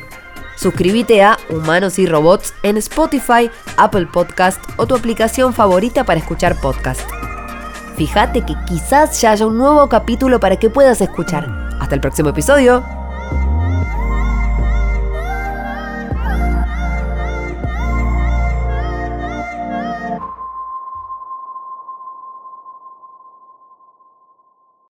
Suscríbete 0.56 1.22
a 1.22 1.38
Humanos 1.50 1.98
y 1.98 2.06
Robots 2.06 2.54
en 2.62 2.76
Spotify, 2.76 3.50
Apple 3.76 4.06
Podcast 4.12 4.60
o 4.76 4.86
tu 4.86 4.94
aplicación 4.94 5.52
favorita 5.52 6.04
para 6.04 6.20
escuchar 6.20 6.60
podcast. 6.60 7.02
Fíjate 7.96 8.44
que 8.44 8.54
quizás 8.66 9.20
ya 9.20 9.32
haya 9.32 9.46
un 9.46 9.58
nuevo 9.58 9.88
capítulo 9.88 10.40
para 10.40 10.56
que 10.56 10.70
puedas 10.70 11.00
escuchar. 11.00 11.48
Hasta 11.80 11.94
el 11.94 12.00
próximo 12.00 12.30
episodio. 12.30 13.03